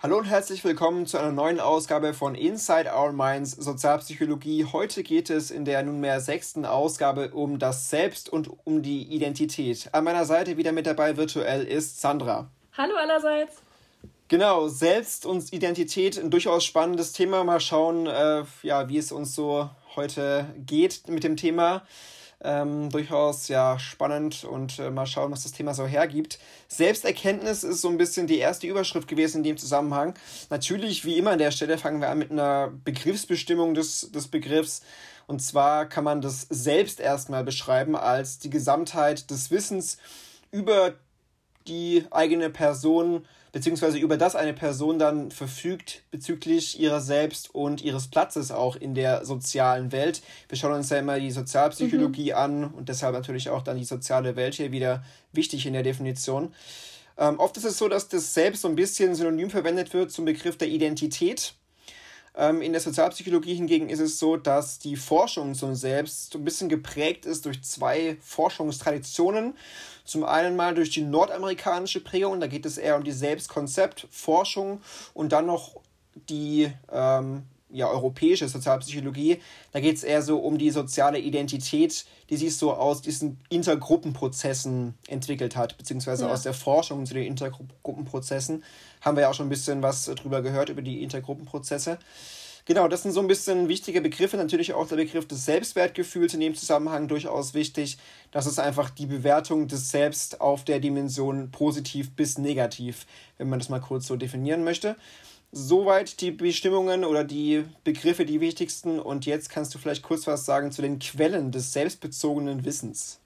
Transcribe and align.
Hallo 0.00 0.18
und 0.18 0.26
herzlich 0.26 0.62
willkommen 0.62 1.06
zu 1.06 1.18
einer 1.18 1.32
neuen 1.32 1.58
Ausgabe 1.58 2.14
von 2.14 2.36
Inside 2.36 2.88
Our 2.96 3.10
Minds 3.10 3.50
Sozialpsychologie. 3.50 4.64
Heute 4.66 5.02
geht 5.02 5.28
es 5.28 5.50
in 5.50 5.64
der 5.64 5.82
nunmehr 5.82 6.20
sechsten 6.20 6.64
Ausgabe 6.64 7.30
um 7.32 7.58
das 7.58 7.90
Selbst 7.90 8.28
und 8.28 8.48
um 8.64 8.82
die 8.82 9.02
Identität. 9.02 9.88
An 9.90 10.04
meiner 10.04 10.24
Seite 10.24 10.56
wieder 10.56 10.70
mit 10.70 10.86
dabei 10.86 11.16
virtuell 11.16 11.64
ist 11.64 12.00
Sandra. 12.00 12.48
Hallo 12.74 12.94
allerseits. 12.94 13.56
Genau, 14.28 14.68
Selbst 14.68 15.26
und 15.26 15.52
Identität, 15.52 16.16
ein 16.16 16.30
durchaus 16.30 16.64
spannendes 16.64 17.12
Thema. 17.12 17.42
Mal 17.42 17.58
schauen, 17.58 18.06
äh, 18.06 18.44
ja, 18.62 18.88
wie 18.88 18.98
es 18.98 19.10
uns 19.10 19.34
so 19.34 19.68
heute 19.96 20.46
geht 20.64 21.08
mit 21.08 21.24
dem 21.24 21.36
Thema. 21.36 21.82
Ähm, 22.40 22.88
durchaus 22.90 23.48
ja 23.48 23.80
spannend 23.80 24.44
und 24.44 24.78
äh, 24.78 24.90
mal 24.90 25.06
schauen, 25.06 25.32
was 25.32 25.42
das 25.42 25.52
Thema 25.52 25.74
so 25.74 25.86
hergibt. 25.86 26.38
Selbsterkenntnis 26.68 27.64
ist 27.64 27.80
so 27.80 27.88
ein 27.88 27.98
bisschen 27.98 28.28
die 28.28 28.38
erste 28.38 28.68
Überschrift 28.68 29.08
gewesen 29.08 29.38
in 29.38 29.42
dem 29.42 29.56
Zusammenhang. 29.56 30.14
Natürlich, 30.48 31.04
wie 31.04 31.18
immer 31.18 31.32
an 31.32 31.38
der 31.38 31.50
Stelle, 31.50 31.78
fangen 31.78 32.00
wir 32.00 32.10
an 32.10 32.18
mit 32.18 32.30
einer 32.30 32.72
Begriffsbestimmung 32.84 33.74
des, 33.74 34.12
des 34.12 34.28
Begriffs. 34.28 34.82
Und 35.26 35.42
zwar 35.42 35.86
kann 35.86 36.04
man 36.04 36.20
das 36.20 36.46
selbst 36.48 37.00
erstmal 37.00 37.42
beschreiben 37.42 37.96
als 37.96 38.38
die 38.38 38.50
Gesamtheit 38.50 39.30
des 39.30 39.50
Wissens 39.50 39.98
über 40.50 40.94
die 41.66 42.04
eigene 42.10 42.50
Person 42.50 43.26
beziehungsweise 43.52 43.98
über 43.98 44.16
das 44.16 44.36
eine 44.36 44.52
Person 44.52 44.98
dann 44.98 45.30
verfügt 45.30 46.02
bezüglich 46.10 46.78
ihrer 46.78 47.00
selbst 47.00 47.54
und 47.54 47.82
ihres 47.82 48.08
Platzes 48.08 48.50
auch 48.50 48.76
in 48.76 48.94
der 48.94 49.24
sozialen 49.24 49.92
Welt. 49.92 50.22
Wir 50.48 50.58
schauen 50.58 50.72
uns 50.72 50.90
ja 50.90 50.98
immer 50.98 51.18
die 51.18 51.30
Sozialpsychologie 51.30 52.30
mhm. 52.30 52.36
an 52.36 52.64
und 52.64 52.88
deshalb 52.88 53.14
natürlich 53.14 53.50
auch 53.50 53.62
dann 53.62 53.78
die 53.78 53.84
soziale 53.84 54.36
Welt 54.36 54.54
hier 54.54 54.72
wieder 54.72 55.02
wichtig 55.32 55.66
in 55.66 55.72
der 55.72 55.82
Definition. 55.82 56.54
Ähm, 57.16 57.38
oft 57.40 57.56
ist 57.56 57.64
es 57.64 57.78
so, 57.78 57.88
dass 57.88 58.08
das 58.08 58.32
Selbst 58.34 58.62
so 58.62 58.68
ein 58.68 58.76
bisschen 58.76 59.14
synonym 59.14 59.50
verwendet 59.50 59.92
wird 59.92 60.12
zum 60.12 60.24
Begriff 60.24 60.56
der 60.56 60.68
Identität. 60.68 61.54
Ähm, 62.36 62.62
in 62.62 62.72
der 62.72 62.80
Sozialpsychologie 62.80 63.54
hingegen 63.54 63.88
ist 63.88 64.00
es 64.00 64.18
so, 64.18 64.36
dass 64.36 64.78
die 64.78 64.96
Forschung 64.96 65.54
zum 65.54 65.74
Selbst 65.74 66.32
so 66.32 66.38
ein 66.38 66.44
bisschen 66.44 66.68
geprägt 66.68 67.26
ist 67.26 67.46
durch 67.46 67.62
zwei 67.62 68.16
Forschungstraditionen. 68.20 69.54
Zum 70.04 70.24
einen 70.24 70.56
mal 70.56 70.74
durch 70.74 70.90
die 70.90 71.02
nordamerikanische 71.02 72.00
Prägung, 72.00 72.40
da 72.40 72.46
geht 72.46 72.64
es 72.64 72.78
eher 72.78 72.96
um 72.96 73.04
die 73.04 73.12
Selbstkonzeptforschung 73.12 74.80
und 75.14 75.32
dann 75.32 75.46
noch 75.46 75.80
die 76.28 76.72
ähm, 76.90 77.42
ja, 77.70 77.88
europäische 77.88 78.48
Sozialpsychologie. 78.48 79.40
Da 79.72 79.80
geht 79.80 79.96
es 79.96 80.04
eher 80.04 80.22
so 80.22 80.38
um 80.38 80.58
die 80.58 80.70
soziale 80.70 81.18
Identität, 81.18 82.06
die 82.30 82.36
sich 82.36 82.56
so 82.56 82.72
aus 82.72 83.02
diesen 83.02 83.38
Intergruppenprozessen 83.50 84.94
entwickelt 85.06 85.56
hat, 85.56 85.76
beziehungsweise 85.76 86.24
ja. 86.24 86.32
aus 86.32 86.42
der 86.42 86.54
Forschung 86.54 87.04
zu 87.04 87.14
den 87.14 87.26
Intergruppenprozessen. 87.26 88.64
Haben 89.00 89.16
wir 89.16 89.22
ja 89.22 89.30
auch 89.30 89.34
schon 89.34 89.46
ein 89.46 89.50
bisschen 89.50 89.82
was 89.82 90.04
drüber 90.04 90.42
gehört, 90.42 90.68
über 90.68 90.82
die 90.82 91.02
Intergruppenprozesse. 91.02 91.98
Genau, 92.68 92.86
das 92.86 93.02
sind 93.02 93.12
so 93.12 93.20
ein 93.20 93.28
bisschen 93.28 93.68
wichtige 93.68 94.02
Begriffe. 94.02 94.36
Natürlich 94.36 94.74
auch 94.74 94.86
der 94.86 94.96
Begriff 94.96 95.26
des 95.26 95.46
Selbstwertgefühls 95.46 96.34
in 96.34 96.40
dem 96.40 96.54
Zusammenhang 96.54 97.08
durchaus 97.08 97.54
wichtig. 97.54 97.96
Das 98.30 98.46
ist 98.46 98.58
einfach 98.58 98.90
die 98.90 99.06
Bewertung 99.06 99.68
des 99.68 99.90
Selbst 99.90 100.42
auf 100.42 100.64
der 100.64 100.78
Dimension 100.78 101.50
positiv 101.50 102.10
bis 102.10 102.36
negativ, 102.36 103.06
wenn 103.38 103.48
man 103.48 103.58
das 103.58 103.70
mal 103.70 103.80
kurz 103.80 104.06
so 104.06 104.16
definieren 104.16 104.64
möchte. 104.64 104.96
Soweit 105.50 106.20
die 106.20 106.30
Bestimmungen 106.30 107.06
oder 107.06 107.24
die 107.24 107.64
Begriffe, 107.84 108.26
die 108.26 108.42
wichtigsten. 108.42 108.98
Und 108.98 109.24
jetzt 109.24 109.48
kannst 109.48 109.74
du 109.74 109.78
vielleicht 109.78 110.02
kurz 110.02 110.26
was 110.26 110.44
sagen 110.44 110.70
zu 110.70 110.82
den 110.82 110.98
Quellen 110.98 111.50
des 111.50 111.72
selbstbezogenen 111.72 112.66
Wissens. 112.66 113.18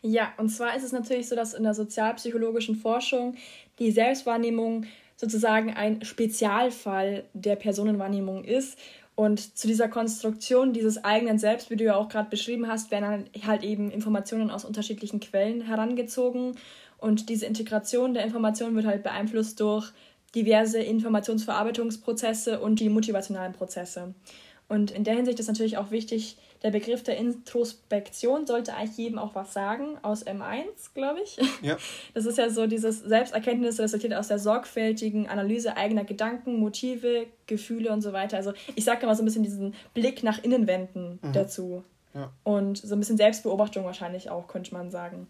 Ja, 0.00 0.32
und 0.38 0.48
zwar 0.48 0.74
ist 0.74 0.84
es 0.84 0.92
natürlich 0.92 1.28
so, 1.28 1.36
dass 1.36 1.52
in 1.52 1.64
der 1.64 1.74
sozialpsychologischen 1.74 2.76
Forschung 2.76 3.36
die 3.78 3.90
Selbstwahrnehmung 3.90 4.86
sozusagen 5.16 5.74
ein 5.74 6.04
Spezialfall 6.04 7.24
der 7.32 7.56
Personenwahrnehmung 7.56 8.44
ist. 8.44 8.78
Und 9.14 9.56
zu 9.56 9.66
dieser 9.66 9.88
Konstruktion 9.88 10.74
dieses 10.74 11.02
eigenen 11.02 11.38
Selbst, 11.38 11.70
wie 11.70 11.76
du 11.76 11.84
ja 11.84 11.96
auch 11.96 12.08
gerade 12.08 12.28
beschrieben 12.28 12.68
hast, 12.68 12.90
werden 12.90 13.24
halt 13.46 13.64
eben 13.64 13.90
Informationen 13.90 14.50
aus 14.50 14.66
unterschiedlichen 14.66 15.20
Quellen 15.20 15.62
herangezogen. 15.62 16.56
Und 16.98 17.30
diese 17.30 17.46
Integration 17.46 18.12
der 18.12 18.24
Informationen 18.24 18.76
wird 18.76 18.86
halt 18.86 19.02
beeinflusst 19.02 19.60
durch 19.60 19.90
diverse 20.34 20.80
Informationsverarbeitungsprozesse 20.80 22.60
und 22.60 22.78
die 22.78 22.90
motivationalen 22.90 23.54
Prozesse. 23.54 24.14
Und 24.68 24.90
in 24.90 25.04
der 25.04 25.14
Hinsicht 25.14 25.38
ist 25.38 25.46
natürlich 25.46 25.78
auch 25.78 25.90
wichtig, 25.90 26.36
der 26.62 26.70
Begriff 26.70 27.02
der 27.04 27.16
Introspektion 27.16 28.46
sollte 28.46 28.74
eigentlich 28.74 28.96
jedem 28.96 29.18
auch 29.18 29.34
was 29.34 29.52
sagen, 29.52 29.98
aus 30.02 30.26
M1, 30.26 30.64
glaube 30.94 31.20
ich. 31.22 31.38
Ja. 31.62 31.76
Das 32.14 32.24
ist 32.24 32.38
ja 32.38 32.48
so, 32.50 32.66
dieses 32.66 33.00
Selbsterkenntnis 33.00 33.78
resultiert 33.78 34.14
aus 34.14 34.28
der 34.28 34.38
sorgfältigen 34.38 35.28
Analyse 35.28 35.76
eigener 35.76 36.04
Gedanken, 36.04 36.58
Motive, 36.58 37.26
Gefühle 37.46 37.92
und 37.92 38.00
so 38.00 38.12
weiter. 38.12 38.38
Also 38.38 38.52
ich 38.74 38.84
sage 38.84 39.02
immer 39.02 39.14
so 39.14 39.22
ein 39.22 39.26
bisschen 39.26 39.42
diesen 39.42 39.74
Blick 39.94 40.22
nach 40.22 40.42
innen 40.42 40.66
wenden 40.66 41.20
mhm. 41.22 41.32
dazu. 41.32 41.84
Ja. 42.14 42.32
Und 42.42 42.78
so 42.78 42.94
ein 42.96 42.98
bisschen 42.98 43.18
Selbstbeobachtung 43.18 43.84
wahrscheinlich 43.84 44.30
auch, 44.30 44.48
könnte 44.48 44.72
man 44.72 44.90
sagen. 44.90 45.28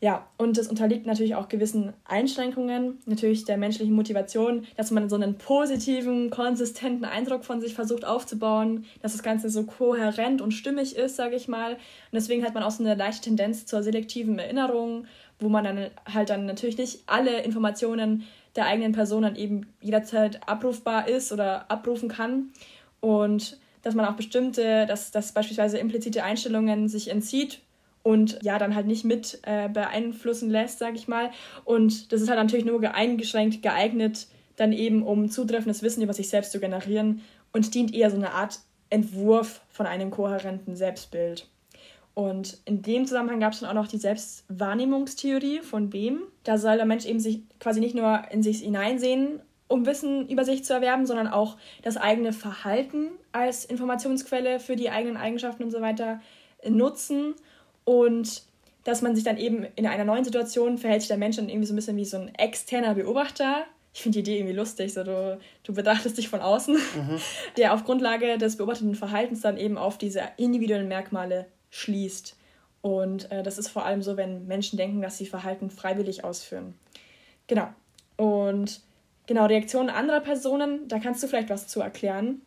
Ja, 0.00 0.28
und 0.36 0.58
es 0.58 0.68
unterliegt 0.68 1.06
natürlich 1.06 1.36
auch 1.36 1.48
gewissen 1.48 1.94
Einschränkungen, 2.04 2.98
natürlich 3.06 3.46
der 3.46 3.56
menschlichen 3.56 3.94
Motivation, 3.94 4.66
dass 4.76 4.90
man 4.90 5.08
so 5.08 5.16
einen 5.16 5.38
positiven, 5.38 6.28
konsistenten 6.28 7.06
Eindruck 7.06 7.46
von 7.46 7.62
sich 7.62 7.72
versucht 7.72 8.04
aufzubauen, 8.04 8.84
dass 9.00 9.12
das 9.12 9.22
Ganze 9.22 9.48
so 9.48 9.64
kohärent 9.64 10.42
und 10.42 10.52
stimmig 10.52 10.96
ist, 10.96 11.16
sage 11.16 11.34
ich 11.34 11.48
mal. 11.48 11.72
Und 11.72 11.78
deswegen 12.12 12.44
hat 12.44 12.52
man 12.52 12.62
auch 12.62 12.70
so 12.70 12.84
eine 12.84 12.94
leichte 12.94 13.22
Tendenz 13.22 13.64
zur 13.64 13.82
selektiven 13.82 14.38
Erinnerung, 14.38 15.06
wo 15.40 15.48
man 15.48 15.64
dann 15.64 15.86
halt 16.12 16.28
dann 16.28 16.44
natürlich 16.44 16.76
nicht 16.76 17.04
alle 17.06 17.42
Informationen 17.42 18.24
der 18.54 18.66
eigenen 18.66 18.92
Person 18.92 19.22
dann 19.22 19.36
eben 19.36 19.66
jederzeit 19.80 20.46
abrufbar 20.46 21.08
ist 21.08 21.32
oder 21.32 21.70
abrufen 21.70 22.10
kann. 22.10 22.50
Und 23.00 23.58
dass 23.80 23.94
man 23.94 24.04
auch 24.04 24.16
bestimmte, 24.16 24.84
dass, 24.84 25.10
dass 25.10 25.32
beispielsweise 25.32 25.78
implizite 25.78 26.22
Einstellungen 26.22 26.88
sich 26.88 27.08
entzieht 27.08 27.60
und 28.06 28.38
ja, 28.42 28.56
dann 28.56 28.76
halt 28.76 28.86
nicht 28.86 29.04
mit 29.04 29.40
äh, 29.42 29.68
beeinflussen 29.68 30.48
lässt, 30.48 30.78
sag 30.78 30.94
ich 30.94 31.08
mal. 31.08 31.32
Und 31.64 32.12
das 32.12 32.22
ist 32.22 32.28
halt 32.28 32.38
natürlich 32.38 32.64
nur 32.64 32.80
eingeschränkt 32.94 33.62
geeignet, 33.62 34.28
dann 34.54 34.72
eben 34.72 35.02
um 35.02 35.28
zutreffendes 35.28 35.82
Wissen 35.82 36.04
über 36.04 36.12
sich 36.12 36.28
selbst 36.28 36.52
zu 36.52 36.60
generieren 36.60 37.22
und 37.52 37.74
dient 37.74 37.92
eher 37.92 38.08
so 38.12 38.16
eine 38.16 38.30
Art 38.30 38.60
Entwurf 38.90 39.60
von 39.70 39.86
einem 39.86 40.12
kohärenten 40.12 40.76
Selbstbild. 40.76 41.48
Und 42.14 42.58
in 42.64 42.80
dem 42.80 43.06
Zusammenhang 43.06 43.40
gab 43.40 43.54
es 43.54 43.58
dann 43.58 43.70
auch 43.70 43.82
noch 43.82 43.88
die 43.88 43.98
Selbstwahrnehmungstheorie 43.98 45.62
von 45.62 45.90
Behm. 45.90 46.22
Da 46.44 46.58
soll 46.58 46.76
der 46.76 46.86
Mensch 46.86 47.06
eben 47.06 47.18
sich 47.18 47.40
quasi 47.58 47.80
nicht 47.80 47.96
nur 47.96 48.22
in 48.30 48.40
sich 48.40 48.60
hineinsehen, 48.60 49.40
um 49.66 49.84
Wissen 49.84 50.28
über 50.28 50.44
sich 50.44 50.64
zu 50.64 50.74
erwerben, 50.74 51.06
sondern 51.06 51.26
auch 51.26 51.56
das 51.82 51.96
eigene 51.96 52.32
Verhalten 52.32 53.08
als 53.32 53.64
Informationsquelle 53.64 54.60
für 54.60 54.76
die 54.76 54.90
eigenen 54.90 55.16
Eigenschaften 55.16 55.64
und 55.64 55.72
so 55.72 55.80
weiter 55.80 56.20
nutzen 56.68 57.34
und 57.86 58.42
dass 58.84 59.00
man 59.00 59.14
sich 59.14 59.24
dann 59.24 59.38
eben 59.38 59.64
in 59.76 59.86
einer 59.86 60.04
neuen 60.04 60.24
Situation 60.24 60.76
verhält 60.76 61.00
sich 61.00 61.08
der 61.08 61.16
Mensch 61.16 61.36
dann 61.36 61.48
irgendwie 61.48 61.66
so 61.66 61.72
ein 61.72 61.76
bisschen 61.76 61.96
wie 61.96 62.04
so 62.04 62.18
ein 62.18 62.34
externer 62.34 62.94
Beobachter. 62.94 63.64
Ich 63.94 64.02
finde 64.02 64.16
die 64.16 64.20
Idee 64.20 64.38
irgendwie 64.38 64.54
lustig, 64.54 64.92
so 64.92 65.02
du, 65.02 65.38
du 65.62 65.72
betrachtest 65.72 66.18
dich 66.18 66.28
von 66.28 66.40
außen, 66.40 66.74
mhm. 66.74 67.20
der 67.56 67.72
auf 67.72 67.84
Grundlage 67.84 68.38
des 68.38 68.56
beobachteten 68.56 68.94
Verhaltens 68.94 69.40
dann 69.40 69.56
eben 69.56 69.78
auf 69.78 69.98
diese 69.98 70.22
individuellen 70.36 70.88
Merkmale 70.88 71.46
schließt. 71.70 72.36
Und 72.82 73.30
äh, 73.30 73.42
das 73.42 73.56
ist 73.56 73.68
vor 73.68 73.84
allem 73.84 74.02
so, 74.02 74.16
wenn 74.16 74.46
Menschen 74.46 74.76
denken, 74.76 75.00
dass 75.00 75.16
sie 75.18 75.26
Verhalten 75.26 75.70
freiwillig 75.70 76.24
ausführen. 76.24 76.74
Genau. 77.46 77.68
Und 78.16 78.80
genau, 79.26 79.46
Reaktionen 79.46 79.90
anderer 79.90 80.20
Personen, 80.20 80.86
da 80.88 80.98
kannst 80.98 81.22
du 81.22 81.28
vielleicht 81.28 81.50
was 81.50 81.68
zu 81.68 81.80
erklären. 81.80 82.42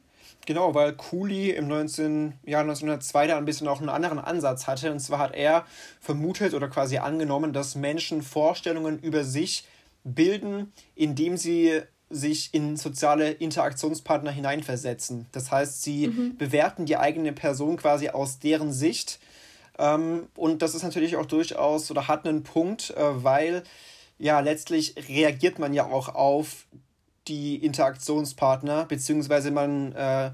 Genau, 0.49 0.73
weil 0.73 0.93
Cooley 0.93 1.51
im 1.51 1.67
19, 1.67 2.33
Jahr 2.43 2.61
1902 2.61 3.27
da 3.27 3.37
ein 3.37 3.45
bisschen 3.45 3.67
auch 3.67 3.81
einen 3.81 3.89
anderen 3.89 4.17
Ansatz 4.17 4.65
hatte. 4.65 4.91
Und 4.91 4.99
zwar 4.99 5.19
hat 5.19 5.35
er 5.35 5.63
vermutet 6.01 6.55
oder 6.55 6.67
quasi 6.67 6.97
angenommen, 6.97 7.53
dass 7.53 7.75
Menschen 7.75 8.23
Vorstellungen 8.23 8.97
über 8.97 9.23
sich 9.23 9.65
bilden, 10.03 10.73
indem 10.95 11.37
sie 11.37 11.81
sich 12.09 12.51
in 12.51 12.77
soziale 12.77 13.29
Interaktionspartner 13.29 14.31
hineinversetzen. 14.31 15.27
Das 15.33 15.51
heißt, 15.51 15.83
sie 15.83 16.07
mhm. 16.07 16.37
bewerten 16.37 16.87
die 16.87 16.97
eigene 16.97 17.31
Person 17.31 17.77
quasi 17.77 18.09
aus 18.09 18.39
deren 18.39 18.73
Sicht. 18.73 19.19
Ähm, 19.77 20.29
und 20.35 20.63
das 20.63 20.73
ist 20.73 20.81
natürlich 20.81 21.15
auch 21.15 21.27
durchaus 21.27 21.91
oder 21.91 22.07
hat 22.07 22.27
einen 22.27 22.41
Punkt, 22.41 22.89
äh, 22.97 23.23
weil 23.23 23.61
ja 24.17 24.39
letztlich 24.39 24.95
reagiert 25.07 25.59
man 25.59 25.75
ja 25.75 25.85
auch 25.85 26.15
auf 26.15 26.65
die 27.29 27.55
Interaktionspartner, 27.63 28.85
beziehungsweise 28.85 29.51
man 29.51 29.93
äh, 29.93 30.31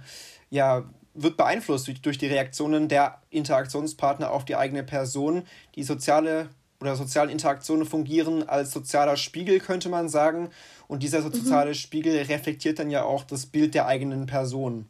ja, 0.50 0.86
wird 1.14 1.38
beeinflusst 1.38 1.88
durch, 1.88 2.02
durch 2.02 2.18
die 2.18 2.28
Reaktionen 2.28 2.88
der 2.88 3.22
Interaktionspartner 3.30 4.32
auf 4.32 4.46
die 4.46 4.56
eigene 4.56 4.84
Person. 4.84 5.44
Die 5.76 5.84
soziale 5.84 6.50
oder 6.82 6.96
sozialen 6.96 7.30
Interaktionen 7.30 7.86
fungieren 7.86 8.48
als 8.48 8.72
sozialer 8.72 9.18
Spiegel, 9.18 9.60
könnte 9.60 9.90
man 9.90 10.10
sagen. 10.10 10.50
Und 10.88 11.04
dieser 11.04 11.20
mhm. 11.20 11.34
soziale 11.34 11.70
mhm. 11.70 11.76
Spiegel 11.76 12.22
reflektiert 12.24 12.80
dann 12.80 12.90
ja 12.90 13.04
auch 13.04 13.24
das 13.24 13.46
Bild 13.46 13.74
der 13.74 13.88
eigenen 13.88 14.26
Person. 14.26 14.88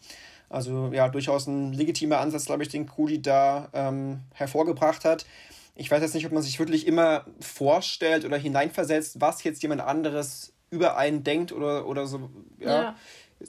Also 0.49 0.91
ja, 0.93 1.09
durchaus 1.09 1.47
ein 1.47 1.73
legitimer 1.73 2.19
Ansatz, 2.19 2.45
glaube 2.45 2.63
ich, 2.63 2.69
den 2.69 2.85
Kuli 2.85 3.21
da 3.21 3.69
ähm, 3.73 4.21
hervorgebracht 4.33 5.05
hat. 5.05 5.25
Ich 5.75 5.91
weiß 5.91 6.01
jetzt 6.01 6.15
nicht, 6.15 6.25
ob 6.25 6.31
man 6.31 6.43
sich 6.43 6.59
wirklich 6.59 6.87
immer 6.87 7.25
vorstellt 7.39 8.25
oder 8.25 8.37
hineinversetzt, 8.37 9.19
was 9.19 9.43
jetzt 9.43 9.61
jemand 9.61 9.81
anderes 9.81 10.54
über 10.75 10.97
einen 10.97 11.23
denkt 11.23 11.51
oder, 11.51 11.87
oder 11.87 12.05
so, 12.05 12.29
ja. 12.59 12.81
ja. 12.81 12.95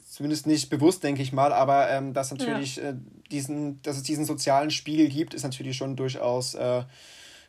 Zumindest 0.09 0.47
nicht 0.47 0.69
bewusst, 0.69 1.03
denke 1.03 1.21
ich 1.21 1.31
mal, 1.31 1.53
aber 1.53 1.89
ähm, 1.89 2.13
dass 2.13 2.31
natürlich 2.31 2.75
ja. 2.75 2.89
äh, 2.89 2.95
diesen, 3.31 3.81
dass 3.83 3.97
es 3.97 4.03
diesen 4.03 4.25
sozialen 4.25 4.69
Spiegel 4.69 5.07
gibt, 5.07 5.33
ist 5.33 5.43
natürlich 5.43 5.77
schon 5.77 5.95
durchaus 5.95 6.55
äh, 6.55 6.83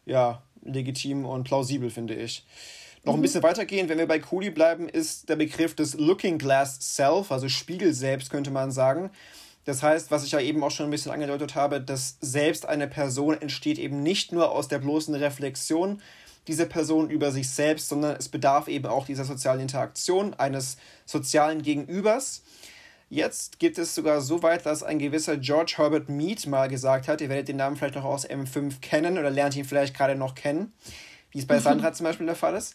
ja, 0.07 0.43
legitim 0.63 1.25
und 1.25 1.45
plausibel, 1.45 1.91
finde 1.91 2.15
ich. 2.15 2.47
Noch 3.05 3.15
ein 3.15 3.19
mhm. 3.19 3.23
bisschen 3.23 3.43
weitergehen, 3.43 3.89
wenn 3.89 3.99
wir 3.99 4.07
bei 4.07 4.19
Cooley 4.19 4.51
bleiben, 4.51 4.89
ist 4.89 5.29
der 5.29 5.37
Begriff 5.37 5.75
des 5.75 5.95
Looking 5.95 6.39
Glass 6.39 6.79
Self, 6.81 7.33
also 7.33 7.49
Spiegel 7.49 7.93
selbst, 7.93 8.31
könnte 8.31 8.51
man 8.51 8.71
sagen. 8.71 9.11
Das 9.65 9.83
heißt, 9.83 10.11
was 10.11 10.25
ich 10.25 10.33
ja 10.33 10.41
eben 10.41 10.65
auch 10.65 10.71
schon 10.71 10.87
ein 10.87 10.91
bisschen 10.91 11.13
angedeutet 11.13 11.55
habe, 11.55 11.81
dass 11.81 12.17
selbst 12.21 12.67
eine 12.67 12.89
Person 12.89 13.41
entsteht 13.41 13.79
eben 13.79 14.03
nicht 14.03 14.33
nur 14.33 14.51
aus 14.51 14.69
der 14.69 14.79
bloßen 14.79 15.15
Reflexion 15.15 16.01
dieser 16.49 16.67
Person 16.67 17.11
über 17.11 17.31
sich 17.31 17.49
selbst, 17.49 17.89
sondern 17.89 18.17
es 18.17 18.29
bedarf 18.29 18.69
eben 18.69 18.87
auch 18.87 19.07
dieser 19.07 19.25
sozialen 19.25 19.61
Interaktion, 19.61 20.35
eines 20.35 20.77
sozialen 21.05 21.63
Gegenübers. 21.63 22.43
Jetzt 23.11 23.59
gibt 23.59 23.79
es 23.79 23.95
sogar 23.95 24.21
so 24.21 24.43
weit, 24.43 24.67
dass 24.67 24.83
ein 24.83 24.99
gewisser 24.99 25.37
George 25.37 25.75
Herbert 25.77 26.09
Mead 26.09 26.47
mal 26.47 26.69
gesagt 26.69 27.09
hat, 27.09 27.21
ihr 27.21 27.29
werdet 27.29 27.49
den 27.49 27.57
Namen 27.57 27.77
vielleicht 27.77 27.95
noch 27.95 28.05
aus 28.05 28.29
M5 28.29 28.81
kennen 28.81 29.19
oder 29.19 29.31
lernt 29.31 29.57
ihn 29.57 29.65
vielleicht 29.65 29.97
gerade 29.97 30.15
noch 30.15 30.35
kennen, 30.35 30.73
wie 31.31 31.39
es 31.39 31.47
bei 31.47 31.59
Sandra 31.59 31.93
zum 31.93 32.05
Beispiel 32.05 32.27
der 32.27 32.37
Fall 32.37 32.55
ist. 32.55 32.75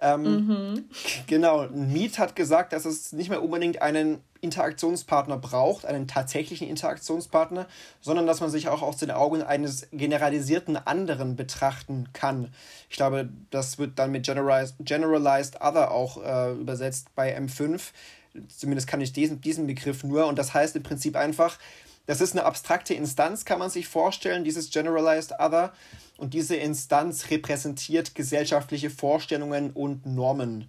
Ähm, 0.00 0.46
mhm. 0.46 0.84
Genau, 1.26 1.68
Mead 1.68 2.18
hat 2.18 2.34
gesagt, 2.34 2.72
dass 2.72 2.86
es 2.86 3.12
nicht 3.12 3.28
mehr 3.28 3.42
unbedingt 3.42 3.82
einen 3.82 4.20
Interaktionspartner 4.40 5.36
braucht, 5.36 5.84
einen 5.84 6.08
tatsächlichen 6.08 6.68
Interaktionspartner, 6.68 7.66
sondern 8.00 8.26
dass 8.26 8.40
man 8.40 8.48
sich 8.48 8.68
auch 8.68 8.80
aus 8.80 8.96
den 8.96 9.10
Augen 9.10 9.42
eines 9.42 9.88
generalisierten 9.92 10.76
anderen 10.76 11.36
betrachten 11.36 12.08
kann. 12.14 12.48
Ich 12.88 12.96
glaube, 12.96 13.28
das 13.50 13.78
wird 13.78 13.98
dann 13.98 14.10
mit 14.10 14.24
Generalized, 14.24 14.76
Generalized 14.80 15.60
Other 15.60 15.90
auch 15.90 16.22
äh, 16.24 16.52
übersetzt 16.52 17.14
bei 17.14 17.36
M5. 17.36 17.80
Zumindest 18.48 18.86
kann 18.86 19.02
ich 19.02 19.12
diesen, 19.12 19.42
diesen 19.42 19.66
Begriff 19.66 20.02
nur. 20.02 20.26
Und 20.26 20.38
das 20.38 20.54
heißt 20.54 20.76
im 20.76 20.82
Prinzip 20.82 21.16
einfach, 21.16 21.58
das 22.06 22.20
ist 22.20 22.32
eine 22.32 22.44
abstrakte 22.44 22.94
Instanz, 22.94 23.44
kann 23.44 23.58
man 23.58 23.70
sich 23.70 23.86
vorstellen, 23.86 24.44
dieses 24.44 24.70
Generalized 24.70 25.38
Other. 25.38 25.72
Und 26.20 26.34
diese 26.34 26.54
Instanz 26.54 27.30
repräsentiert 27.30 28.14
gesellschaftliche 28.14 28.90
Vorstellungen 28.90 29.70
und 29.70 30.04
Normen. 30.04 30.68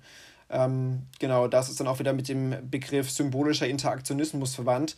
Ähm, 0.50 1.04
genau, 1.20 1.50
das 1.50 1.70
ist 1.70 1.82
dann 1.82 1.88
auch 1.88 2.00
wieder 2.00 2.14
mit 2.14 2.30
dem 2.30 2.56
Begriff 2.70 3.12
symbolischer 3.12 3.68
Interaktionismus 3.68 4.56
verwandt. 4.56 4.96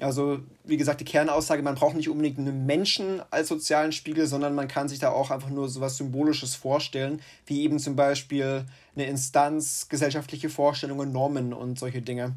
Also, 0.00 0.40
wie 0.64 0.76
gesagt, 0.76 1.00
die 1.00 1.06
Kernaussage, 1.06 1.62
man 1.62 1.76
braucht 1.76 1.96
nicht 1.96 2.10
unbedingt 2.10 2.38
einen 2.38 2.66
Menschen 2.66 3.22
als 3.30 3.48
sozialen 3.48 3.92
Spiegel, 3.92 4.26
sondern 4.26 4.54
man 4.54 4.68
kann 4.68 4.90
sich 4.90 4.98
da 4.98 5.10
auch 5.10 5.30
einfach 5.30 5.48
nur 5.48 5.70
so 5.70 5.80
was 5.80 5.96
Symbolisches 5.96 6.54
vorstellen, 6.54 7.22
wie 7.46 7.62
eben 7.62 7.78
zum 7.78 7.96
Beispiel 7.96 8.66
eine 8.94 9.06
Instanz, 9.06 9.88
gesellschaftliche 9.88 10.50
Vorstellungen, 10.50 11.12
Normen 11.12 11.54
und 11.54 11.78
solche 11.78 12.02
Dinge. 12.02 12.34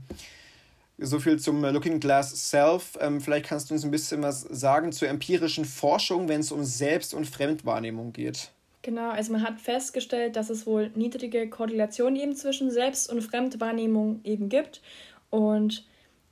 So 0.99 1.19
viel 1.19 1.37
zum 1.37 1.63
Looking 1.63 1.99
Glass 1.99 2.49
Self. 2.49 2.97
Ähm, 2.99 3.21
vielleicht 3.21 3.45
kannst 3.45 3.69
du 3.69 3.75
uns 3.75 3.83
ein 3.83 3.91
bisschen 3.91 4.23
was 4.23 4.41
sagen 4.41 4.91
zur 4.91 5.07
empirischen 5.09 5.65
Forschung, 5.65 6.27
wenn 6.27 6.39
es 6.39 6.51
um 6.51 6.63
Selbst- 6.63 7.13
und 7.13 7.25
Fremdwahrnehmung 7.25 8.13
geht. 8.13 8.51
Genau, 8.81 9.09
also 9.09 9.31
man 9.31 9.43
hat 9.43 9.59
festgestellt, 9.59 10.35
dass 10.35 10.49
es 10.49 10.65
wohl 10.65 10.91
niedrige 10.95 11.49
Korrelation 11.49 12.15
eben 12.15 12.35
zwischen 12.35 12.71
Selbst- 12.71 13.11
und 13.11 13.21
Fremdwahrnehmung 13.21 14.21
eben 14.23 14.49
gibt. 14.49 14.81
Und 15.29 15.85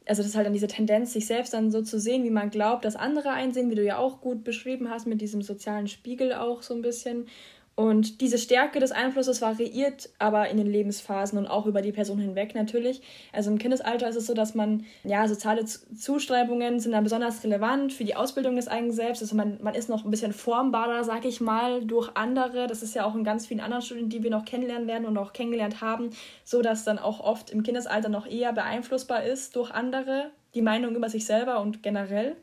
also 0.07 0.21
das 0.21 0.29
ist 0.29 0.35
halt 0.35 0.45
dann 0.45 0.53
diese 0.53 0.67
Tendenz, 0.67 1.13
sich 1.13 1.27
selbst 1.27 1.53
dann 1.53 1.69
so 1.69 1.81
zu 1.81 1.99
sehen, 1.99 2.23
wie 2.23 2.29
man 2.29 2.49
glaubt, 2.49 2.85
dass 2.85 2.95
andere 2.95 3.31
einsehen, 3.31 3.69
wie 3.69 3.75
du 3.75 3.83
ja 3.83 3.97
auch 3.97 4.21
gut 4.21 4.43
beschrieben 4.43 4.89
hast, 4.89 5.05
mit 5.05 5.21
diesem 5.21 5.41
sozialen 5.41 5.87
Spiegel 5.87 6.33
auch 6.33 6.61
so 6.61 6.73
ein 6.73 6.81
bisschen. 6.81 7.27
Und 7.75 8.21
diese 8.21 8.37
Stärke 8.37 8.79
des 8.79 8.93
Einflusses 8.93 9.41
variiert 9.41 10.09
aber 10.17 10.47
in 10.47 10.55
den 10.55 10.67
Lebensphasen 10.67 11.37
und 11.37 11.45
auch 11.45 11.65
über 11.65 11.81
die 11.81 11.91
Person 11.91 12.19
hinweg 12.19 12.55
natürlich. 12.55 13.01
Also 13.33 13.51
im 13.51 13.57
Kindesalter 13.57 14.07
ist 14.07 14.15
es 14.15 14.27
so, 14.27 14.33
dass 14.33 14.55
man, 14.55 14.85
ja, 15.03 15.27
soziale 15.27 15.65
Zuschreibungen 15.65 16.79
sind 16.79 16.93
dann 16.93 17.03
besonders 17.03 17.43
relevant 17.43 17.91
für 17.91 18.05
die 18.05 18.15
Ausbildung 18.15 18.55
des 18.55 18.69
eigenen 18.69 18.93
Selbst. 18.93 19.21
Also 19.21 19.35
man, 19.35 19.59
man 19.61 19.75
ist 19.75 19.89
noch 19.89 20.05
ein 20.05 20.11
bisschen 20.11 20.31
formbarer, 20.31 21.03
sag 21.03 21.25
ich 21.25 21.41
mal, 21.41 21.83
durch 21.83 22.09
andere. 22.15 22.67
Das 22.67 22.81
ist 22.81 22.95
ja 22.95 23.03
auch 23.03 23.13
in 23.13 23.25
ganz 23.25 23.45
vielen 23.45 23.59
anderen 23.59 23.83
Studien, 23.83 24.07
die 24.07 24.23
wir 24.23 24.31
noch 24.31 24.45
kennenlernen 24.45 24.87
werden 24.87 25.05
und 25.05 25.17
auch 25.17 25.33
kennengelernt 25.33 25.81
haben, 25.81 26.11
so 26.45 26.61
dass 26.61 26.85
dann 26.85 26.97
auch 26.97 27.19
oft 27.19 27.49
im 27.49 27.61
Kindesalter 27.61 28.07
noch 28.07 28.25
eher 28.25 28.53
beeinflussbar 28.53 29.25
ist 29.25 29.57
durch 29.57 29.71
andere, 29.71 30.31
die 30.53 30.61
Meinung 30.61 30.95
über 30.95 31.09
sich 31.09 31.25
selber 31.25 31.59
und 31.59 31.83
generell 31.83 32.37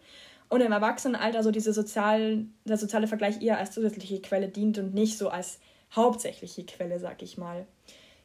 und 0.52 0.60
im 0.60 0.70
Erwachsenenalter 0.70 1.42
so 1.42 1.50
diese 1.50 1.72
sozial, 1.72 2.44
der 2.66 2.76
soziale 2.76 3.06
Vergleich 3.06 3.40
eher 3.40 3.56
als 3.56 3.72
zusätzliche 3.72 4.20
Quelle 4.20 4.48
dient 4.48 4.76
und 4.76 4.92
nicht 4.92 5.16
so 5.16 5.30
als 5.30 5.58
hauptsächliche 5.96 6.66
Quelle, 6.66 7.00
sag 7.00 7.22
ich 7.22 7.38
mal. 7.38 7.66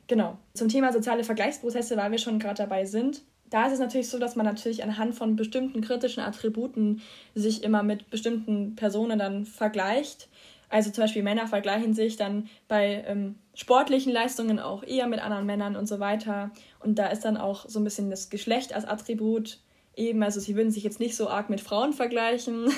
Genau. 0.08 0.38
Zum 0.54 0.68
Thema 0.68 0.92
soziale 0.92 1.24
Vergleichsprozesse, 1.24 1.96
weil 1.96 2.12
wir 2.12 2.18
schon 2.18 2.38
gerade 2.38 2.64
dabei 2.64 2.84
sind. 2.84 3.22
Da 3.50 3.68
ist 3.68 3.74
es 3.74 3.80
natürlich 3.80 4.10
so, 4.10 4.20
dass 4.20 4.36
man 4.36 4.46
natürlich 4.46 4.84
anhand 4.84 5.16
von 5.16 5.38
bestimmten 5.38 5.80
kritischen 5.80 6.22
Attributen 6.22 7.02
sich 7.34 7.64
immer 7.64 7.82
mit 7.82 8.10
bestimmten 8.10 8.76
Personen 8.76 9.20
dann 9.20 9.46
vergleicht. 9.46 10.28
Also 10.68 10.92
zum 10.92 11.06
Beispiel 11.06 11.24
Männer 11.24 11.48
vergleichen 11.48 11.94
sich 11.94 12.18
dann 12.18 12.50
bei 12.68 13.06
ähm, 13.08 13.36
sportlichen 13.54 14.12
Leistungen 14.12 14.60
auch 14.60 14.84
eher 14.84 15.08
mit 15.08 15.22
anderen 15.22 15.46
Männern 15.46 15.78
und 15.78 15.88
so 15.88 16.02
weiter. 16.02 16.52
Und 16.82 17.00
da 17.00 17.08
ist 17.08 17.24
dann 17.24 17.38
auch 17.38 17.70
so 17.70 17.80
ein 17.80 17.86
bisschen 17.86 18.10
das 18.10 18.30
Geschlecht 18.30 18.74
als 18.74 18.84
Attribut 18.84 19.60
eben, 19.98 20.24
also 20.24 20.40
sie 20.40 20.56
würden 20.56 20.72
sich 20.72 20.84
jetzt 20.84 21.00
nicht 21.00 21.16
so 21.16 21.30
arg 21.30 21.50
mit 21.50 21.60
Frauen 21.62 21.94
vergleichen. 21.94 22.72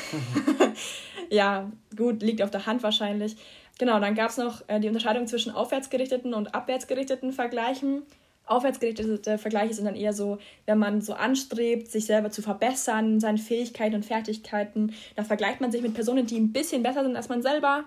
ja, 1.30 1.72
gut, 1.96 2.24
liegt 2.24 2.42
auf 2.42 2.52
der 2.52 2.66
Hand 2.66 2.82
wahrscheinlich. 2.82 3.36
Genau, 3.78 4.00
dann 4.00 4.16
gab 4.16 4.30
es 4.30 4.38
noch 4.38 4.62
äh, 4.68 4.80
die 4.80 4.88
Unterscheidung 4.88 5.28
zwischen 5.28 5.52
aufwärtsgerichteten 5.52 6.34
und 6.34 6.56
abwärtsgerichteten 6.56 7.32
Vergleichen. 7.32 8.04
Aufwärtsgerichtete 8.46 9.38
Vergleiche 9.38 9.76
sind 9.76 9.86
dann 9.86 9.96
eher 9.96 10.12
so, 10.12 10.40
wenn 10.66 10.80
man 10.80 11.02
so 11.02 11.14
anstrebt, 11.14 11.92
sich 11.92 12.08
selber 12.08 12.32
zu 12.32 12.42
verbessern, 12.42 13.20
seine 13.20 13.38
Fähigkeiten 13.38 13.96
und 13.96 14.06
Fertigkeiten. 14.06 14.94
Da 15.16 15.24
vergleicht 15.24 15.62
man 15.62 15.72
sich 15.72 15.84
mit 15.84 15.94
Personen, 15.94 16.26
die 16.26 16.40
ein 16.40 16.52
bisschen 16.52 16.82
besser 16.82 17.04
sind 17.04 17.16
als 17.16 17.30
man 17.30 17.44
selber. 17.44 17.84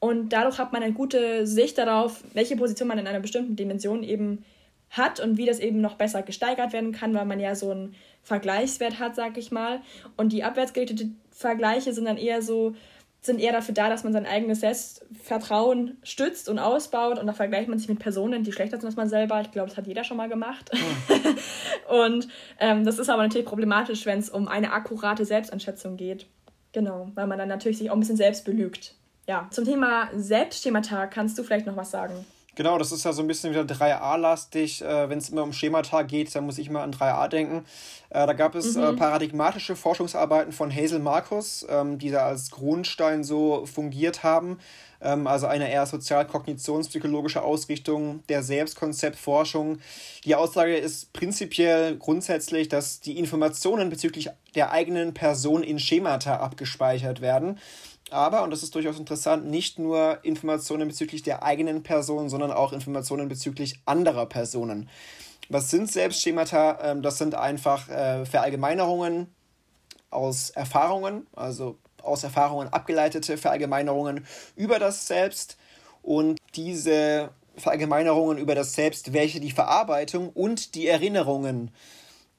Und 0.00 0.30
dadurch 0.30 0.58
hat 0.58 0.72
man 0.72 0.82
eine 0.82 0.94
gute 0.94 1.46
Sicht 1.46 1.76
darauf, 1.78 2.24
welche 2.32 2.56
Position 2.56 2.88
man 2.88 2.98
in 2.98 3.06
einer 3.06 3.20
bestimmten 3.20 3.56
Dimension 3.56 4.02
eben 4.02 4.44
hat 4.90 5.20
und 5.20 5.36
wie 5.36 5.46
das 5.46 5.58
eben 5.58 5.80
noch 5.80 5.96
besser 5.96 6.22
gesteigert 6.22 6.72
werden 6.72 6.92
kann, 6.92 7.14
weil 7.14 7.24
man 7.24 7.40
ja 7.40 7.54
so 7.54 7.70
einen 7.70 7.94
Vergleichswert 8.22 8.98
hat, 8.98 9.14
sag 9.14 9.36
ich 9.36 9.50
mal. 9.50 9.80
Und 10.16 10.32
die 10.32 10.44
abwärtsgerichteten 10.44 11.20
Vergleiche 11.30 11.92
sind 11.92 12.06
dann 12.06 12.16
eher 12.16 12.42
so, 12.42 12.74
sind 13.20 13.40
eher 13.40 13.52
dafür 13.52 13.74
da, 13.74 13.88
dass 13.88 14.04
man 14.04 14.12
sein 14.12 14.26
eigenes 14.26 14.60
Selbstvertrauen 14.60 15.98
stützt 16.02 16.48
und 16.48 16.58
ausbaut 16.58 17.18
und 17.18 17.26
da 17.26 17.32
vergleicht 17.32 17.68
man 17.68 17.78
sich 17.78 17.88
mit 17.88 17.98
Personen, 17.98 18.42
die 18.42 18.52
schlechter 18.52 18.78
sind 18.78 18.86
als 18.86 18.96
man 18.96 19.08
selber. 19.08 19.40
Ich 19.42 19.50
glaube, 19.50 19.68
das 19.68 19.76
hat 19.76 19.86
jeder 19.86 20.04
schon 20.04 20.16
mal 20.16 20.28
gemacht. 20.28 20.70
Oh. 21.88 22.04
und 22.04 22.28
ähm, 22.58 22.84
das 22.84 22.98
ist 22.98 23.10
aber 23.10 23.22
natürlich 23.22 23.46
problematisch, 23.46 24.06
wenn 24.06 24.18
es 24.18 24.30
um 24.30 24.48
eine 24.48 24.72
akkurate 24.72 25.24
Selbsteinschätzung 25.24 25.96
geht. 25.96 26.26
Genau, 26.72 27.10
weil 27.14 27.26
man 27.26 27.38
dann 27.38 27.48
natürlich 27.48 27.78
sich 27.78 27.90
auch 27.90 27.94
ein 27.94 28.00
bisschen 28.00 28.16
selbst 28.16 28.44
belügt. 28.44 28.94
Ja, 29.26 29.48
zum 29.50 29.64
Thema 29.64 30.08
Selbstschemata 30.14 31.06
kannst 31.06 31.38
du 31.38 31.42
vielleicht 31.42 31.66
noch 31.66 31.76
was 31.76 31.90
sagen? 31.90 32.24
Genau, 32.56 32.78
das 32.78 32.90
ist 32.90 33.04
ja 33.04 33.12
so 33.12 33.20
ein 33.20 33.28
bisschen 33.28 33.50
wieder 33.50 33.62
3a-lastig. 33.62 34.82
Äh, 34.82 35.10
Wenn 35.10 35.18
es 35.18 35.28
immer 35.28 35.42
um 35.42 35.52
Schemata 35.52 36.02
geht, 36.02 36.34
dann 36.34 36.46
muss 36.46 36.56
ich 36.56 36.68
immer 36.68 36.82
an 36.82 36.90
3a 36.90 37.28
denken. 37.28 37.66
Äh, 38.08 38.26
da 38.26 38.32
gab 38.32 38.54
es 38.54 38.76
äh, 38.76 38.78
mhm. 38.78 38.84
äh, 38.84 38.92
paradigmatische 38.94 39.76
Forschungsarbeiten 39.76 40.52
von 40.52 40.74
Hazel 40.74 40.98
Marcus, 40.98 41.66
ähm, 41.68 41.98
die 41.98 42.10
da 42.10 42.26
als 42.26 42.50
Grundstein 42.50 43.24
so 43.24 43.66
fungiert 43.66 44.22
haben. 44.22 44.58
Ähm, 45.02 45.26
also 45.26 45.46
eine 45.46 45.70
eher 45.70 45.84
sozial-kognitionspsychologische 45.84 47.42
Ausrichtung 47.42 48.22
der 48.30 48.42
Selbstkonzeptforschung. 48.42 49.78
Die 50.24 50.34
Aussage 50.34 50.78
ist 50.78 51.12
prinzipiell 51.12 51.96
grundsätzlich, 51.98 52.68
dass 52.70 53.00
die 53.00 53.18
Informationen 53.18 53.90
bezüglich 53.90 54.30
der 54.54 54.72
eigenen 54.72 55.12
Person 55.12 55.62
in 55.62 55.78
Schemata 55.78 56.38
abgespeichert 56.38 57.20
werden 57.20 57.58
aber, 58.10 58.42
und 58.42 58.50
das 58.50 58.62
ist 58.62 58.74
durchaus 58.74 58.98
interessant, 58.98 59.46
nicht 59.46 59.78
nur 59.78 60.20
Informationen 60.22 60.88
bezüglich 60.88 61.22
der 61.22 61.42
eigenen 61.42 61.82
Person, 61.82 62.28
sondern 62.28 62.52
auch 62.52 62.72
Informationen 62.72 63.28
bezüglich 63.28 63.80
anderer 63.84 64.26
Personen. 64.26 64.88
Was 65.48 65.70
sind 65.70 65.90
Selbstschemata? 65.90 66.78
Ähm, 66.82 67.02
das 67.02 67.18
sind 67.18 67.34
einfach 67.34 67.88
äh, 67.88 68.24
Verallgemeinerungen 68.24 69.34
aus 70.10 70.50
Erfahrungen, 70.50 71.26
also 71.34 71.78
aus 72.02 72.22
Erfahrungen 72.22 72.68
abgeleitete 72.68 73.36
Verallgemeinerungen 73.36 74.26
über 74.54 74.78
das 74.78 75.06
Selbst 75.06 75.56
und 76.02 76.38
diese 76.54 77.30
Verallgemeinerungen 77.56 78.38
über 78.38 78.54
das 78.54 78.74
Selbst, 78.74 79.12
welche 79.12 79.40
die 79.40 79.50
Verarbeitung 79.50 80.30
und 80.30 80.74
die 80.74 80.86
Erinnerungen 80.86 81.72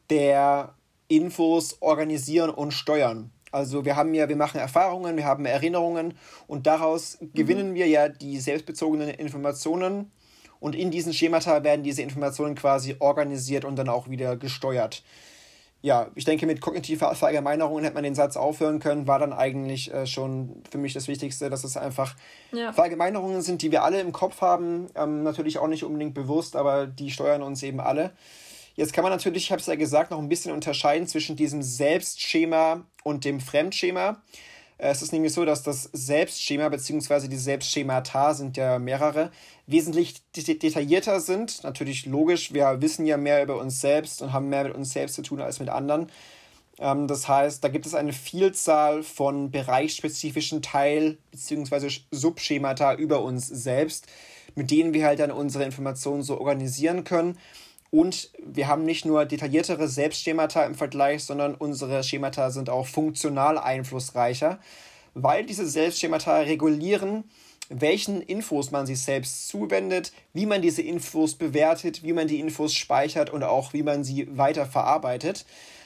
der 0.10 0.74
Infos 1.10 1.78
organisieren 1.82 2.50
und 2.50 2.72
steuern. 2.72 3.32
Also 3.58 3.86
wir 3.86 3.96
haben 3.96 4.14
ja, 4.14 4.30
wir 4.30 4.36
machen 4.36 4.60
Erfahrungen, 4.60 5.18
wir 5.18 5.26
haben 5.26 5.46
Erinnerungen 5.46 6.14
und 6.48 6.68
daraus 6.68 7.20
mhm. 7.20 7.34
gewinnen 7.34 7.74
wir 7.74 7.88
ja 7.88 8.08
die 8.08 8.40
selbstbezogenen 8.40 9.10
Informationen 9.10 10.12
und 10.60 10.76
in 10.76 10.92
diesen 10.92 11.14
Schemata 11.14 11.64
werden 11.64 11.84
diese 11.84 12.02
Informationen 12.04 12.56
quasi 12.56 12.96
organisiert 13.00 13.66
und 13.66 13.76
dann 13.76 13.90
auch 13.90 14.10
wieder 14.10 14.38
gesteuert. 14.38 15.04
ja, 15.82 16.08
ich 16.16 16.26
denke, 16.26 16.46
mit 16.46 16.60
kognitiver 16.62 17.14
Verallgemeinerung 17.14 17.82
hätte 17.84 17.94
man 17.94 18.04
den 18.04 18.16
Satz 18.16 18.36
aufhören 18.36 18.80
können, 18.80 19.08
war 19.08 19.20
dann 19.20 19.34
eigentlich 19.34 19.94
äh, 19.94 20.06
schon 20.06 20.62
für 20.70 20.78
mich 20.78 20.94
das 20.94 21.08
Wichtigste, 21.08 21.50
dass 21.50 21.64
es 21.64 21.78
einfach 21.78 22.16
ja. 22.52 22.74
Verallgemeinerungen 22.74 23.42
sind, 23.42 23.62
die 23.62 23.72
wir 23.72 23.84
alle 23.84 24.02
im 24.02 24.12
Kopf 24.12 24.42
haben, 24.42 24.88
ähm, 24.96 25.24
natürlich 25.24 25.60
auch 25.60 25.68
nicht 25.68 25.84
unbedingt 25.84 26.14
bewusst, 26.14 26.56
aber 26.56 26.88
die 26.88 27.12
steuern 27.12 27.44
uns 27.44 27.62
eben 27.64 27.80
alle. 27.80 28.12
Jetzt 28.78 28.94
kann 28.94 29.02
man 29.02 29.12
natürlich, 29.12 29.46
ich 29.46 29.52
habe 29.52 29.60
es 29.60 29.66
ja 29.66 29.74
gesagt, 29.74 30.12
noch 30.12 30.20
ein 30.20 30.30
bisschen 30.30 30.52
unterscheiden 30.52 31.08
zwischen 31.08 31.36
diesem 31.36 31.64
Selbstschema 31.64 32.86
und 33.04 33.26
dem 33.26 33.40
Fremdschema. 33.40 34.22
Äh, 34.78 34.92
es 34.92 35.02
ist 35.02 35.12
nämlich 35.12 35.34
so, 35.34 35.46
dass 35.46 35.64
das 35.64 35.90
Selbstschema 35.94 36.70
bzw. 36.70 37.28
die 37.28 37.38
Selbstschemata 37.38 38.36
sind 38.36 38.56
ja 38.56 38.78
mehrere, 38.78 39.32
wesentlich 39.66 40.22
detaillierter 40.36 41.20
sind. 41.20 41.64
Natürlich 41.64 42.06
logisch, 42.06 42.54
wir 42.54 42.80
wissen 42.80 43.08
ja 43.08 43.18
mehr 43.18 43.42
über 43.42 43.60
uns 43.60 43.82
selbst 43.82 44.22
und 44.22 44.32
haben 44.32 44.50
mehr 44.50 44.66
mit 44.66 44.76
uns 44.76 44.94
selbst 44.94 45.16
zu 45.16 45.24
tun 45.24 45.42
als 45.42 45.60
mit 45.60 45.70
anderen. 45.70 46.12
Ähm, 46.78 47.08
das 47.08 47.28
heißt, 47.28 47.64
da 47.64 47.70
gibt 47.70 47.88
es 47.88 47.96
eine 47.96 48.14
Vielzahl 48.14 49.02
von 49.02 49.50
bereichsspezifischen 49.50 50.62
Teil- 50.62 51.18
bzw. 51.32 51.90
Subschemata 52.12 52.94
über 52.94 53.24
uns 53.24 53.48
selbst, 53.48 54.06
mit 54.54 54.70
denen 54.70 54.94
wir 54.94 55.04
halt 55.08 55.20
dann 55.20 55.32
unsere 55.32 55.64
Informationen 55.64 56.22
so 56.22 56.40
organisieren 56.40 57.04
können. 57.04 57.40
Und 57.90 58.32
wir 58.44 58.68
haben 58.68 58.86
nicht 58.86 59.06
nur 59.06 59.26
detailliertere 59.26 59.88
Selbstschemata 59.88 60.64
im 60.66 60.76
Vergleich, 60.76 61.24
sondern 61.24 61.56
unsere 61.56 62.04
Schemata 62.04 62.52
sind 62.52 62.70
auch 62.70 62.86
funktional 62.86 63.58
einflussreicher, 63.58 64.60
weil 65.14 65.46
diese 65.46 65.66
Selbstschemata 65.66 66.40
regulieren, 66.40 67.24
welchen 67.70 68.22
Infos 68.22 68.72
man 68.72 68.86
sich 68.86 69.02
selbst 69.02 69.48
zuwendet, 69.48 70.12
wie 70.34 70.46
man 70.46 70.62
diese 70.62 70.82
Infos 70.82 71.36
bewertet, 71.36 72.04
wie 72.04 72.14
man 72.14 72.28
die 72.28 72.40
Infos 72.40 72.74
speichert 72.74 73.30
und 73.30 73.44
auch 73.44 73.74
wie 73.74 73.84
man 73.84 74.04
sie 74.04 74.28
weiter 74.38 74.66
verarbeitet. 74.66 75.46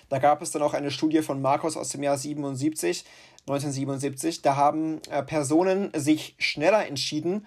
Da 0.09 0.19
gab 0.19 0.41
es 0.41 0.51
dann 0.51 0.61
auch 0.61 0.73
eine 0.73 0.91
Studie 0.91 1.21
von 1.21 1.41
Markus 1.41 1.77
aus 1.77 1.89
dem 1.89 2.03
Jahr 2.03 2.17
77, 2.17 3.05
1977. 3.47 4.41
Da 4.41 4.55
haben 4.55 4.99
äh, 5.09 5.23
Personen 5.23 5.89
sich 5.95 6.35
schneller 6.37 6.85
entschieden, 6.85 7.45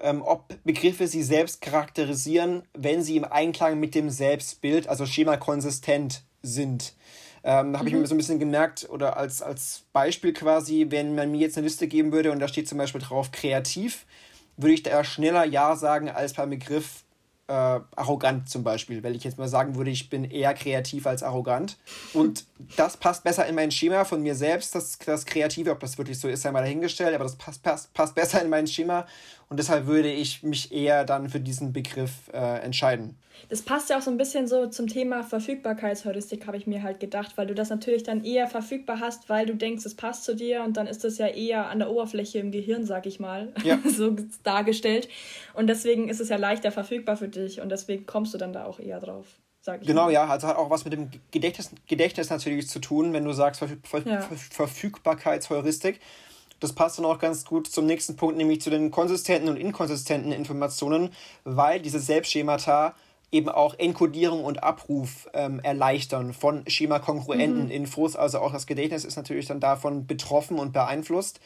ähm, 0.00 0.22
ob 0.22 0.54
Begriffe 0.64 1.06
sie 1.06 1.22
selbst 1.22 1.60
charakterisieren, 1.60 2.62
wenn 2.74 3.02
sie 3.02 3.16
im 3.16 3.24
Einklang 3.24 3.78
mit 3.78 3.94
dem 3.94 4.10
Selbstbild, 4.10 4.88
also 4.88 5.06
Schema 5.06 5.36
konsistent 5.36 6.22
sind. 6.42 6.94
Ähm, 7.42 7.72
da 7.72 7.78
habe 7.78 7.88
mhm. 7.88 7.94
ich 7.94 8.00
mir 8.00 8.06
so 8.06 8.14
ein 8.14 8.18
bisschen 8.18 8.38
gemerkt, 8.38 8.88
oder 8.90 9.16
als, 9.16 9.42
als 9.42 9.84
Beispiel 9.92 10.32
quasi, 10.32 10.86
wenn 10.90 11.14
man 11.14 11.30
mir 11.30 11.40
jetzt 11.40 11.56
eine 11.56 11.66
Liste 11.66 11.88
geben 11.88 12.12
würde 12.12 12.32
und 12.32 12.38
da 12.38 12.48
steht 12.48 12.68
zum 12.68 12.78
Beispiel 12.78 13.00
drauf 13.00 13.32
kreativ, 13.32 14.06
würde 14.56 14.74
ich 14.74 14.82
da 14.82 15.04
schneller 15.04 15.44
Ja 15.44 15.76
sagen 15.76 16.10
als 16.10 16.34
beim 16.34 16.50
Begriff 16.50 17.04
äh, 17.50 17.80
arrogant 17.96 18.48
zum 18.48 18.62
Beispiel, 18.62 19.02
weil 19.02 19.16
ich 19.16 19.24
jetzt 19.24 19.36
mal 19.36 19.48
sagen 19.48 19.74
würde, 19.74 19.90
ich 19.90 20.08
bin 20.08 20.24
eher 20.24 20.54
kreativ 20.54 21.06
als 21.06 21.24
arrogant. 21.24 21.78
Und 22.12 22.44
das 22.76 22.96
passt 22.96 23.24
besser 23.24 23.46
in 23.46 23.56
mein 23.56 23.72
Schema 23.72 24.04
von 24.04 24.22
mir 24.22 24.36
selbst, 24.36 24.74
das, 24.76 24.98
das 24.98 25.26
Kreative, 25.26 25.72
ob 25.72 25.80
das 25.80 25.98
wirklich 25.98 26.20
so 26.20 26.28
ist, 26.28 26.42
sei 26.42 26.52
mal 26.52 26.60
dahingestellt, 26.60 27.12
aber 27.12 27.24
das 27.24 27.36
passt, 27.36 27.62
passt, 27.64 27.92
passt 27.92 28.14
besser 28.14 28.40
in 28.40 28.50
mein 28.50 28.68
Schema 28.68 29.06
und 29.50 29.58
deshalb 29.58 29.86
würde 29.86 30.10
ich 30.10 30.44
mich 30.44 30.72
eher 30.72 31.04
dann 31.04 31.28
für 31.28 31.40
diesen 31.40 31.72
Begriff 31.72 32.12
äh, 32.32 32.60
entscheiden. 32.60 33.18
Das 33.48 33.62
passt 33.62 33.90
ja 33.90 33.98
auch 33.98 34.02
so 34.02 34.10
ein 34.10 34.16
bisschen 34.16 34.46
so 34.46 34.68
zum 34.68 34.86
Thema 34.86 35.24
Verfügbarkeitsheuristik, 35.24 36.46
habe 36.46 36.56
ich 36.56 36.68
mir 36.68 36.84
halt 36.84 37.00
gedacht, 37.00 37.32
weil 37.36 37.48
du 37.48 37.54
das 37.54 37.68
natürlich 37.68 38.04
dann 38.04 38.24
eher 38.24 38.46
verfügbar 38.46 39.00
hast, 39.00 39.28
weil 39.28 39.46
du 39.46 39.56
denkst, 39.56 39.84
es 39.84 39.96
passt 39.96 40.24
zu 40.24 40.36
dir 40.36 40.62
und 40.62 40.76
dann 40.76 40.86
ist 40.86 41.02
das 41.02 41.18
ja 41.18 41.26
eher 41.26 41.68
an 41.68 41.80
der 41.80 41.90
Oberfläche 41.90 42.38
im 42.38 42.52
Gehirn, 42.52 42.86
sag 42.86 43.06
ich 43.06 43.18
mal, 43.18 43.52
ja. 43.64 43.78
so 43.84 44.14
dargestellt. 44.44 45.08
Und 45.54 45.66
deswegen 45.66 46.08
ist 46.08 46.20
es 46.20 46.28
ja 46.28 46.36
leichter 46.36 46.70
verfügbar 46.70 47.16
für 47.16 47.28
dich 47.28 47.60
und 47.60 47.70
deswegen 47.70 48.06
kommst 48.06 48.32
du 48.32 48.38
dann 48.38 48.52
da 48.52 48.66
auch 48.66 48.78
eher 48.78 49.00
drauf. 49.00 49.26
Sag 49.62 49.82
ich 49.82 49.88
genau, 49.88 50.04
mal. 50.04 50.12
ja, 50.12 50.26
also 50.26 50.46
hat 50.46 50.56
auch 50.56 50.70
was 50.70 50.84
mit 50.84 50.92
dem 50.92 51.10
Gedächtnis, 51.32 51.70
Gedächtnis 51.88 52.30
natürlich 52.30 52.68
zu 52.68 52.78
tun, 52.78 53.12
wenn 53.12 53.24
du 53.24 53.32
sagst 53.32 53.58
Ver 53.58 53.68
Ver 53.82 54.06
ja. 54.06 54.20
Verfügbarkeitsheuristik. 54.20 56.00
Das 56.60 56.72
passt 56.74 56.98
dann 56.98 57.06
auch 57.06 57.18
ganz 57.18 57.44
gut 57.44 57.66
zum 57.66 57.86
nächsten 57.86 58.16
Punkt, 58.16 58.36
nämlich 58.36 58.60
zu 58.60 58.70
den 58.70 58.90
konsistenten 58.90 59.48
und 59.48 59.56
inkonsistenten 59.56 60.32
Informationen, 60.32 61.10
weil 61.44 61.80
diese 61.80 61.98
Selbstschemata 61.98 62.94
eben 63.32 63.48
auch 63.48 63.74
Enkodierung 63.78 64.44
und 64.44 64.62
Abruf 64.62 65.28
ähm, 65.34 65.60
erleichtern 65.60 66.32
von 66.32 66.64
schemakongruenten 66.66 67.64
mhm. 67.66 67.70
Infos. 67.70 68.16
Also 68.16 68.40
auch 68.40 68.52
das 68.52 68.66
Gedächtnis 68.66 69.04
ist 69.04 69.16
natürlich 69.16 69.46
dann 69.46 69.60
davon 69.60 70.06
betroffen 70.06 70.58
und 70.58 70.72
beeinflusst. 70.72 71.40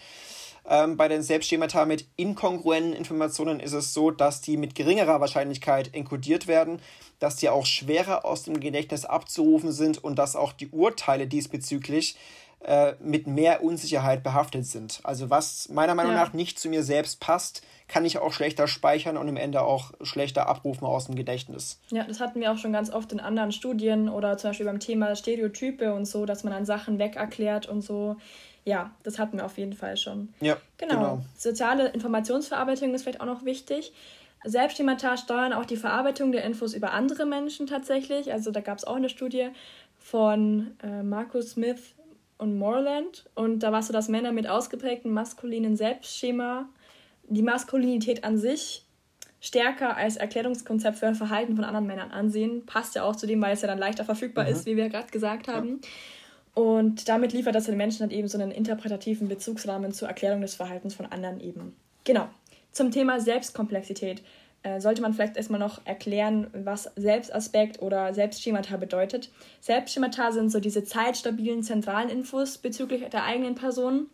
Ähm, 0.66 0.96
bei 0.96 1.08
den 1.08 1.22
Selbstschemata 1.22 1.84
mit 1.84 2.06
inkongruenten 2.16 2.94
Informationen 2.94 3.60
ist 3.60 3.74
es 3.74 3.92
so, 3.92 4.10
dass 4.10 4.40
die 4.40 4.56
mit 4.56 4.74
geringerer 4.74 5.20
Wahrscheinlichkeit 5.20 5.92
enkodiert 5.92 6.46
werden, 6.46 6.80
dass 7.18 7.36
die 7.36 7.50
auch 7.50 7.66
schwerer 7.66 8.24
aus 8.24 8.44
dem 8.44 8.60
Gedächtnis 8.60 9.04
abzurufen 9.04 9.72
sind 9.72 10.02
und 10.02 10.18
dass 10.18 10.36
auch 10.36 10.52
die 10.52 10.68
Urteile 10.68 11.26
diesbezüglich 11.26 12.16
äh, 12.64 12.94
mit 13.00 13.26
mehr 13.26 13.62
Unsicherheit 13.62 14.22
behaftet 14.22 14.66
sind. 14.66 15.00
Also 15.02 15.30
was 15.30 15.68
meiner 15.68 15.94
Meinung 15.94 16.12
ja. 16.12 16.24
nach 16.24 16.32
nicht 16.32 16.58
zu 16.58 16.68
mir 16.68 16.82
selbst 16.82 17.20
passt, 17.20 17.62
kann 17.88 18.04
ich 18.04 18.18
auch 18.18 18.32
schlechter 18.32 18.66
speichern 18.66 19.16
und 19.16 19.28
im 19.28 19.36
Ende 19.36 19.62
auch 19.62 19.92
schlechter 20.00 20.48
abrufen 20.48 20.86
aus 20.86 21.06
dem 21.06 21.14
Gedächtnis. 21.14 21.78
Ja, 21.90 22.04
das 22.04 22.20
hatten 22.20 22.40
wir 22.40 22.50
auch 22.50 22.56
schon 22.56 22.72
ganz 22.72 22.90
oft 22.90 23.12
in 23.12 23.20
anderen 23.20 23.52
Studien 23.52 24.08
oder 24.08 24.38
zum 24.38 24.50
Beispiel 24.50 24.66
beim 24.66 24.80
Thema 24.80 25.14
Stereotype 25.14 25.92
und 25.92 26.06
so, 26.06 26.24
dass 26.24 26.44
man 26.44 26.52
an 26.52 26.64
Sachen 26.64 26.98
weg 26.98 27.16
erklärt 27.16 27.66
und 27.66 27.82
so. 27.82 28.16
Ja, 28.64 28.92
das 29.02 29.18
hatten 29.18 29.36
wir 29.36 29.44
auf 29.44 29.58
jeden 29.58 29.74
Fall 29.74 29.98
schon. 29.98 30.32
Ja, 30.40 30.56
genau. 30.78 30.94
genau. 30.94 31.22
Soziale 31.36 31.88
Informationsverarbeitung 31.88 32.94
ist 32.94 33.02
vielleicht 33.02 33.20
auch 33.20 33.26
noch 33.26 33.44
wichtig. 33.44 33.92
Selbstschemata 34.44 35.16
steuern 35.16 35.52
auch 35.52 35.66
die 35.66 35.76
Verarbeitung 35.76 36.32
der 36.32 36.44
Infos 36.44 36.74
über 36.74 36.92
andere 36.92 37.26
Menschen 37.26 37.66
tatsächlich. 37.66 38.32
Also 38.32 38.50
da 38.50 38.60
gab 38.60 38.78
es 38.78 38.84
auch 38.84 38.96
eine 38.96 39.10
Studie 39.10 39.48
von 39.98 40.76
äh, 40.82 41.02
Markus 41.02 41.52
Smith 41.52 41.94
und 42.38 42.58
Moreland. 42.58 43.24
Und 43.34 43.60
da 43.60 43.72
war 43.72 43.80
es 43.80 43.86
so, 43.86 43.92
dass 43.92 44.08
Männer 44.08 44.32
mit 44.32 44.48
ausgeprägtem 44.48 45.12
maskulinen 45.12 45.76
Selbstschema 45.76 46.68
die 47.28 47.42
Maskulinität 47.42 48.24
an 48.24 48.38
sich 48.38 48.84
stärker 49.40 49.96
als 49.96 50.16
Erklärungskonzept 50.16 50.98
für 50.98 51.06
ein 51.06 51.14
Verhalten 51.14 51.54
von 51.54 51.64
anderen 51.64 51.86
Männern 51.86 52.10
ansehen. 52.10 52.64
Passt 52.64 52.94
ja 52.94 53.04
auch 53.04 53.16
zu 53.16 53.26
dem, 53.26 53.42
weil 53.42 53.52
es 53.52 53.62
ja 53.62 53.68
dann 53.68 53.78
leichter 53.78 54.04
verfügbar 54.04 54.44
mhm. 54.44 54.50
ist, 54.50 54.66
wie 54.66 54.76
wir 54.76 54.88
gerade 54.88 55.10
gesagt 55.10 55.48
haben. 55.48 55.80
Ja. 55.82 56.62
Und 56.62 57.08
damit 57.08 57.32
liefert 57.32 57.54
das 57.54 57.64
den 57.64 57.76
Menschen 57.76 58.00
dann 58.00 58.10
eben 58.10 58.28
so 58.28 58.38
einen 58.38 58.52
interpretativen 58.52 59.28
Bezugsrahmen 59.28 59.92
zur 59.92 60.08
Erklärung 60.08 60.40
des 60.40 60.54
Verhaltens 60.54 60.94
von 60.94 61.06
anderen 61.06 61.40
eben. 61.40 61.76
Genau. 62.04 62.28
Zum 62.72 62.90
Thema 62.90 63.20
Selbstkomplexität 63.20 64.22
sollte 64.78 65.02
man 65.02 65.12
vielleicht 65.12 65.36
erstmal 65.36 65.60
noch 65.60 65.84
erklären, 65.84 66.48
was 66.52 66.90
Selbstaspekt 66.96 67.82
oder 67.82 68.14
Selbstschemata 68.14 68.76
bedeutet. 68.76 69.30
Selbstschemata 69.60 70.32
sind 70.32 70.50
so 70.50 70.60
diese 70.60 70.84
zeitstabilen 70.84 71.62
zentralen 71.62 72.08
Infos 72.08 72.58
bezüglich 72.58 73.04
der 73.10 73.24
eigenen 73.24 73.54
Person. 73.54 74.06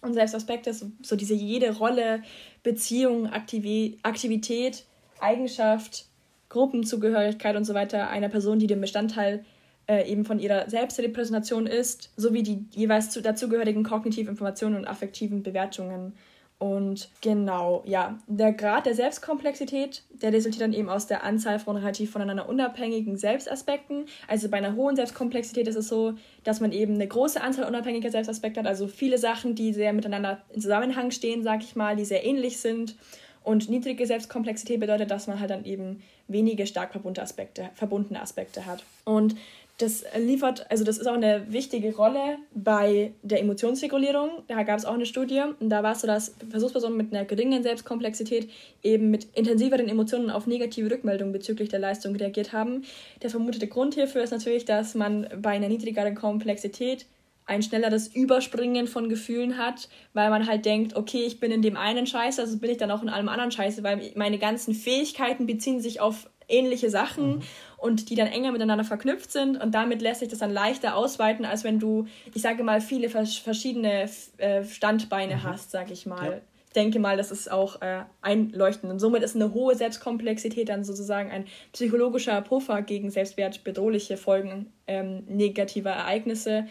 Und 0.00 0.14
Selbstaspekt 0.14 0.66
ist 0.66 0.86
so 1.02 1.16
diese 1.16 1.34
jede 1.34 1.76
Rolle, 1.76 2.22
Beziehung, 2.62 3.28
Aktiv 3.28 3.96
Aktivität, 4.02 4.84
Eigenschaft, 5.20 6.06
Gruppenzugehörigkeit 6.48 7.56
und 7.56 7.64
so 7.64 7.74
weiter 7.74 8.08
einer 8.08 8.28
Person, 8.28 8.58
die 8.58 8.66
dem 8.66 8.80
Bestandteil 8.80 9.44
äh, 9.88 10.08
eben 10.10 10.24
von 10.24 10.38
ihrer 10.38 10.68
Selbstrepräsentation 10.68 11.66
ist, 11.66 12.12
sowie 12.16 12.42
die 12.42 12.66
jeweils 12.70 13.10
zu, 13.10 13.22
dazugehörigen 13.22 13.84
kognitiven 13.84 14.30
Informationen 14.30 14.76
und 14.76 14.86
affektiven 14.86 15.42
Bewertungen 15.42 16.14
und 16.62 17.08
genau, 17.20 17.82
ja, 17.86 18.20
der 18.28 18.52
Grad 18.52 18.86
der 18.86 18.94
Selbstkomplexität, 18.94 20.04
der 20.10 20.32
resultiert 20.32 20.62
dann 20.62 20.72
eben 20.72 20.88
aus 20.88 21.08
der 21.08 21.24
Anzahl 21.24 21.58
von 21.58 21.76
relativ 21.76 22.12
voneinander 22.12 22.48
unabhängigen 22.48 23.16
Selbstaspekten. 23.16 24.06
Also 24.28 24.48
bei 24.48 24.58
einer 24.58 24.76
hohen 24.76 24.94
Selbstkomplexität 24.94 25.66
ist 25.66 25.74
es 25.74 25.88
so, 25.88 26.14
dass 26.44 26.60
man 26.60 26.70
eben 26.70 26.94
eine 26.94 27.08
große 27.08 27.40
Anzahl 27.40 27.66
unabhängiger 27.66 28.12
Selbstaspekte 28.12 28.60
hat, 28.60 28.68
also 28.68 28.86
viele 28.86 29.18
Sachen, 29.18 29.56
die 29.56 29.72
sehr 29.72 29.92
miteinander 29.92 30.40
in 30.50 30.60
Zusammenhang 30.60 31.10
stehen, 31.10 31.42
sag 31.42 31.64
ich 31.64 31.74
mal, 31.74 31.96
die 31.96 32.04
sehr 32.04 32.24
ähnlich 32.24 32.60
sind. 32.60 32.94
Und 33.42 33.68
niedrige 33.68 34.06
Selbstkomplexität 34.06 34.78
bedeutet, 34.78 35.10
dass 35.10 35.26
man 35.26 35.40
halt 35.40 35.50
dann 35.50 35.64
eben 35.64 36.00
wenige 36.28 36.68
stark 36.68 36.92
verbundene 36.92 37.24
Aspekte, 37.24 37.70
verbundene 37.74 38.22
Aspekte 38.22 38.66
hat. 38.66 38.84
Und 39.04 39.34
das 39.82 40.04
liefert, 40.16 40.70
also 40.70 40.84
das 40.84 40.98
ist 40.98 41.06
auch 41.06 41.14
eine 41.14 41.52
wichtige 41.52 41.94
Rolle 41.94 42.38
bei 42.54 43.12
der 43.22 43.40
Emotionsregulierung. 43.40 44.30
Da 44.48 44.62
gab 44.62 44.78
es 44.78 44.84
auch 44.84 44.94
eine 44.94 45.06
Studie 45.06 45.42
und 45.60 45.70
da 45.70 45.82
war 45.82 45.92
es 45.92 46.00
so, 46.00 46.06
dass 46.06 46.34
Versuchspersonen 46.50 46.96
mit 46.96 47.12
einer 47.12 47.24
geringen 47.24 47.62
Selbstkomplexität 47.62 48.48
eben 48.82 49.10
mit 49.10 49.28
intensiveren 49.34 49.88
Emotionen 49.88 50.30
auf 50.30 50.46
negative 50.46 50.90
Rückmeldungen 50.90 51.32
bezüglich 51.32 51.68
der 51.68 51.80
Leistung 51.80 52.14
reagiert 52.16 52.52
haben. 52.52 52.84
Der 53.22 53.30
vermutete 53.30 53.66
Grund 53.66 53.94
hierfür 53.94 54.22
ist 54.22 54.30
natürlich, 54.30 54.64
dass 54.64 54.94
man 54.94 55.28
bei 55.40 55.50
einer 55.50 55.68
niedrigeren 55.68 56.14
Komplexität 56.14 57.06
ein 57.46 57.62
schnelleres 57.62 58.08
Überspringen 58.08 58.86
von 58.86 59.08
Gefühlen 59.08 59.58
hat, 59.58 59.88
weil 60.14 60.30
man 60.30 60.46
halt 60.46 60.64
denkt, 60.64 60.94
okay, 60.94 61.24
ich 61.24 61.40
bin 61.40 61.50
in 61.50 61.60
dem 61.60 61.76
einen 61.76 62.06
Scheiße, 62.06 62.40
also 62.40 62.58
bin 62.58 62.70
ich 62.70 62.78
dann 62.78 62.90
auch 62.90 63.02
in 63.02 63.08
allem 63.08 63.28
anderen 63.28 63.50
Scheiße, 63.50 63.82
weil 63.82 64.12
meine 64.14 64.38
ganzen 64.38 64.74
Fähigkeiten 64.74 65.46
beziehen 65.46 65.80
sich 65.80 66.00
auf 66.00 66.28
ähnliche 66.48 66.90
Sachen 66.90 67.36
mhm. 67.36 67.42
Und 67.82 68.10
die 68.10 68.14
dann 68.14 68.28
enger 68.28 68.52
miteinander 68.52 68.84
verknüpft 68.84 69.32
sind 69.32 69.60
und 69.60 69.74
damit 69.74 70.00
lässt 70.02 70.20
sich 70.20 70.28
das 70.28 70.38
dann 70.38 70.52
leichter 70.52 70.96
ausweiten, 70.96 71.44
als 71.44 71.64
wenn 71.64 71.78
du, 71.78 72.06
ich 72.32 72.40
sage 72.40 72.62
mal, 72.62 72.80
viele 72.80 73.08
verschiedene 73.08 74.08
äh, 74.38 74.64
Standbeine 74.64 75.36
mhm. 75.36 75.42
hast, 75.42 75.70
sage 75.70 75.92
ich 75.92 76.06
mal. 76.06 76.24
Ja. 76.24 76.40
denke 76.76 77.00
mal, 77.00 77.16
das 77.16 77.30
ist 77.30 77.50
auch 77.50 77.82
äh, 77.82 78.04
einleuchtend. 78.22 78.92
Und 78.92 78.98
somit 78.98 79.22
ist 79.22 79.34
eine 79.34 79.52
hohe 79.52 79.74
Selbstkomplexität 79.74 80.68
dann 80.68 80.84
sozusagen 80.84 81.30
ein 81.30 81.46
psychologischer 81.72 82.40
Puffer 82.40 82.82
gegen 82.82 83.10
selbstwertbedrohliche 83.10 84.16
Folgen 84.16 84.72
ähm, 84.86 85.24
negativer 85.26 85.90
Ereignisse. 85.90 86.66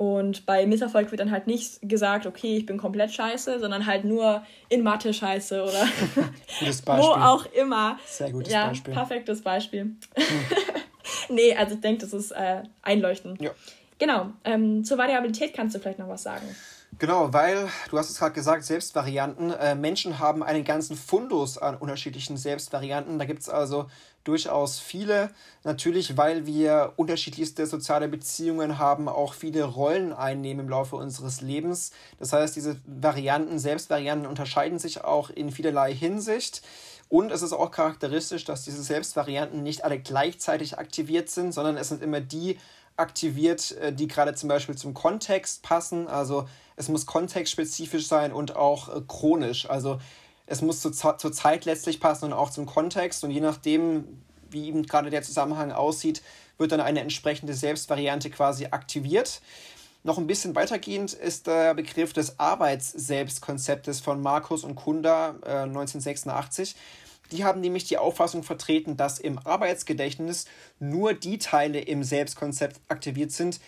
Und 0.00 0.46
bei 0.46 0.64
Misserfolg 0.64 1.10
wird 1.10 1.20
dann 1.20 1.30
halt 1.30 1.46
nicht 1.46 1.78
gesagt, 1.82 2.24
okay, 2.24 2.56
ich 2.56 2.64
bin 2.64 2.78
komplett 2.78 3.12
scheiße, 3.12 3.60
sondern 3.60 3.84
halt 3.84 4.06
nur 4.06 4.42
in 4.70 4.82
Mathe 4.82 5.12
scheiße 5.12 5.62
oder 5.62 5.86
wo 6.86 7.02
auch 7.02 7.44
immer. 7.52 7.98
Sehr 8.06 8.30
gutes 8.30 8.50
ja, 8.50 8.68
Beispiel. 8.68 8.94
Perfektes 8.94 9.42
Beispiel. 9.42 9.82
Hm. 9.82 9.96
nee, 11.28 11.54
also 11.54 11.74
ich 11.74 11.82
denke, 11.82 12.00
das 12.00 12.14
ist 12.14 12.30
äh, 12.30 12.62
einleuchtend. 12.80 13.42
Ja. 13.42 13.50
Genau. 13.98 14.30
Ähm, 14.44 14.84
zur 14.84 14.96
Variabilität 14.96 15.52
kannst 15.52 15.74
du 15.74 15.80
vielleicht 15.80 15.98
noch 15.98 16.08
was 16.08 16.22
sagen. 16.22 16.46
Genau, 16.98 17.34
weil, 17.34 17.68
du 17.90 17.98
hast 17.98 18.08
es 18.08 18.18
gerade 18.18 18.32
gesagt, 18.32 18.64
Selbstvarianten. 18.64 19.52
Äh, 19.52 19.74
Menschen 19.74 20.18
haben 20.18 20.42
einen 20.42 20.64
ganzen 20.64 20.96
Fundus 20.96 21.58
an 21.58 21.76
unterschiedlichen 21.76 22.38
Selbstvarianten. 22.38 23.18
Da 23.18 23.26
gibt 23.26 23.42
es 23.42 23.50
also 23.50 23.86
durchaus 24.24 24.78
viele. 24.78 25.30
Natürlich, 25.64 26.16
weil 26.16 26.46
wir 26.46 26.92
unterschiedlichste 26.96 27.66
soziale 27.66 28.08
Beziehungen 28.08 28.78
haben, 28.78 29.08
auch 29.08 29.34
viele 29.34 29.64
Rollen 29.64 30.12
einnehmen 30.12 30.66
im 30.66 30.70
Laufe 30.70 30.96
unseres 30.96 31.40
Lebens. 31.40 31.92
Das 32.18 32.32
heißt, 32.32 32.56
diese 32.56 32.76
Varianten, 32.86 33.58
Selbstvarianten 33.58 34.26
unterscheiden 34.26 34.78
sich 34.78 35.04
auch 35.04 35.30
in 35.30 35.50
vielerlei 35.50 35.94
Hinsicht. 35.94 36.62
Und 37.08 37.32
es 37.32 37.42
ist 37.42 37.52
auch 37.52 37.70
charakteristisch, 37.72 38.44
dass 38.44 38.64
diese 38.64 38.82
Selbstvarianten 38.82 39.62
nicht 39.62 39.84
alle 39.84 39.98
gleichzeitig 39.98 40.78
aktiviert 40.78 41.28
sind, 41.28 41.52
sondern 41.52 41.76
es 41.76 41.88
sind 41.88 42.02
immer 42.02 42.20
die 42.20 42.56
aktiviert, 42.96 43.72
äh, 43.78 43.92
die 43.92 44.06
gerade 44.06 44.34
zum 44.34 44.48
Beispiel 44.48 44.76
zum 44.76 44.94
Kontext 44.94 45.62
passen. 45.62 46.06
Also 46.06 46.48
es 46.76 46.88
muss 46.88 47.06
kontextspezifisch 47.06 48.06
sein 48.06 48.32
und 48.32 48.54
auch 48.54 48.94
äh, 48.94 49.00
chronisch. 49.08 49.68
Also 49.68 49.98
es 50.50 50.62
muss 50.62 50.80
zu, 50.80 50.90
zur 50.90 51.32
Zeit 51.32 51.64
letztlich 51.64 52.00
passen 52.00 52.26
und 52.26 52.32
auch 52.32 52.50
zum 52.50 52.66
Kontext. 52.66 53.22
Und 53.22 53.30
je 53.30 53.40
nachdem, 53.40 54.04
wie 54.50 54.66
eben 54.66 54.82
gerade 54.82 55.08
der 55.08 55.22
Zusammenhang 55.22 55.70
aussieht, 55.70 56.22
wird 56.58 56.72
dann 56.72 56.80
eine 56.80 57.00
entsprechende 57.00 57.54
Selbstvariante 57.54 58.30
quasi 58.30 58.66
aktiviert. 58.66 59.40
Noch 60.02 60.18
ein 60.18 60.26
bisschen 60.26 60.56
weitergehend 60.56 61.12
ist 61.12 61.46
der 61.46 61.74
Begriff 61.74 62.12
des 62.12 62.40
Arbeitsselbstkonzeptes 62.40 64.00
von 64.00 64.20
Markus 64.20 64.64
und 64.64 64.74
Kunda 64.74 65.36
äh, 65.44 65.62
1986. 65.62 66.74
Die 67.30 67.44
haben 67.44 67.60
nämlich 67.60 67.84
die 67.84 67.98
Auffassung 67.98 68.42
vertreten, 68.42 68.96
dass 68.96 69.20
im 69.20 69.38
Arbeitsgedächtnis 69.38 70.46
nur 70.80 71.14
die 71.14 71.38
Teile 71.38 71.80
im 71.80 72.02
Selbstkonzept 72.02 72.80
aktiviert 72.88 73.30
sind, 73.30 73.60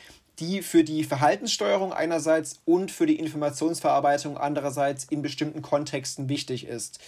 die 0.43 0.63
für 0.63 0.83
die 0.83 1.05
Verhaltenssteuerung 1.05 1.93
einerseits 1.93 2.59
und 2.65 2.91
für 2.91 3.07
die 3.07 3.21
Informationsverarbeitung 3.21 4.37
andererseits 4.37 5.05
in 5.05 5.23
bestimmten 5.23 5.63
Kontexten 5.63 6.29
wichtig 6.29 6.67
ist. 6.67 6.99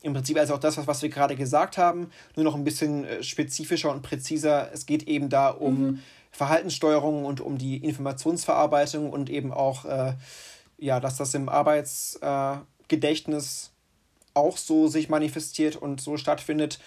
Im 0.00 0.14
Prinzip 0.14 0.38
also 0.38 0.54
auch 0.54 0.60
das, 0.60 0.86
was 0.86 1.02
wir 1.02 1.08
gerade 1.08 1.34
gesagt 1.34 1.76
haben, 1.76 2.12
nur 2.36 2.44
noch 2.44 2.54
ein 2.54 2.62
bisschen 2.62 3.04
äh, 3.04 3.24
spezifischer 3.24 3.90
und 3.90 4.02
präziser. 4.02 4.70
Es 4.72 4.86
geht 4.86 5.08
eben 5.08 5.28
da 5.28 5.48
um 5.48 5.82
mhm. 5.82 5.98
Verhaltenssteuerung 6.30 7.24
und 7.24 7.40
um 7.40 7.58
die 7.58 7.78
Informationsverarbeitung 7.78 9.10
und 9.10 9.28
eben 9.28 9.52
auch, 9.52 9.84
äh, 9.84 10.12
ja, 10.78 11.00
dass 11.00 11.16
das 11.16 11.34
im 11.34 11.48
Arbeitsgedächtnis 11.48 13.72
äh, 13.72 13.78
auch 14.34 14.56
so 14.56 14.86
sich 14.86 15.08
manifestiert 15.08 15.74
und 15.74 16.00
so 16.00 16.16
stattfindet. 16.16 16.78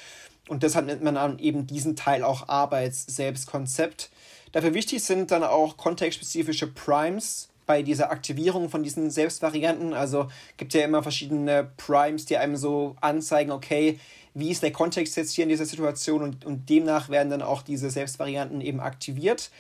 Und 0.48 0.64
deshalb 0.64 0.86
nennt 0.86 1.04
man 1.04 1.16
dann 1.16 1.38
eben 1.40 1.68
diesen 1.68 1.98
Teil 1.98 2.24
auch 2.24 2.48
Arbeitsselbstkonzept. 2.48 4.10
Dafür 4.52 4.74
wichtig 4.74 5.04
sind 5.04 5.32
dann 5.32 5.44
auch 5.44 5.78
kontextspezifische 5.78 6.68
Primes 6.68 7.50
bei 7.66 7.84
dieser 7.84 8.12
Aktivierung 8.12 8.70
von 8.70 8.84
diesen 8.84 9.10
Selbstvarianten. 9.12 9.94
Also 9.94 10.28
gibt 10.58 10.74
ja 10.74 10.84
immer 10.84 11.04
verschiedene 11.04 11.72
Primes, 11.78 12.26
die 12.26 12.38
einem 12.38 12.58
so 12.58 12.96
anzeigen, 13.00 13.52
okay, 13.52 14.00
wie 14.34 14.52
ist 14.52 14.64
der 14.64 14.72
Kontext 14.72 15.16
jetzt 15.18 15.34
hier 15.34 15.44
in 15.44 15.50
dieser 15.50 15.66
Situation 15.66 16.22
und, 16.22 16.46
und 16.46 16.70
demnach 16.70 17.10
werden 17.10 17.30
dann 17.30 17.42
auch 17.42 17.62
diese 17.62 17.90
Selbstvarianten 17.90 18.62
eben 18.62 18.80
aktiviert. 18.80 19.52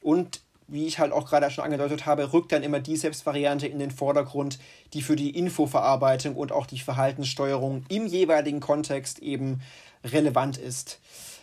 Und 0.00 0.40
wie 0.68 0.86
ich 0.86 0.98
halt 0.98 1.12
auch 1.12 1.28
gerade 1.28 1.50
schon 1.50 1.64
angedeutet 1.64 2.06
habe, 2.06 2.32
rückt 2.32 2.52
dann 2.52 2.62
immer 2.62 2.78
die 2.78 2.96
Selbstvariante 2.96 3.66
in 3.66 3.78
den 3.78 3.90
Vordergrund, 3.90 4.58
die 4.92 5.02
für 5.02 5.16
die 5.16 5.30
Infoverarbeitung 5.30 6.36
und 6.36 6.52
auch 6.52 6.66
die 6.66 6.78
Verhaltenssteuerung 6.78 7.84
im 7.88 8.06
jeweiligen 8.06 8.60
Kontext 8.60 9.18
eben 9.20 9.62
relevant 10.04 10.58
ist. 10.58 11.00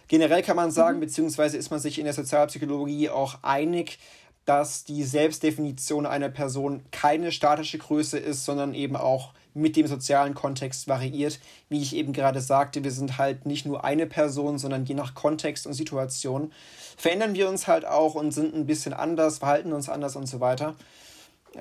Generell 0.08 0.44
kann 0.44 0.56
man 0.56 0.72
sagen, 0.72 0.98
mhm. 0.98 1.02
beziehungsweise 1.02 1.58
ist 1.58 1.72
man 1.72 1.80
sich 1.80 2.00
in 2.00 2.06
der 2.06 2.14
Sozialpsychologie 2.14 3.10
auch 3.10 3.40
einig, 3.42 4.00
dass 4.46 4.84
die 4.84 5.04
Selbstdefinition 5.04 6.06
einer 6.06 6.30
Person 6.30 6.84
keine 6.92 7.32
statische 7.32 7.80
Größe 7.80 8.20
ist, 8.20 8.46
sondern 8.46 8.74
eben 8.76 8.96
auch 8.96 9.34
mit 9.56 9.76
dem 9.76 9.88
sozialen 9.88 10.36
Kontext 10.36 10.88
variiert. 10.88 11.40
Wie 11.70 11.82
ich 11.82 11.96
eben 11.96 12.14
gerade 12.14 12.42
sagte, 12.42 12.84
wir 12.84 12.92
sind 12.92 13.18
halt 13.18 13.46
nicht 13.46 13.66
nur 13.66 13.84
eine 13.84 14.06
Person, 14.06 14.60
sondern 14.60 14.86
je 14.86 14.94
nach 14.94 15.16
Kontext 15.16 15.66
und 15.66 15.74
Situation 15.74 16.52
verändern 16.98 17.34
wir 17.34 17.50
uns 17.50 17.68
halt 17.68 17.86
auch 17.86 18.16
und 18.16 18.32
sind 18.32 18.54
ein 18.54 18.68
bisschen 18.68 18.94
anders, 18.94 19.40
verhalten 19.40 19.74
uns 19.74 19.90
anders 19.90 20.16
und 20.16 20.28
so 20.28 20.40
weiter. 20.40 20.76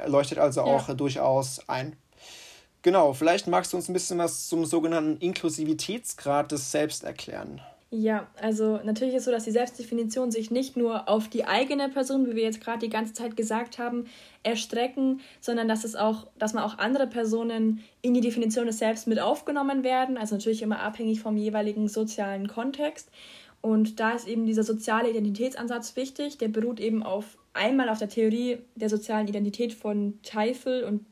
Leuchtet 0.07 0.39
also 0.39 0.61
ja. 0.61 0.67
auch 0.67 0.95
durchaus 0.95 1.69
ein. 1.69 1.97
Genau, 2.83 3.15
vielleicht 3.15 3.47
magst 3.47 3.73
du 3.73 3.79
uns 3.79 3.89
ein 3.89 3.95
bisschen 3.95 4.19
was 4.19 4.49
zum 4.49 4.67
sogenannten 4.67 5.17
Inklusivitätsgrad 5.19 6.53
des 6.53 6.71
Selbst 6.71 7.05
erklären. 7.05 7.63
Ja, 7.97 8.27
also 8.41 8.81
natürlich 8.83 9.15
ist 9.15 9.21
es 9.21 9.25
so, 9.27 9.31
dass 9.31 9.45
die 9.45 9.53
Selbstdefinition 9.53 10.33
sich 10.33 10.51
nicht 10.51 10.77
nur 10.77 11.09
auf 11.09 11.29
die 11.29 11.45
eigene 11.45 11.89
Person, 11.89 12.27
wie 12.27 12.35
wir 12.35 12.43
jetzt 12.43 12.61
gerade 12.61 12.81
die 12.81 12.89
ganze 12.89 13.13
Zeit 13.13 13.37
gesagt 13.37 13.79
haben, 13.79 14.07
erstrecken, 14.43 15.21
sondern 15.41 15.69
dass 15.69 15.85
es 15.85 15.95
auch, 15.95 16.27
dass 16.37 16.55
man 16.55 16.65
auch 16.65 16.79
andere 16.79 17.07
Personen 17.07 17.85
in 18.03 18.13
die 18.13 18.21
Definition 18.21 18.67
des 18.67 18.79
Selbst 18.79 19.07
mit 19.07 19.21
aufgenommen 19.21 19.85
werden, 19.85 20.19
also 20.19 20.35
natürlich 20.35 20.63
immer 20.63 20.81
abhängig 20.81 21.21
vom 21.21 21.37
jeweiligen 21.37 21.87
sozialen 21.87 22.49
Kontext. 22.49 23.11
Und 23.61 24.01
da 24.01 24.11
ist 24.11 24.27
eben 24.27 24.45
dieser 24.45 24.65
soziale 24.65 25.09
Identitätsansatz 25.09 25.95
wichtig. 25.95 26.37
Der 26.39 26.49
beruht 26.49 26.81
eben 26.81 27.05
auf 27.05 27.39
einmal 27.53 27.89
auf 27.89 28.01
der 28.01 28.09
Theorie 28.09 28.59
der 28.75 28.89
sozialen 28.89 29.29
Identität 29.29 29.73
von 29.73 30.19
Teifel 30.25 30.83
und 30.83 31.07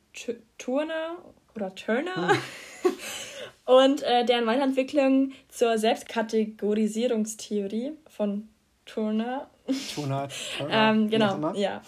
Turner 0.59 1.19
oder 1.55 1.73
Turner. 1.77 2.33
Hm. 2.33 2.39
und 3.65 4.03
äh, 4.03 4.25
deren 4.25 4.47
Weiterentwicklung 4.47 5.33
zur 5.49 5.79
Selbstkategorisierungstheorie 5.79 7.93
von 8.09 8.49
Turner. 8.85 9.49
Turner, 9.95 10.29
Turner. 10.59 10.91
ähm, 10.91 11.09
genau, 11.11 11.55
ja. 11.55 11.83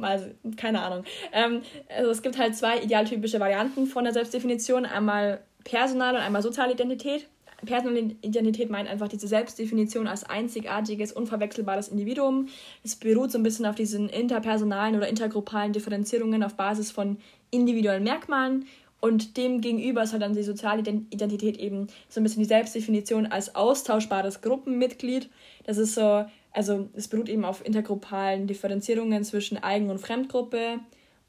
Also, 0.00 0.26
keine 0.56 0.82
Ahnung. 0.82 1.04
Ähm, 1.32 1.62
also 1.88 2.10
es 2.10 2.22
gibt 2.22 2.38
halt 2.38 2.54
zwei 2.54 2.78
idealtypische 2.78 3.40
Varianten 3.40 3.86
von 3.86 4.04
der 4.04 4.12
Selbstdefinition. 4.12 4.84
Einmal 4.84 5.40
personale 5.64 6.18
und 6.18 6.24
einmal 6.24 6.42
soziale 6.42 6.72
Identität. 6.72 7.26
Personale 7.64 8.14
Identität 8.20 8.70
meint 8.70 8.88
einfach 8.88 9.08
diese 9.08 9.26
Selbstdefinition 9.26 10.06
als 10.06 10.22
einzigartiges, 10.24 11.12
unverwechselbares 11.12 11.88
Individuum. 11.88 12.48
Es 12.84 12.96
beruht 12.96 13.32
so 13.32 13.38
ein 13.38 13.42
bisschen 13.42 13.66
auf 13.66 13.74
diesen 13.74 14.08
interpersonalen 14.08 14.94
oder 14.94 15.08
intergruppalen 15.08 15.72
Differenzierungen 15.72 16.44
auf 16.44 16.54
Basis 16.54 16.92
von 16.92 17.16
individuellen 17.50 18.04
Merkmalen 18.04 18.66
und 19.00 19.36
dem 19.36 19.60
gegenüber 19.60 20.02
ist 20.02 20.12
halt 20.12 20.22
dann 20.22 20.34
die 20.34 20.42
soziale 20.42 20.80
Identität 20.80 21.56
eben 21.56 21.86
so 22.08 22.20
ein 22.20 22.24
bisschen 22.24 22.42
die 22.42 22.48
Selbstdefinition 22.48 23.26
als 23.26 23.54
austauschbares 23.54 24.40
Gruppenmitglied. 24.40 25.30
Das 25.64 25.78
ist 25.78 25.94
so, 25.94 26.24
also 26.52 26.88
es 26.94 27.06
beruht 27.06 27.28
eben 27.28 27.44
auf 27.44 27.64
intergruppalen 27.64 28.48
Differenzierungen 28.48 29.22
zwischen 29.22 29.62
Eigen- 29.62 29.90
und 29.90 29.98
Fremdgruppe, 29.98 30.80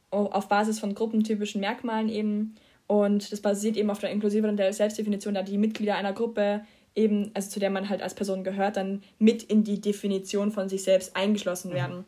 auf 0.10 0.48
Basis 0.48 0.80
von 0.80 0.96
gruppentypischen 0.96 1.62
Merkmalen 1.62 2.10
eben. 2.10 2.56
Und 2.88 3.32
das 3.32 3.40
basiert 3.40 3.78
eben 3.78 3.92
auf 3.92 4.00
der 4.00 4.10
inklusiveren 4.10 4.58
Selbstdefinition, 4.58 5.36
da 5.36 5.44
die 5.44 5.60
Mitglieder 5.60 5.96
einer 5.96 6.14
Gruppe 6.14 6.62
eben, 6.96 7.30
also 7.36 7.52
zu 7.52 7.60
der 7.60 7.70
man 7.70 7.88
halt 7.88 8.02
als 8.02 8.16
Person 8.16 8.44
gehört, 8.44 8.78
dann 8.78 9.04
mit 9.20 9.44
in 9.44 9.64
die 9.64 9.80
Definition 9.80 10.52
von 10.52 10.70
sich 10.70 10.82
selbst 10.82 11.16
eingeschlossen 11.16 11.70
mhm. 11.70 11.76
werden. 11.76 12.06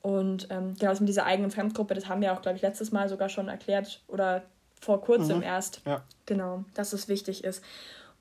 Und 0.00 0.48
ähm, 0.50 0.74
genau, 0.80 0.92
mit 0.98 1.08
dieser 1.08 1.26
eigenen 1.26 1.50
Fremdgruppe, 1.50 1.94
das 1.94 2.08
haben 2.08 2.22
wir 2.22 2.32
auch, 2.32 2.40
glaube 2.40 2.56
ich, 2.56 2.62
letztes 2.62 2.92
Mal 2.92 3.10
sogar 3.10 3.28
schon 3.28 3.48
erklärt 3.48 4.02
oder 4.08 4.42
vor 4.82 5.00
kurzem 5.00 5.38
mhm. 5.38 5.42
erst. 5.44 5.80
Ja. 5.86 6.02
Genau, 6.26 6.64
dass 6.74 6.92
es 6.92 7.08
wichtig 7.08 7.44
ist. 7.44 7.62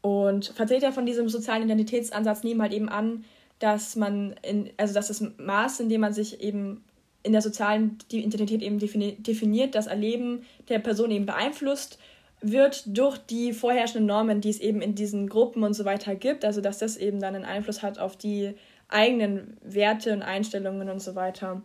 Und 0.02 0.47
Vertreter 0.47 0.91
von 0.91 1.06
diesem 1.06 1.28
sozialen 1.28 1.63
Identitätsansatz 1.63 2.43
nehmen 2.43 2.62
halt 2.62 2.74
eben 2.74 2.89
an, 2.89 3.26
dass 3.60 3.95
man 3.95 4.36
in, 4.41 4.69
also 4.78 4.93
dass 4.93 5.10
das 5.10 5.24
Maß, 5.38 5.80
in 5.82 5.89
dem 5.89 6.02
man 6.02 6.13
sich 6.13 6.41
eben 6.41 6.84
in 7.24 7.34
der 7.34 7.41
sozialen 7.41 8.00
Identität 8.12 8.62
eben 8.62 8.80
definiert, 8.80 9.76
das 9.76 9.86
Erleben 9.88 10.43
der 10.69 10.80
Person 10.80 11.12
eben 11.12 11.28
beeinflusst 11.28 12.00
wird 12.41 12.84
durch 12.88 13.19
die 13.19 13.54
vorherrschenden 13.54 14.08
Normen, 14.08 14.41
die 14.41 14.50
es 14.50 14.60
eben 14.60 14.82
in 14.82 14.95
diesen 14.95 15.30
Gruppen 15.30 15.63
und 15.63 15.76
so 15.76 15.86
weiter 15.86 16.15
gibt. 16.15 16.43
Also 16.43 16.62
dass 16.62 16.80
das 16.80 16.97
eben 16.97 17.19
dann 17.19 17.36
einen 17.36 17.45
Einfluss 17.45 17.84
hat 17.84 18.00
auf 18.00 18.17
die 18.17 18.56
eigenen 18.88 19.58
Werte 19.62 20.13
und 20.13 20.24
Einstellungen 20.24 20.89
und 20.89 21.00
so 21.00 21.13
weiter. 21.13 21.62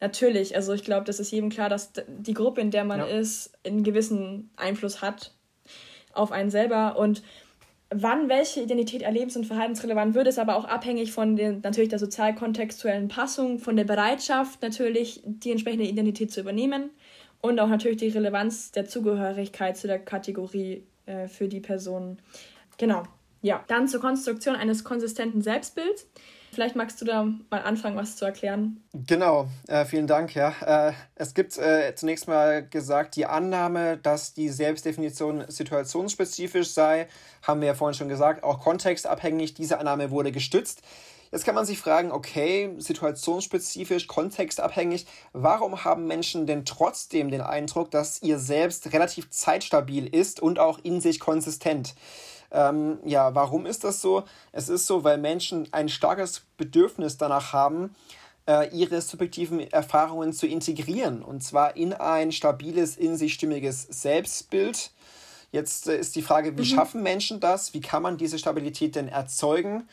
Natürlich, 0.00 0.54
also 0.54 0.72
ich 0.74 0.84
glaube, 0.84 1.04
das 1.04 1.20
ist 1.20 1.30
jedem 1.30 1.48
klar, 1.48 1.68
dass 1.68 1.92
die 2.06 2.34
Gruppe, 2.34 2.60
in 2.60 2.70
der 2.70 2.84
man 2.84 3.00
ja. 3.00 3.06
ist, 3.06 3.52
einen 3.64 3.82
gewissen 3.82 4.50
Einfluss 4.56 5.00
hat 5.00 5.32
auf 6.12 6.32
einen 6.32 6.50
selber 6.50 6.98
und 6.98 7.22
wann 7.90 8.28
welche 8.28 8.62
Identität 8.62 9.02
erlebens- 9.02 9.36
und 9.36 9.44
verhaltensrelevant 9.44 10.14
wird, 10.14 10.26
ist 10.26 10.38
aber 10.38 10.56
auch 10.56 10.64
abhängig 10.64 11.12
von 11.12 11.36
den, 11.36 11.60
natürlich 11.62 11.88
der 11.88 11.98
sozial-kontextuellen 11.98 13.08
Passung, 13.08 13.58
von 13.58 13.76
der 13.76 13.84
Bereitschaft 13.84 14.62
natürlich, 14.62 15.22
die 15.24 15.52
entsprechende 15.52 15.84
Identität 15.84 16.32
zu 16.32 16.40
übernehmen 16.40 16.90
und 17.40 17.60
auch 17.60 17.68
natürlich 17.68 17.98
die 17.98 18.08
Relevanz 18.08 18.72
der 18.72 18.86
Zugehörigkeit 18.86 19.76
zu 19.76 19.86
der 19.86 19.98
Kategorie 19.98 20.84
äh, 21.06 21.28
für 21.28 21.48
die 21.48 21.60
Person. 21.60 22.18
Genau. 22.78 23.04
Ja, 23.42 23.64
dann 23.68 23.86
zur 23.86 24.00
Konstruktion 24.00 24.56
eines 24.56 24.82
konsistenten 24.82 25.42
Selbstbilds. 25.42 26.08
Vielleicht 26.52 26.76
magst 26.76 27.00
du 27.00 27.04
da 27.04 27.24
mal 27.50 27.62
anfangen, 27.62 27.96
was 27.96 28.16
zu 28.16 28.24
erklären. 28.24 28.82
Genau, 28.94 29.48
äh, 29.68 29.84
vielen 29.84 30.06
Dank. 30.06 30.34
Ja, 30.34 30.88
äh, 30.88 30.92
es 31.14 31.34
gibt 31.34 31.58
äh, 31.58 31.94
zunächst 31.94 32.28
mal 32.28 32.66
gesagt, 32.66 33.16
die 33.16 33.26
Annahme, 33.26 33.98
dass 33.98 34.32
die 34.32 34.48
Selbstdefinition 34.48 35.44
situationsspezifisch 35.48 36.70
sei, 36.70 37.08
haben 37.42 37.60
wir 37.60 37.68
ja 37.68 37.74
vorhin 37.74 37.94
schon 37.94 38.08
gesagt, 38.08 38.42
auch 38.42 38.60
kontextabhängig. 38.60 39.54
Diese 39.54 39.78
Annahme 39.78 40.10
wurde 40.10 40.32
gestützt. 40.32 40.82
Jetzt 41.32 41.44
kann 41.44 41.54
man 41.54 41.66
sich 41.66 41.78
fragen, 41.78 42.12
okay, 42.12 42.74
situationsspezifisch, 42.78 44.06
kontextabhängig, 44.06 45.06
warum 45.32 45.84
haben 45.84 46.06
Menschen 46.06 46.46
denn 46.46 46.64
trotzdem 46.64 47.30
den 47.30 47.40
Eindruck, 47.40 47.90
dass 47.90 48.22
ihr 48.22 48.38
Selbst 48.38 48.92
relativ 48.92 49.30
zeitstabil 49.30 50.06
ist 50.06 50.40
und 50.40 50.58
auch 50.58 50.78
in 50.82 51.00
sich 51.00 51.20
konsistent? 51.20 51.94
Ähm, 52.50 52.98
ja, 53.04 53.34
warum 53.34 53.66
ist 53.66 53.84
das 53.84 54.00
so? 54.00 54.24
Es 54.52 54.68
ist 54.68 54.86
so, 54.86 55.04
weil 55.04 55.18
Menschen 55.18 55.68
ein 55.72 55.88
starkes 55.88 56.42
Bedürfnis 56.56 57.16
danach 57.16 57.52
haben, 57.52 57.94
äh, 58.46 58.68
ihre 58.74 59.00
subjektiven 59.00 59.60
Erfahrungen 59.72 60.32
zu 60.32 60.46
integrieren. 60.46 61.22
Und 61.22 61.42
zwar 61.42 61.76
in 61.76 61.92
ein 61.92 62.32
stabiles, 62.32 62.96
in 62.96 63.16
sich 63.16 63.34
stimmiges 63.34 63.82
Selbstbild. 63.82 64.90
Jetzt 65.52 65.88
äh, 65.88 65.98
ist 65.98 66.16
die 66.16 66.22
Frage, 66.22 66.56
wie 66.56 66.62
mhm. 66.62 66.66
schaffen 66.66 67.02
Menschen 67.02 67.40
das? 67.40 67.74
Wie 67.74 67.80
kann 67.80 68.02
man 68.02 68.16
diese 68.16 68.38
Stabilität 68.38 68.94
denn 68.96 69.08
erzeugen? 69.08 69.88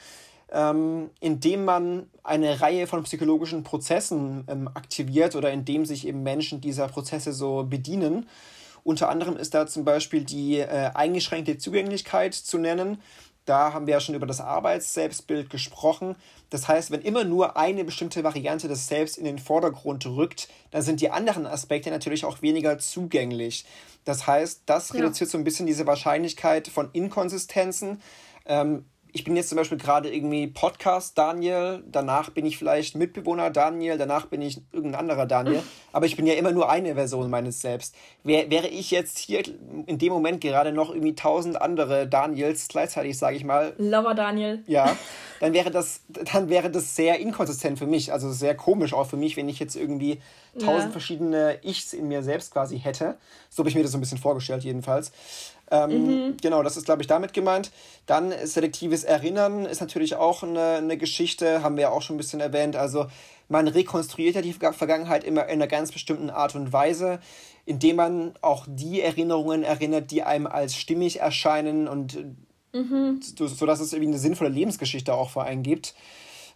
Ähm, 0.51 1.09
indem 1.19 1.65
man 1.65 2.11
eine 2.23 2.61
Reihe 2.61 2.85
von 2.85 3.03
psychologischen 3.03 3.63
Prozessen 3.63 4.43
ähm, 4.47 4.67
aktiviert 4.67 5.35
oder 5.35 5.51
indem 5.51 5.85
sich 5.85 6.05
eben 6.05 6.21
Menschen 6.21 6.61
dieser 6.61 6.87
Prozesse 6.87 7.33
so 7.33 7.63
bedienen. 7.63 8.27
Unter 8.84 9.10
anderem 9.10 9.38
ist 9.38 9.54
da 9.54 9.65
zum 9.65 9.86
Beispiel 9.86 10.24
die 10.24 10.60
äh, 10.60 10.91
eingeschränkte 10.93 11.58
Zugänglichkeit 11.58 12.34
zu 12.34 12.58
nennen. 12.58 13.02
Da 13.46 13.74
haben 13.74 13.88
wir 13.88 13.93
ja 13.93 14.00
schon 14.00 14.15
über 14.15 14.26
das 14.26 14.39
Arbeitsselbstbild 14.39 15.50
gesprochen. 15.50 16.15
Das 16.50 16.67
heißt, 16.67 16.91
wenn 16.91 17.02
immer 17.02 17.24
nur 17.24 17.58
eine 17.58 17.84
bestimmte 17.84 18.24
Variante 18.24 18.67
des 18.67 18.88
Selbst 18.88 19.17
in 19.17 19.26
den 19.26 19.39
Vordergrund 19.39 20.06
rückt, 20.06 20.48
dann 20.72 20.82
sind 20.82 21.02
die 21.02 21.10
anderen 21.10 21.46
Aspekte 21.46 21.89
natürlich 21.89 22.24
auch 22.24 22.41
weniger 22.41 22.78
zugänglich. 22.80 23.65
Das 24.06 24.28
heißt, 24.28 24.63
das 24.65 24.89
ja. 24.89 24.96
reduziert 24.96 25.30
so 25.30 25.38
ein 25.38 25.43
bisschen 25.43 25.65
diese 25.65 25.88
Wahrscheinlichkeit 25.88 26.67
von 26.69 26.89
Inkonsistenzen. 26.93 28.02
Ähm, 28.46 28.86
ich 29.15 29.23
bin 29.23 29.36
jetzt 29.36 29.49
zum 29.49 29.58
Beispiel 29.58 29.78
gerade 29.78 30.13
irgendwie 30.13 30.47
Podcast 30.47 31.15
Daniel, 31.19 31.84
danach 31.88 32.32
bin 32.32 32.47
ich 32.47 32.58
vielleicht 32.58 32.95
Mitbewohner 32.95 33.52
Daniel, 33.52 33.95
danach 33.99 34.26
bin 34.26 34.41
ich 34.41 34.60
irgendein 34.71 35.02
anderer 35.02 35.28
Daniel, 35.28 35.62
aber 35.93 36.08
ich 36.08 36.15
bin 36.15 36.26
ja 36.26 36.34
immer 36.34 36.52
nur 36.52 36.67
eine 36.67 36.95
Version 36.95 37.30
meines 37.30 37.62
Selbst. 37.62 37.95
Wär, 38.23 38.49
wäre 38.49 38.67
ich 38.67 38.89
jetzt 38.89 39.19
hier 39.19 39.43
in 39.86 39.99
dem 39.99 40.12
Moment 40.12 40.41
gerade 40.41 40.71
noch 40.71 40.89
irgendwie 40.89 41.13
tausend 41.13 41.62
andere 41.62 42.08
Daniels 42.08 42.67
gleichzeitig, 42.67 43.15
sage 43.15 43.38
ich 43.38 43.43
mal. 43.43 43.76
Lover 43.78 44.15
Daniel. 44.15 44.63
Ja, 44.65 44.97
dann 45.39 45.54
wäre 45.54 45.69
das, 45.69 46.02
dann 46.08 46.49
wäre 46.49 46.71
das 46.71 46.95
sehr 46.95 47.19
inkonsistent 47.19 47.78
für 47.78 47.88
mich, 47.88 48.12
also 48.12 48.32
sehr 48.32 48.56
komisch 48.56 48.93
auch 48.93 49.06
für 49.06 49.17
mich, 49.17 49.38
wenn 49.38 49.47
ich 49.47 49.60
jetzt 49.60 49.76
irgendwie 49.76 50.21
tausend 50.60 50.86
ja. 50.86 50.91
verschiedene 50.91 51.60
Ichs 51.63 51.93
in 51.93 52.08
mir 52.08 52.23
selbst 52.23 52.52
quasi 52.52 52.80
hätte. 52.80 53.17
So 53.49 53.60
habe 53.60 53.69
ich 53.69 53.76
mir 53.76 53.84
das 53.84 53.91
so 53.91 53.97
ein 53.99 54.02
bisschen 54.02 54.17
vorgestellt 54.17 54.63
jedenfalls. 54.63 55.12
Ähm, 55.71 56.06
mhm. 56.06 56.38
Genau, 56.41 56.62
das 56.63 56.78
ist, 56.78 56.86
glaube 56.86 57.02
ich, 57.02 57.08
damit 57.08 57.34
gemeint. 57.34 57.71
Dann 58.06 58.34
selektives 58.43 59.04
Erinnern 59.04 59.65
ist 59.65 59.82
natürlich 59.82 60.15
auch 60.15 60.43
eine, 60.43 60.76
eine 60.76 60.97
Geschichte, 60.97 61.63
haben 61.63 61.76
wir 61.76 61.84
ja 61.84 61.89
auch 61.89 62.02
schon 62.02 62.15
ein 62.15 62.17
bisschen 62.17 62.41
erwähnt. 62.41 62.76
Also 62.76 63.08
man 63.49 63.67
rekonstruiert 63.67 64.36
ja 64.36 64.41
die 64.41 64.54
Vergangenheit 64.54 65.23
immer 65.23 65.45
in 65.45 65.54
einer 65.54 65.67
ganz 65.67 65.91
bestimmten 65.91 66.30
Art 66.30 66.56
und 66.56 66.73
Weise, 66.73 67.19
indem 67.65 67.95
man 67.97 68.34
auch 68.41 68.65
die 68.67 69.02
Erinnerungen 69.02 69.63
erinnert, 69.63 70.12
die 70.12 70.23
einem 70.23 70.47
als 70.47 70.76
stimmig 70.76 71.19
erscheinen 71.19 71.88
und 71.88 72.17
mhm. 72.73 73.21
so, 73.21 73.47
sodass 73.47 73.80
es 73.80 73.93
irgendwie 73.93 74.12
eine 74.12 74.19
sinnvolle 74.19 74.49
Lebensgeschichte 74.49 75.13
auch 75.13 75.30
vor 75.30 75.43
einen 75.43 75.63
gibt. 75.63 75.95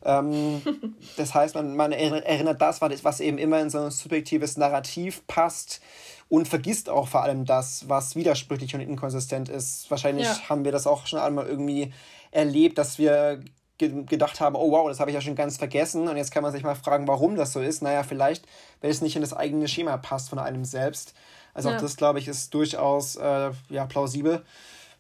Ähm, 0.03 0.61
das 1.17 1.33
heißt, 1.33 1.55
man, 1.55 1.75
man 1.75 1.91
erinnert 1.91 2.61
das, 2.61 2.81
was 2.81 3.19
eben 3.19 3.37
immer 3.37 3.59
in 3.61 3.69
so 3.69 3.79
ein 3.79 3.91
subjektives 3.91 4.57
Narrativ 4.57 5.25
passt 5.27 5.81
und 6.29 6.47
vergisst 6.47 6.89
auch 6.89 7.07
vor 7.07 7.23
allem 7.23 7.45
das, 7.45 7.87
was 7.87 8.15
widersprüchlich 8.15 8.75
und 8.75 8.81
inkonsistent 8.81 9.49
ist. 9.49 9.89
Wahrscheinlich 9.89 10.25
ja. 10.25 10.49
haben 10.49 10.65
wir 10.65 10.71
das 10.71 10.87
auch 10.87 11.07
schon 11.07 11.19
einmal 11.19 11.47
irgendwie 11.47 11.93
erlebt, 12.31 12.77
dass 12.77 12.97
wir 12.97 13.41
ge 13.77 14.03
gedacht 14.03 14.39
haben, 14.39 14.55
oh 14.55 14.71
wow, 14.71 14.87
das 14.87 14.99
habe 14.99 15.11
ich 15.11 15.15
ja 15.15 15.21
schon 15.21 15.35
ganz 15.35 15.57
vergessen 15.57 16.07
und 16.07 16.17
jetzt 16.17 16.31
kann 16.31 16.43
man 16.43 16.51
sich 16.51 16.63
mal 16.63 16.75
fragen, 16.75 17.07
warum 17.07 17.35
das 17.35 17.53
so 17.53 17.61
ist. 17.61 17.81
Naja, 17.81 18.03
vielleicht, 18.03 18.45
weil 18.81 18.89
es 18.91 19.01
nicht 19.01 19.15
in 19.15 19.21
das 19.21 19.33
eigene 19.33 19.67
Schema 19.67 19.97
passt 19.97 20.29
von 20.29 20.39
einem 20.39 20.65
selbst. 20.65 21.13
Also 21.53 21.69
ja. 21.69 21.75
auch 21.75 21.81
das, 21.81 21.95
glaube 21.95 22.19
ich, 22.19 22.27
ist 22.27 22.53
durchaus 22.53 23.15
äh, 23.15 23.51
ja, 23.69 23.85
plausibel. 23.85 24.43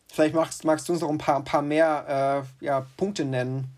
Vielleicht 0.07 0.35
magst, 0.35 0.63
magst 0.63 0.87
du 0.87 0.93
uns 0.93 1.01
noch 1.01 1.09
ein 1.09 1.17
paar, 1.17 1.35
ein 1.35 1.43
paar 1.43 1.61
mehr 1.61 2.45
äh, 2.61 2.65
ja, 2.65 2.85
Punkte 2.95 3.25
nennen. 3.25 3.73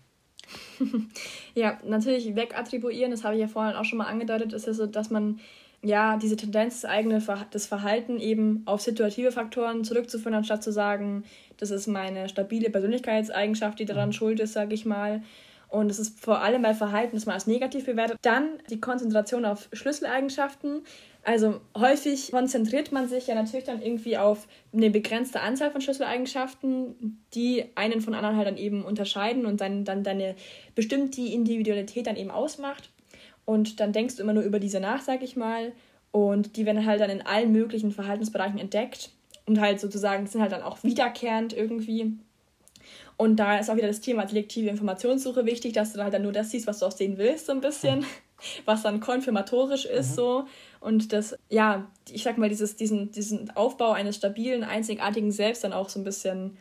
ja, 1.54 1.78
natürlich 1.84 2.34
wegattribuieren, 2.34 3.10
das 3.10 3.24
habe 3.24 3.34
ich 3.34 3.40
ja 3.40 3.48
vorhin 3.48 3.76
auch 3.76 3.84
schon 3.84 3.98
mal 3.98 4.06
angedeutet, 4.06 4.52
ist 4.52 4.66
ja 4.66 4.72
so, 4.72 4.86
dass 4.86 5.10
man 5.10 5.40
ja, 5.82 6.18
diese 6.18 6.36
Tendenz, 6.36 6.82
das 6.82 6.90
eigene 6.90 7.22
das 7.50 7.66
Verhalten 7.66 8.18
eben 8.18 8.62
auf 8.66 8.80
situative 8.80 9.32
Faktoren 9.32 9.84
zurückzuführen, 9.84 10.34
anstatt 10.34 10.62
zu 10.62 10.72
sagen, 10.72 11.24
das 11.56 11.70
ist 11.70 11.86
meine 11.86 12.28
stabile 12.28 12.70
Persönlichkeitseigenschaft, 12.70 13.78
die 13.78 13.86
daran 13.86 14.10
mhm. 14.10 14.14
schuld 14.14 14.40
ist, 14.40 14.52
sage 14.52 14.74
ich 14.74 14.84
mal. 14.84 15.22
Und 15.68 15.88
es 15.88 16.00
ist 16.00 16.18
vor 16.18 16.42
allem 16.42 16.62
bei 16.62 16.74
Verhalten, 16.74 17.14
das 17.14 17.26
man 17.26 17.34
als 17.34 17.46
negativ 17.46 17.86
bewertet. 17.86 18.18
Dann 18.22 18.58
die 18.70 18.80
Konzentration 18.80 19.44
auf 19.44 19.68
Schlüsseleigenschaften. 19.72 20.82
Also 21.22 21.60
häufig 21.78 22.32
konzentriert 22.32 22.90
man 22.90 23.08
sich 23.08 23.28
ja 23.28 23.36
natürlich 23.36 23.66
dann 23.66 23.80
irgendwie 23.80 24.18
auf 24.18 24.48
eine 24.72 24.90
begrenzte 24.90 25.40
Anzahl 25.40 25.70
von 25.70 25.80
Schlüsseleigenschaften, 25.80 27.22
die 27.34 27.66
einen 27.76 28.00
von 28.00 28.14
anderen 28.14 28.36
halt 28.36 28.48
dann 28.48 28.56
eben 28.56 28.84
unterscheiden 28.84 29.46
und 29.46 29.60
dann, 29.60 29.84
dann 29.84 30.02
deine 30.02 30.34
bestimmt 30.74 31.16
die 31.16 31.34
Individualität 31.34 32.06
dann 32.08 32.16
eben 32.16 32.32
ausmacht. 32.32 32.90
Und 33.50 33.80
dann 33.80 33.92
denkst 33.92 34.14
du 34.14 34.22
immer 34.22 34.32
nur 34.32 34.44
über 34.44 34.60
diese 34.60 34.78
nach, 34.78 35.02
sag 35.02 35.24
ich 35.24 35.34
mal. 35.34 35.72
Und 36.12 36.56
die 36.56 36.66
werden 36.66 36.86
halt 36.86 37.00
dann 37.00 37.10
in 37.10 37.26
allen 37.26 37.50
möglichen 37.50 37.90
Verhaltensbereichen 37.90 38.60
entdeckt 38.60 39.10
und 39.44 39.60
halt 39.60 39.80
sozusagen 39.80 40.28
sind 40.28 40.40
halt 40.40 40.52
dann 40.52 40.62
auch 40.62 40.84
wiederkehrend 40.84 41.52
irgendwie. 41.52 42.12
Und 43.16 43.40
da 43.40 43.58
ist 43.58 43.68
auch 43.68 43.74
wieder 43.74 43.88
das 43.88 44.00
Thema 44.00 44.28
selektive 44.28 44.68
Informationssuche 44.68 45.46
wichtig, 45.46 45.72
dass 45.72 45.92
du 45.92 46.00
halt 46.00 46.14
dann 46.14 46.22
nur 46.22 46.30
das 46.30 46.52
siehst, 46.52 46.68
was 46.68 46.78
du 46.78 46.86
auch 46.86 46.92
sehen 46.92 47.18
willst, 47.18 47.46
so 47.46 47.52
ein 47.52 47.60
bisschen, 47.60 48.06
was 48.66 48.82
dann 48.82 49.00
konfirmatorisch 49.00 49.84
ist, 49.84 50.12
mhm. 50.12 50.14
so. 50.14 50.44
Und 50.78 51.12
das, 51.12 51.36
ja, 51.48 51.90
ich 52.08 52.22
sag 52.22 52.38
mal, 52.38 52.48
dieses, 52.48 52.76
diesen, 52.76 53.10
diesen 53.10 53.50
Aufbau 53.56 53.90
eines 53.90 54.14
stabilen, 54.14 54.62
einzigartigen 54.62 55.32
Selbst 55.32 55.64
dann 55.64 55.72
auch 55.72 55.88
so 55.88 55.98
ein 55.98 56.04
bisschen, 56.04 56.56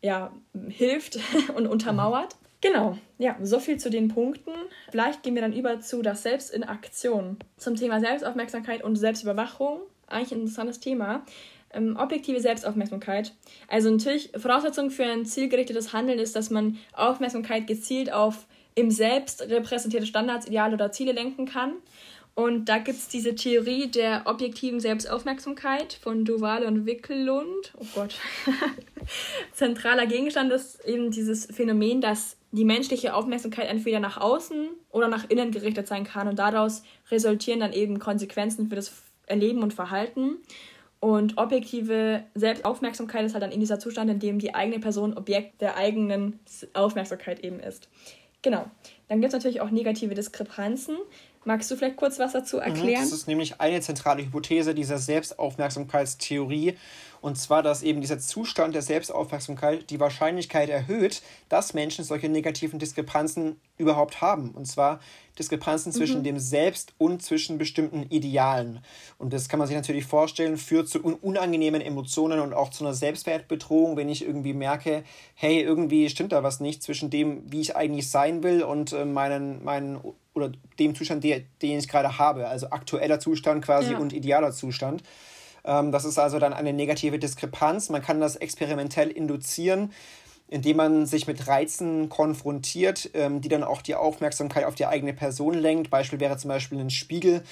ja, 0.00 0.32
hilft 0.68 1.18
und 1.56 1.66
untermauert. 1.66 2.36
Genau, 2.60 2.98
ja, 3.18 3.36
so 3.42 3.58
viel 3.58 3.78
zu 3.78 3.88
den 3.88 4.08
Punkten. 4.08 4.52
Vielleicht 4.90 5.22
gehen 5.22 5.34
wir 5.34 5.42
dann 5.42 5.54
über 5.54 5.80
zu 5.80 6.02
das 6.02 6.22
Selbst 6.22 6.52
in 6.52 6.62
Aktion. 6.62 7.38
Zum 7.56 7.74
Thema 7.74 8.00
Selbstaufmerksamkeit 8.00 8.82
und 8.82 8.96
Selbstüberwachung. 8.96 9.80
Eigentlich 10.06 10.32
ein 10.32 10.40
interessantes 10.40 10.78
Thema. 10.80 11.24
Ähm, 11.72 11.96
objektive 11.96 12.40
Selbstaufmerksamkeit. 12.40 13.32
Also 13.68 13.90
natürlich, 13.90 14.32
Voraussetzung 14.36 14.90
für 14.90 15.04
ein 15.04 15.24
zielgerichtetes 15.24 15.92
Handeln 15.92 16.18
ist, 16.18 16.36
dass 16.36 16.50
man 16.50 16.78
Aufmerksamkeit 16.92 17.66
gezielt 17.66 18.12
auf 18.12 18.46
im 18.74 18.90
Selbst 18.90 19.42
repräsentierte 19.42 20.06
Standards, 20.06 20.46
Ideale 20.46 20.74
oder 20.74 20.92
Ziele 20.92 21.12
lenken 21.12 21.46
kann. 21.46 21.74
Und 22.34 22.68
da 22.68 22.78
gibt 22.78 22.98
es 22.98 23.08
diese 23.08 23.34
Theorie 23.34 23.88
der 23.88 24.22
objektiven 24.26 24.80
Selbstaufmerksamkeit 24.80 25.94
von 25.94 26.24
Duval 26.24 26.64
und 26.64 26.86
Wickelund. 26.86 27.72
Oh 27.78 27.86
Gott. 27.94 28.14
Zentraler 29.52 30.06
Gegenstand 30.06 30.52
ist 30.52 30.84
eben 30.86 31.10
dieses 31.10 31.46
Phänomen, 31.46 32.00
dass 32.00 32.36
die 32.52 32.64
menschliche 32.64 33.14
Aufmerksamkeit 33.14 33.68
entweder 33.68 34.00
nach 34.00 34.16
außen 34.18 34.68
oder 34.90 35.08
nach 35.08 35.28
innen 35.28 35.52
gerichtet 35.52 35.86
sein 35.86 36.04
kann 36.04 36.28
und 36.28 36.38
daraus 36.38 36.82
resultieren 37.10 37.60
dann 37.60 37.72
eben 37.72 37.98
Konsequenzen 37.98 38.68
für 38.68 38.76
das 38.76 38.92
Erleben 39.26 39.62
und 39.62 39.72
Verhalten. 39.72 40.38
Und 40.98 41.38
objektive 41.38 42.24
Selbstaufmerksamkeit 42.34 43.24
ist 43.24 43.32
halt 43.32 43.42
dann 43.42 43.52
in 43.52 43.60
dieser 43.60 43.78
Zustand, 43.78 44.10
in 44.10 44.18
dem 44.18 44.38
die 44.38 44.54
eigene 44.54 44.80
Person 44.80 45.16
Objekt 45.16 45.60
der 45.62 45.76
eigenen 45.76 46.40
Aufmerksamkeit 46.74 47.40
eben 47.40 47.60
ist. 47.60 47.88
Genau. 48.42 48.66
Dann 49.08 49.20
gibt 49.20 49.32
es 49.32 49.32
natürlich 49.32 49.60
auch 49.60 49.70
negative 49.70 50.14
Diskrepanzen. 50.14 50.96
Magst 51.44 51.70
du 51.70 51.76
vielleicht 51.76 51.96
kurz 51.96 52.18
was 52.18 52.32
dazu 52.32 52.56
mhm, 52.56 52.62
erklären? 52.62 53.02
Das 53.02 53.12
ist 53.12 53.28
nämlich 53.28 53.60
eine 53.60 53.80
zentrale 53.80 54.22
Hypothese 54.22 54.74
dieser 54.74 54.98
Selbstaufmerksamkeitstheorie. 54.98 56.76
Und 57.20 57.36
zwar, 57.36 57.62
dass 57.62 57.82
eben 57.82 58.00
dieser 58.00 58.18
Zustand 58.18 58.74
der 58.74 58.82
Selbstaufmerksamkeit 58.82 59.90
die 59.90 60.00
Wahrscheinlichkeit 60.00 60.68
erhöht, 60.70 61.22
dass 61.48 61.74
Menschen 61.74 62.04
solche 62.04 62.28
negativen 62.28 62.78
Diskrepanzen 62.78 63.60
überhaupt 63.76 64.20
haben. 64.20 64.50
Und 64.52 64.66
zwar 64.66 65.00
Diskrepanzen 65.38 65.92
zwischen 65.92 66.20
mhm. 66.20 66.24
dem 66.24 66.38
Selbst 66.38 66.92
und 66.98 67.22
zwischen 67.22 67.58
bestimmten 67.58 68.04
Idealen. 68.04 68.80
Und 69.18 69.32
das 69.32 69.48
kann 69.48 69.58
man 69.58 69.68
sich 69.68 69.76
natürlich 69.76 70.04
vorstellen, 70.04 70.56
führt 70.56 70.88
zu 70.88 71.00
unangenehmen 71.00 71.80
Emotionen 71.80 72.40
und 72.40 72.52
auch 72.52 72.70
zu 72.70 72.84
einer 72.84 72.94
Selbstwertbedrohung, 72.94 73.96
wenn 73.96 74.08
ich 74.08 74.24
irgendwie 74.24 74.54
merke, 74.54 75.04
hey, 75.34 75.60
irgendwie 75.60 76.08
stimmt 76.08 76.32
da 76.32 76.42
was 76.42 76.60
nicht 76.60 76.82
zwischen 76.82 77.10
dem, 77.10 77.50
wie 77.50 77.60
ich 77.60 77.76
eigentlich 77.76 78.10
sein 78.10 78.42
will 78.42 78.62
und 78.62 78.92
äh, 78.92 79.04
meinen, 79.04 79.64
meinen 79.64 80.00
oder 80.34 80.52
dem 80.78 80.94
Zustand, 80.94 81.24
den, 81.24 81.46
den 81.62 81.78
ich 81.78 81.88
gerade 81.88 82.18
habe. 82.18 82.48
Also 82.48 82.70
aktueller 82.70 83.20
Zustand 83.20 83.64
quasi 83.64 83.92
ja. 83.92 83.98
und 83.98 84.12
idealer 84.12 84.52
Zustand. 84.52 85.02
Ähm, 85.64 85.92
das 85.92 86.04
ist 86.04 86.18
also 86.18 86.38
dann 86.38 86.52
eine 86.52 86.72
negative 86.72 87.18
Diskrepanz. 87.18 87.88
Man 87.88 88.02
kann 88.02 88.20
das 88.20 88.36
experimentell 88.36 89.10
induzieren 89.10 89.90
indem 90.50 90.76
man 90.76 91.06
sich 91.06 91.26
mit 91.26 91.46
Reizen 91.46 92.08
konfrontiert, 92.08 93.10
ähm, 93.14 93.40
die 93.40 93.48
dann 93.48 93.62
auch 93.62 93.82
die 93.82 93.94
Aufmerksamkeit 93.94 94.64
auf 94.64 94.74
die 94.74 94.86
eigene 94.86 95.14
Person 95.14 95.54
lenkt. 95.54 95.90
Beispiel 95.90 96.18
wäre 96.18 96.36
zum 96.36 96.48
Beispiel 96.48 96.80
ein 96.80 96.90
Spiegel. 96.90 97.44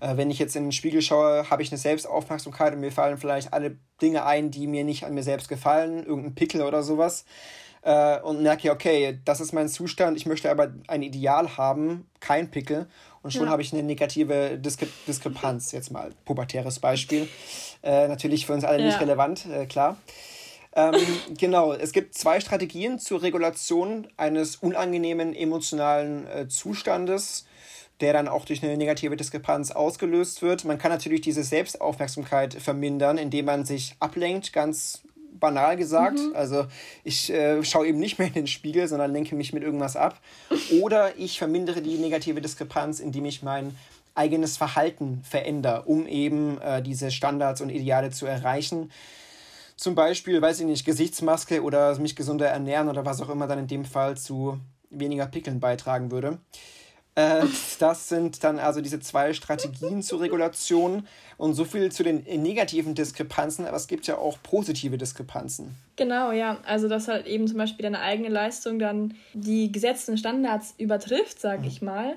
Äh, 0.00 0.16
wenn 0.16 0.30
ich 0.30 0.38
jetzt 0.38 0.56
in 0.56 0.64
den 0.64 0.72
Spiegel 0.72 1.02
schaue, 1.02 1.48
habe 1.50 1.62
ich 1.62 1.70
eine 1.70 1.78
Selbstaufmerksamkeit 1.78 2.72
und 2.72 2.80
mir 2.80 2.90
fallen 2.90 3.18
vielleicht 3.18 3.52
alle 3.52 3.76
Dinge 4.00 4.24
ein, 4.24 4.50
die 4.50 4.66
mir 4.66 4.84
nicht 4.84 5.04
an 5.04 5.14
mir 5.14 5.22
selbst 5.22 5.48
gefallen, 5.48 6.04
irgendein 6.04 6.34
Pickel 6.34 6.62
oder 6.62 6.82
sowas. 6.82 7.26
Äh, 7.82 8.20
und 8.22 8.42
merke, 8.42 8.72
okay, 8.72 9.20
das 9.26 9.40
ist 9.40 9.52
mein 9.52 9.68
Zustand, 9.68 10.16
ich 10.16 10.24
möchte 10.24 10.50
aber 10.50 10.72
ein 10.88 11.02
Ideal 11.02 11.58
haben, 11.58 12.08
kein 12.20 12.50
Pickel. 12.50 12.88
Und 13.26 13.32
schon 13.32 13.46
ja. 13.46 13.50
habe 13.50 13.60
ich 13.60 13.72
eine 13.72 13.82
negative 13.82 14.56
Diskre 14.56 14.86
Diskrepanz, 15.08 15.72
jetzt 15.72 15.90
mal 15.90 16.12
pubertäres 16.24 16.78
Beispiel. 16.78 17.28
Äh, 17.82 18.06
natürlich 18.06 18.46
für 18.46 18.52
uns 18.52 18.62
alle 18.62 18.78
ja. 18.78 18.86
nicht 18.86 19.00
relevant, 19.00 19.46
äh, 19.46 19.66
klar. 19.66 19.96
Ähm, 20.76 20.94
genau, 21.36 21.72
es 21.72 21.90
gibt 21.90 22.14
zwei 22.14 22.38
Strategien 22.38 23.00
zur 23.00 23.22
Regulation 23.22 24.06
eines 24.16 24.54
unangenehmen 24.54 25.34
emotionalen 25.34 26.28
äh, 26.28 26.46
Zustandes, 26.46 27.46
der 28.00 28.12
dann 28.12 28.28
auch 28.28 28.44
durch 28.44 28.62
eine 28.62 28.76
negative 28.76 29.16
Diskrepanz 29.16 29.72
ausgelöst 29.72 30.40
wird. 30.40 30.64
Man 30.64 30.78
kann 30.78 30.92
natürlich 30.92 31.22
diese 31.22 31.42
Selbstaufmerksamkeit 31.42 32.54
vermindern, 32.54 33.18
indem 33.18 33.46
man 33.46 33.64
sich 33.64 33.96
ablenkt, 33.98 34.52
ganz 34.52 35.02
banal 35.40 35.76
gesagt. 35.76 36.18
Mhm. 36.18 36.34
Also 36.34 36.66
ich 37.04 37.30
äh, 37.30 37.62
schaue 37.64 37.86
eben 37.86 37.98
nicht 37.98 38.18
mehr 38.18 38.28
in 38.28 38.34
den 38.34 38.46
Spiegel, 38.46 38.88
sondern 38.88 39.12
lenke 39.12 39.34
mich 39.34 39.52
mit 39.52 39.62
irgendwas 39.62 39.96
ab. 39.96 40.20
Oder 40.80 41.16
ich 41.18 41.38
vermindere 41.38 41.82
die 41.82 41.98
negative 41.98 42.40
Diskrepanz, 42.40 43.00
indem 43.00 43.24
ich 43.24 43.42
mein 43.42 43.76
eigenes 44.14 44.56
Verhalten 44.56 45.22
verändere, 45.28 45.82
um 45.82 46.06
eben 46.06 46.60
äh, 46.60 46.82
diese 46.82 47.10
Standards 47.10 47.60
und 47.60 47.70
Ideale 47.70 48.10
zu 48.10 48.26
erreichen 48.26 48.90
zum 49.76 49.94
Beispiel, 49.94 50.40
weiß 50.40 50.60
ich 50.60 50.66
nicht, 50.66 50.86
Gesichtsmaske 50.86 51.62
oder 51.62 51.98
mich 51.98 52.16
gesunder 52.16 52.48
ernähren 52.48 52.88
oder 52.88 53.04
was 53.04 53.20
auch 53.20 53.28
immer 53.28 53.46
dann 53.46 53.58
in 53.58 53.66
dem 53.66 53.84
Fall 53.84 54.16
zu 54.16 54.58
weniger 54.90 55.26
Pickeln 55.26 55.60
beitragen 55.60 56.10
würde. 56.10 56.38
Äh, 57.16 57.46
das 57.78 58.10
sind 58.10 58.44
dann 58.44 58.58
also 58.58 58.80
diese 58.82 59.00
zwei 59.00 59.32
Strategien 59.32 60.02
zur 60.02 60.20
Regulation 60.20 61.06
und 61.38 61.54
so 61.54 61.64
viel 61.64 61.90
zu 61.90 62.02
den 62.02 62.22
negativen 62.24 62.94
Diskrepanzen, 62.94 63.66
aber 63.66 63.76
es 63.78 63.88
gibt 63.88 64.06
ja 64.06 64.18
auch 64.18 64.38
positive 64.42 64.98
Diskrepanzen. 64.98 65.74
Genau, 65.96 66.30
ja. 66.30 66.58
Also, 66.66 66.88
dass 66.88 67.08
halt 67.08 67.26
eben 67.26 67.48
zum 67.48 67.56
Beispiel 67.56 67.82
deine 67.82 68.00
eigene 68.00 68.28
Leistung 68.28 68.78
dann 68.78 69.14
die 69.32 69.72
gesetzten 69.72 70.18
Standards 70.18 70.74
übertrifft, 70.76 71.40
sag 71.40 71.62
mhm. 71.62 71.66
ich 71.66 71.82
mal. 71.82 72.16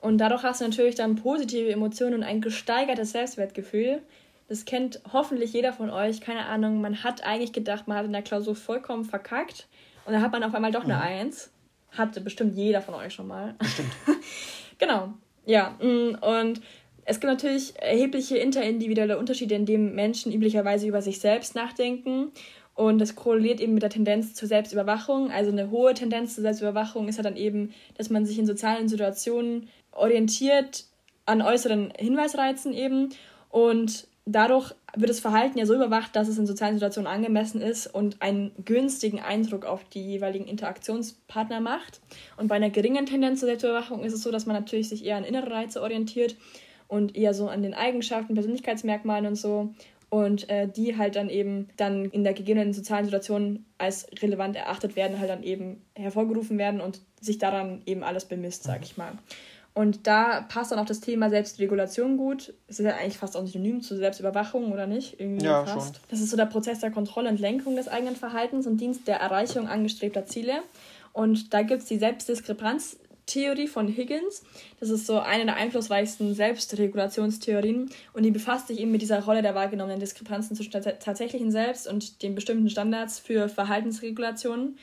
Und 0.00 0.18
dadurch 0.18 0.42
hast 0.44 0.60
du 0.60 0.64
natürlich 0.64 0.94
dann 0.94 1.16
positive 1.16 1.70
Emotionen 1.70 2.14
und 2.14 2.22
ein 2.22 2.40
gesteigertes 2.40 3.12
Selbstwertgefühl. 3.12 4.00
Das 4.48 4.64
kennt 4.64 5.00
hoffentlich 5.12 5.52
jeder 5.52 5.74
von 5.74 5.90
euch. 5.90 6.22
Keine 6.22 6.46
Ahnung, 6.46 6.80
man 6.80 7.04
hat 7.04 7.22
eigentlich 7.22 7.52
gedacht, 7.52 7.86
man 7.86 7.98
hat 7.98 8.06
in 8.06 8.12
der 8.12 8.22
Klausur 8.22 8.56
vollkommen 8.56 9.04
verkackt. 9.04 9.66
Und 10.06 10.14
dann 10.14 10.22
hat 10.22 10.32
man 10.32 10.42
auf 10.42 10.54
einmal 10.54 10.72
doch 10.72 10.84
eine 10.84 10.94
mhm. 10.94 11.02
Eins. 11.02 11.50
Hatte 11.90 12.20
bestimmt 12.20 12.54
jeder 12.56 12.82
von 12.82 12.94
euch 12.94 13.14
schon 13.14 13.26
mal. 13.26 13.54
Bestimmt. 13.58 13.92
genau. 14.78 15.14
Ja. 15.46 15.76
Mm, 15.80 16.16
und 16.20 16.60
es 17.04 17.20
gibt 17.20 17.32
natürlich 17.32 17.74
erhebliche 17.80 18.36
interindividuelle 18.36 19.18
Unterschiede, 19.18 19.54
in 19.54 19.64
denen 19.64 19.94
Menschen 19.94 20.32
üblicherweise 20.32 20.86
über 20.86 21.00
sich 21.00 21.20
selbst 21.20 21.54
nachdenken. 21.54 22.32
Und 22.74 22.98
das 22.98 23.16
korreliert 23.16 23.60
eben 23.60 23.74
mit 23.74 23.82
der 23.82 23.90
Tendenz 23.90 24.34
zur 24.34 24.46
Selbstüberwachung. 24.46 25.32
Also 25.32 25.50
eine 25.50 25.70
hohe 25.70 25.94
Tendenz 25.94 26.34
zur 26.34 26.42
Selbstüberwachung 26.42 27.08
ist 27.08 27.16
ja 27.16 27.22
dann 27.22 27.36
eben, 27.36 27.72
dass 27.96 28.10
man 28.10 28.26
sich 28.26 28.38
in 28.38 28.46
sozialen 28.46 28.88
Situationen 28.88 29.68
orientiert 29.90 30.84
an 31.26 31.42
äußeren 31.42 31.92
Hinweisreizen 31.98 32.74
eben. 32.74 33.08
Und 33.48 34.06
dadurch 34.28 34.74
wird 34.94 35.10
das 35.10 35.20
Verhalten 35.20 35.58
ja 35.58 35.66
so 35.66 35.74
überwacht, 35.74 36.14
dass 36.14 36.28
es 36.28 36.38
in 36.38 36.46
sozialen 36.46 36.74
Situationen 36.74 37.10
angemessen 37.10 37.60
ist 37.60 37.86
und 37.86 38.20
einen 38.20 38.52
günstigen 38.64 39.20
Eindruck 39.20 39.64
auf 39.64 39.84
die 39.84 40.04
jeweiligen 40.04 40.46
Interaktionspartner 40.46 41.60
macht. 41.60 42.00
Und 42.36 42.48
bei 42.48 42.56
einer 42.56 42.70
geringen 42.70 43.06
Tendenz 43.06 43.40
zur 43.40 43.48
Selbstüberwachung 43.48 44.04
ist 44.04 44.12
es 44.12 44.22
so, 44.22 44.30
dass 44.30 44.46
man 44.46 44.56
natürlich 44.56 44.88
sich 44.88 45.04
eher 45.04 45.16
an 45.16 45.24
innere 45.24 45.50
Reize 45.50 45.82
orientiert 45.82 46.36
und 46.88 47.16
eher 47.16 47.32
so 47.34 47.48
an 47.48 47.62
den 47.62 47.74
Eigenschaften, 47.74 48.34
Persönlichkeitsmerkmalen 48.34 49.26
und 49.26 49.36
so. 49.36 49.70
Und 50.10 50.48
äh, 50.48 50.66
die 50.68 50.96
halt 50.96 51.16
dann 51.16 51.28
eben 51.28 51.68
dann 51.76 52.06
in 52.06 52.24
der 52.24 52.32
gegebenen 52.32 52.72
sozialen 52.72 53.04
Situation 53.04 53.66
als 53.76 54.06
relevant 54.22 54.56
erachtet 54.56 54.96
werden, 54.96 55.18
halt 55.18 55.28
dann 55.28 55.42
eben 55.42 55.82
hervorgerufen 55.94 56.56
werden 56.56 56.80
und 56.80 57.02
sich 57.20 57.36
daran 57.36 57.82
eben 57.84 58.02
alles 58.02 58.24
bemisst, 58.24 58.62
sag 58.62 58.82
ich 58.84 58.96
mal. 58.96 59.12
Und 59.78 60.08
da 60.08 60.40
passt 60.40 60.72
dann 60.72 60.80
auch 60.80 60.86
das 60.86 60.98
Thema 60.98 61.30
Selbstregulation 61.30 62.16
gut. 62.16 62.52
Es 62.66 62.80
ist 62.80 62.84
ja 62.84 62.96
eigentlich 62.96 63.16
fast 63.16 63.36
auch 63.36 63.46
synonym 63.46 63.80
zu 63.80 63.96
Selbstüberwachung, 63.96 64.72
oder 64.72 64.88
nicht? 64.88 65.20
Irgendwie 65.20 65.44
ja, 65.44 65.64
fast. 65.64 65.94
Schon. 65.94 66.04
Das 66.10 66.18
ist 66.18 66.30
so 66.30 66.36
der 66.36 66.46
Prozess 66.46 66.80
der 66.80 66.90
Kontrolle 66.90 67.30
und 67.30 67.38
Lenkung 67.38 67.76
des 67.76 67.86
eigenen 67.86 68.16
Verhaltens 68.16 68.66
und 68.66 68.78
Dienst 68.78 69.06
der 69.06 69.20
Erreichung 69.20 69.68
angestrebter 69.68 70.26
Ziele. 70.26 70.64
Und 71.12 71.54
da 71.54 71.62
gibt 71.62 71.82
es 71.82 71.86
die 71.86 71.98
Selbstdiskrepanztheorie 71.98 73.68
von 73.68 73.86
Higgins. 73.86 74.42
Das 74.80 74.90
ist 74.90 75.06
so 75.06 75.20
eine 75.20 75.44
der 75.44 75.54
einflussreichsten 75.54 76.34
Selbstregulationstheorien 76.34 77.88
und 78.14 78.22
die 78.24 78.32
befasst 78.32 78.66
sich 78.66 78.80
eben 78.80 78.90
mit 78.90 79.02
dieser 79.02 79.22
Rolle 79.22 79.42
der 79.42 79.54
wahrgenommenen 79.54 80.00
Diskrepanzen 80.00 80.56
zwischen 80.56 80.72
tatsächlichen 80.72 81.52
Selbst 81.52 81.86
und 81.86 82.24
den 82.24 82.34
bestimmten 82.34 82.68
Standards 82.68 83.20
für 83.20 83.48
Verhaltensregulationen. 83.48 84.76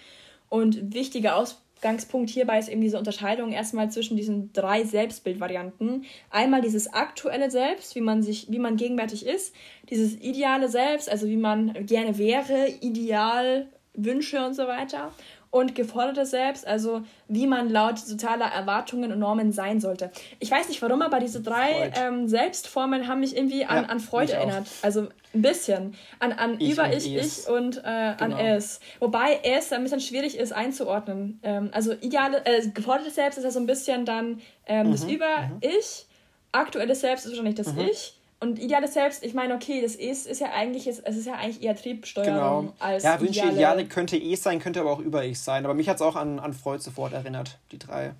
Und 0.47 0.93
wichtige 0.93 1.35
Aus 1.35 1.64
Ausgangspunkt 1.75 2.29
hierbei 2.29 2.57
ist 2.57 2.69
eben 2.69 2.81
diese 2.81 2.97
Unterscheidung 2.97 3.51
erstmal 3.51 3.91
zwischen 3.91 4.17
diesen 4.17 4.51
drei 4.53 4.83
Selbstbildvarianten. 4.83 6.05
Einmal 6.31 6.61
dieses 6.61 6.91
aktuelle 6.91 7.51
Selbst, 7.51 7.95
wie 7.95 8.01
man 8.01 8.23
sich, 8.23 8.47
wie 8.49 8.59
man 8.59 8.75
gegenwärtig 8.75 9.25
ist, 9.25 9.53
dieses 9.89 10.15
ideale 10.15 10.67
Selbst, 10.69 11.09
also 11.09 11.27
wie 11.27 11.37
man 11.37 11.85
gerne 11.85 12.17
wäre, 12.17 12.67
Ideal, 12.81 13.67
Wünsche 13.93 14.43
und 14.45 14.55
so 14.55 14.67
weiter 14.67 15.11
und 15.55 15.73
geforderte 15.73 16.25
Selbst, 16.25 16.67
also 16.67 17.03
wie 17.29 17.47
man 17.47 17.69
laut 17.69 17.97
sozialer 17.97 18.47
Erwartungen 18.47 19.13
und 19.13 19.19
Normen 19.19 19.53
sein 19.53 19.79
sollte. 19.79 20.11
Ich 20.41 20.51
weiß 20.51 20.67
nicht 20.67 20.81
warum, 20.81 21.01
aber 21.01 21.21
diese 21.21 21.39
drei 21.41 21.93
ähm, 21.95 22.27
Selbstformen 22.27 23.07
haben 23.07 23.21
mich 23.21 23.37
irgendwie 23.37 23.63
an, 23.63 23.83
ja, 23.83 23.89
an 23.89 24.01
Freud 24.01 24.33
erinnert. 24.33 24.67
Auch. 24.67 24.83
Also 24.83 25.07
ein 25.33 25.41
bisschen. 25.41 25.95
An, 26.19 26.33
an 26.33 26.57
ich 26.59 26.73
über 26.73 26.91
ich, 26.91 27.15
ich 27.15 27.47
und 27.47 27.77
äh, 27.77 27.81
genau. 28.17 28.17
an 28.19 28.31
es. 28.33 28.81
Wobei 28.99 29.39
es 29.43 29.71
ein 29.71 29.81
bisschen 29.83 30.01
schwierig 30.01 30.37
ist 30.37 30.51
einzuordnen. 30.51 31.39
Ähm, 31.41 31.69
also 31.71 31.93
ideale, 31.93 32.45
äh, 32.45 32.67
gefordertes 32.67 33.15
Selbst 33.15 33.37
ist 33.37 33.45
ja 33.45 33.51
so 33.51 33.59
ein 33.61 33.65
bisschen 33.65 34.03
dann 34.03 34.41
ähm, 34.65 34.87
mhm, 34.87 34.91
das 34.91 35.05
über 35.05 35.37
mhm. 35.37 35.57
ich. 35.61 36.05
Aktuelles 36.51 36.99
Selbst 36.99 37.25
ist 37.25 37.31
wahrscheinlich 37.31 37.55
das 37.55 37.71
mhm. 37.71 37.79
Ich. 37.79 38.17
Und 38.45 38.59
ideales 38.59 38.93
Selbst, 38.93 39.25
ich 39.25 39.33
meine, 39.33 39.55
okay, 39.55 39.81
das 39.81 39.95
ist, 39.95 40.27
ist 40.27 40.39
ja 40.39 40.51
eigentlich, 40.53 40.85
es 40.85 40.99
ist 40.99 41.25
ja 41.25 41.33
eigentlich 41.33 41.63
eher 41.63 41.75
Triebsteuerung 41.75 42.67
genau. 42.67 42.73
als 42.77 43.03
Ja, 43.03 43.19
Wünsche, 43.19 43.39
ideale, 43.39 43.53
Ideale 43.53 43.85
könnte 43.85 44.17
eh 44.17 44.35
sein, 44.35 44.59
könnte 44.59 44.81
aber 44.81 44.91
auch 44.91 44.99
über 44.99 45.23
ich 45.23 45.39
sein. 45.39 45.65
Aber 45.65 45.73
mich 45.73 45.89
hat 45.89 45.95
es 45.95 46.03
auch 46.03 46.15
an, 46.15 46.37
an 46.37 46.53
Freud 46.53 46.79
sofort 46.83 47.13
erinnert, 47.13 47.57
die 47.71 47.79
drei 47.79 48.11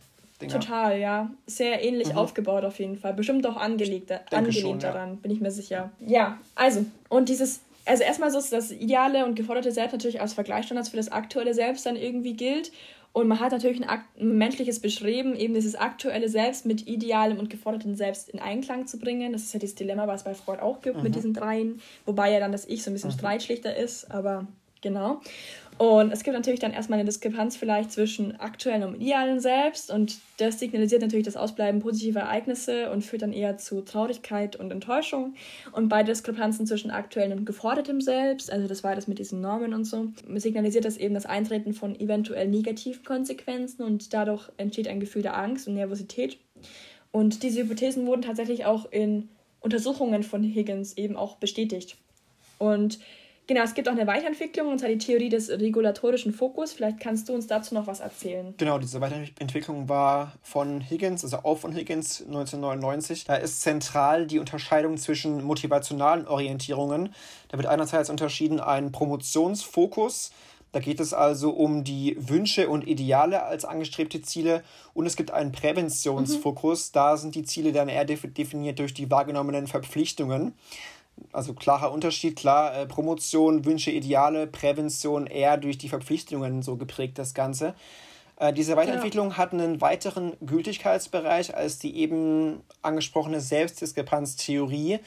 Dinger. 0.41 0.59
Total, 0.59 0.99
ja. 0.99 1.29
Sehr 1.45 1.83
ähnlich 1.83 2.09
mhm. 2.09 2.17
aufgebaut 2.17 2.65
auf 2.65 2.79
jeden 2.79 2.97
Fall. 2.97 3.13
Bestimmt 3.13 3.45
auch 3.45 3.55
angelegt, 3.55 4.11
angelehnt 4.33 4.55
schon, 4.55 4.79
daran, 4.79 5.09
ja. 5.11 5.17
bin 5.21 5.31
ich 5.31 5.41
mir 5.41 5.51
sicher. 5.51 5.91
Ja, 5.99 6.39
also, 6.55 6.85
und 7.09 7.29
dieses 7.29 7.61
also 7.85 8.01
erstmal 8.01 8.31
so 8.31 8.39
ist 8.39 8.51
das 8.51 8.71
ideale 8.71 9.25
und 9.25 9.35
geforderte 9.35 9.71
Selbst 9.71 9.93
natürlich 9.93 10.19
als 10.19 10.33
Vergleichsstandards 10.33 10.89
für 10.89 10.97
das 10.97 11.11
aktuelle 11.11 11.53
Selbst 11.53 11.85
dann 11.85 11.95
irgendwie 11.95 12.33
gilt. 12.33 12.71
Und 13.15 13.29
man 13.29 13.39
hat 13.39 13.53
natürlich 13.53 13.81
ein, 13.81 14.01
ein, 14.19 14.37
menschliches 14.37 14.81
Bestreben, 14.81 15.37
eben 15.37 15.53
dieses 15.53 15.75
aktuelle 15.75 16.27
Selbst 16.27 16.65
mit 16.65 16.85
idealem 16.85 17.39
und 17.39 17.49
gefordertem 17.49 17.95
Selbst 17.95 18.27
in 18.27 18.39
Einklang 18.39 18.87
zu 18.87 18.99
bringen. 18.99 19.31
Das 19.31 19.43
ist 19.43 19.53
ja 19.53 19.59
dieses 19.61 19.75
Dilemma, 19.75 20.05
was 20.05 20.19
es 20.19 20.25
bei 20.25 20.33
Freud 20.33 20.61
auch 20.61 20.81
gibt 20.81 20.97
mhm. 20.97 21.03
mit 21.03 21.15
diesen 21.15 21.33
dreien. 21.33 21.79
Wobei 22.05 22.33
ja 22.33 22.41
dann 22.41 22.51
das 22.51 22.65
Ich 22.65 22.83
so 22.83 22.91
ein 22.91 22.93
bisschen 22.93 23.11
mhm. 23.11 23.17
streitschlichter 23.17 23.73
ist, 23.73 24.11
aber 24.11 24.47
genau. 24.81 25.21
Und 25.77 26.13
es 26.13 26.23
gibt 26.23 26.37
natürlich 26.37 26.61
dann 26.61 26.71
erstmal 26.71 26.99
eine 26.99 27.05
Diskrepanz 27.05 27.57
vielleicht 27.57 27.91
zwischen 27.91 28.39
aktuellem 28.39 28.93
und 28.93 29.01
idealen 29.01 29.41
Selbst 29.41 29.91
und 29.91 30.19
das 30.37 30.57
signalisiert 30.57 31.01
natürlich 31.01 31.25
das 31.25 31.35
Ausbleiben 31.35 31.81
positiver 31.81 32.21
Ereignisse 32.21 32.89
und 32.91 33.03
führt 33.03 33.23
dann 33.23 33.33
eher 33.33 33.57
zu 33.57 33.81
Traurigkeit 33.81 34.55
und 34.55 34.71
Enttäuschung. 34.71 35.35
Und 35.73 35.89
bei 35.89 36.03
Diskrepanzen 36.03 36.65
zwischen 36.65 36.91
aktuellem 36.91 37.39
und 37.39 37.45
gefordertem 37.45 37.99
Selbst, 37.99 38.49
also 38.49 38.69
das 38.69 38.85
war 38.85 38.95
das 38.95 39.09
mit 39.09 39.19
diesen 39.19 39.41
Normen 39.41 39.73
und 39.73 39.83
so, 39.83 40.07
signalisiert 40.35 40.85
das 40.85 40.95
eben 40.95 41.13
das 41.13 41.25
Eintreten 41.25 41.73
von 41.73 41.99
eventuell 41.99 42.47
negativen 42.47 43.03
Konsequenzen 43.03 43.83
und 43.83 44.13
dadurch 44.13 44.49
entsteht 44.55 44.87
ein 44.87 45.01
Gefühl 45.01 45.23
der 45.23 45.37
Angst 45.37 45.67
und 45.67 45.73
Nervosität. 45.73 46.37
Und 47.11 47.43
diese 47.43 47.61
Hypothesen 47.61 48.07
wurden 48.07 48.21
tatsächlich 48.21 48.63
auch 48.65 48.89
in 48.91 49.27
Untersuchungen 49.59 50.23
von 50.23 50.41
Higgins 50.41 50.95
eben 50.95 51.17
auch 51.17 51.35
bestätigt. 51.35 51.97
Und 52.59 52.99
Genau, 53.47 53.61
es 53.61 53.75
gibt 53.75 53.87
auch 53.87 53.93
eine 53.93 54.07
Weiterentwicklung, 54.07 54.69
und 54.69 54.79
zwar 54.79 54.89
die 54.89 54.97
Theorie 54.97 55.29
des 55.29 55.49
regulatorischen 55.49 56.33
Fokus. 56.33 56.73
Vielleicht 56.73 56.99
kannst 56.99 57.29
du 57.29 57.33
uns 57.33 57.45
dazu 57.45 57.75
noch 57.75 57.85
was 57.85 57.99
erzählen. 57.99 58.55
Genau, 58.57 58.79
diese 58.79 59.01
Weiterentwicklung 59.01 59.87
war 59.87 60.33
von 60.41 60.81
Higgins, 60.81 61.23
also 61.23 61.37
auch 61.43 61.59
von 61.59 61.71
Higgins 61.71 62.21
1999. 62.21 63.25
Da 63.25 63.35
ist 63.35 63.61
zentral 63.61 64.25
die 64.25 64.39
Unterscheidung 64.39 64.97
zwischen 64.97 65.43
motivationalen 65.43 66.27
Orientierungen. 66.27 67.13
Da 67.49 67.57
wird 67.57 67.67
einerseits 67.67 68.09
unterschieden 68.09 68.59
ein 68.59 68.91
Promotionsfokus, 68.91 70.31
Da 70.75 70.81
geht 70.81 70.99
es 70.99 71.13
also 71.13 71.51
um 71.51 71.85
die 71.85 72.17
Wünsche 72.19 72.67
und 72.67 72.85
Ideale 72.85 73.43
als 73.43 73.63
angestrebte 73.63 74.21
Ziele 74.21 74.61
und 74.93 75.05
es 75.05 75.15
gibt 75.15 75.31
einen 75.31 75.53
Präventionsfokus. 75.53 76.89
Mhm. 76.89 76.93
Da 76.93 77.15
sind 77.15 77.35
die 77.35 77.43
Ziele 77.43 77.71
dann 77.71 77.87
eher 77.87 78.03
definiert 78.03 78.79
durch 78.79 78.93
die 78.93 79.09
wahrgenommenen 79.09 79.67
Verpflichtungen. 79.67 80.53
Also 81.31 81.53
klarer 81.53 81.91
Unterschied, 81.91 82.35
klar, 82.35 82.75
äh, 82.75 82.85
Promotion, 82.85 83.65
Wünsche, 83.65 83.91
Ideale, 83.91 84.47
Prävention 84.47 85.27
eher 85.27 85.57
durch 85.57 85.77
die 85.77 85.89
Verpflichtungen 85.89 86.61
so 86.61 86.77
geprägt, 86.77 87.17
das 87.17 87.33
Ganze. 87.33 87.73
Äh, 88.37 88.53
diese 88.53 88.75
Weiterentwicklung 88.75 89.31
ja. 89.31 89.37
hat 89.37 89.53
einen 89.53 89.81
weiteren 89.81 90.33
Gültigkeitsbereich 90.45 91.55
als 91.55 91.79
die 91.79 91.97
eben 91.97 92.61
angesprochene 92.81 93.39
Selbstdiskrepanztheorie. 93.39 94.99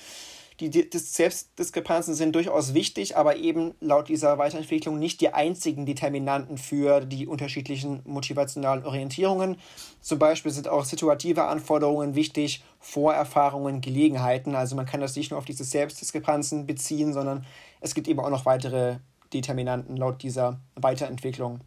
Die 0.60 0.88
Selbstdiskrepanzen 0.92 2.14
sind 2.14 2.34
durchaus 2.34 2.74
wichtig, 2.74 3.16
aber 3.16 3.36
eben 3.36 3.74
laut 3.80 4.08
dieser 4.08 4.38
Weiterentwicklung 4.38 4.98
nicht 4.98 5.20
die 5.20 5.32
einzigen 5.32 5.86
Determinanten 5.86 6.58
für 6.58 7.00
die 7.00 7.28
unterschiedlichen 7.28 8.00
motivationalen 8.04 8.84
Orientierungen. 8.84 9.56
Zum 10.00 10.18
Beispiel 10.18 10.50
sind 10.50 10.66
auch 10.66 10.84
situative 10.84 11.44
Anforderungen 11.44 12.16
wichtig, 12.16 12.64
Vorerfahrungen, 12.80 13.80
Gelegenheiten. 13.80 14.56
Also 14.56 14.74
man 14.74 14.86
kann 14.86 15.00
das 15.00 15.14
nicht 15.14 15.30
nur 15.30 15.38
auf 15.38 15.44
diese 15.44 15.62
Selbstdiskrepanzen 15.62 16.66
beziehen, 16.66 17.12
sondern 17.12 17.46
es 17.80 17.94
gibt 17.94 18.08
eben 18.08 18.18
auch 18.18 18.30
noch 18.30 18.44
weitere 18.44 18.96
Determinanten 19.32 19.96
laut 19.96 20.24
dieser 20.24 20.58
Weiterentwicklung. 20.74 21.60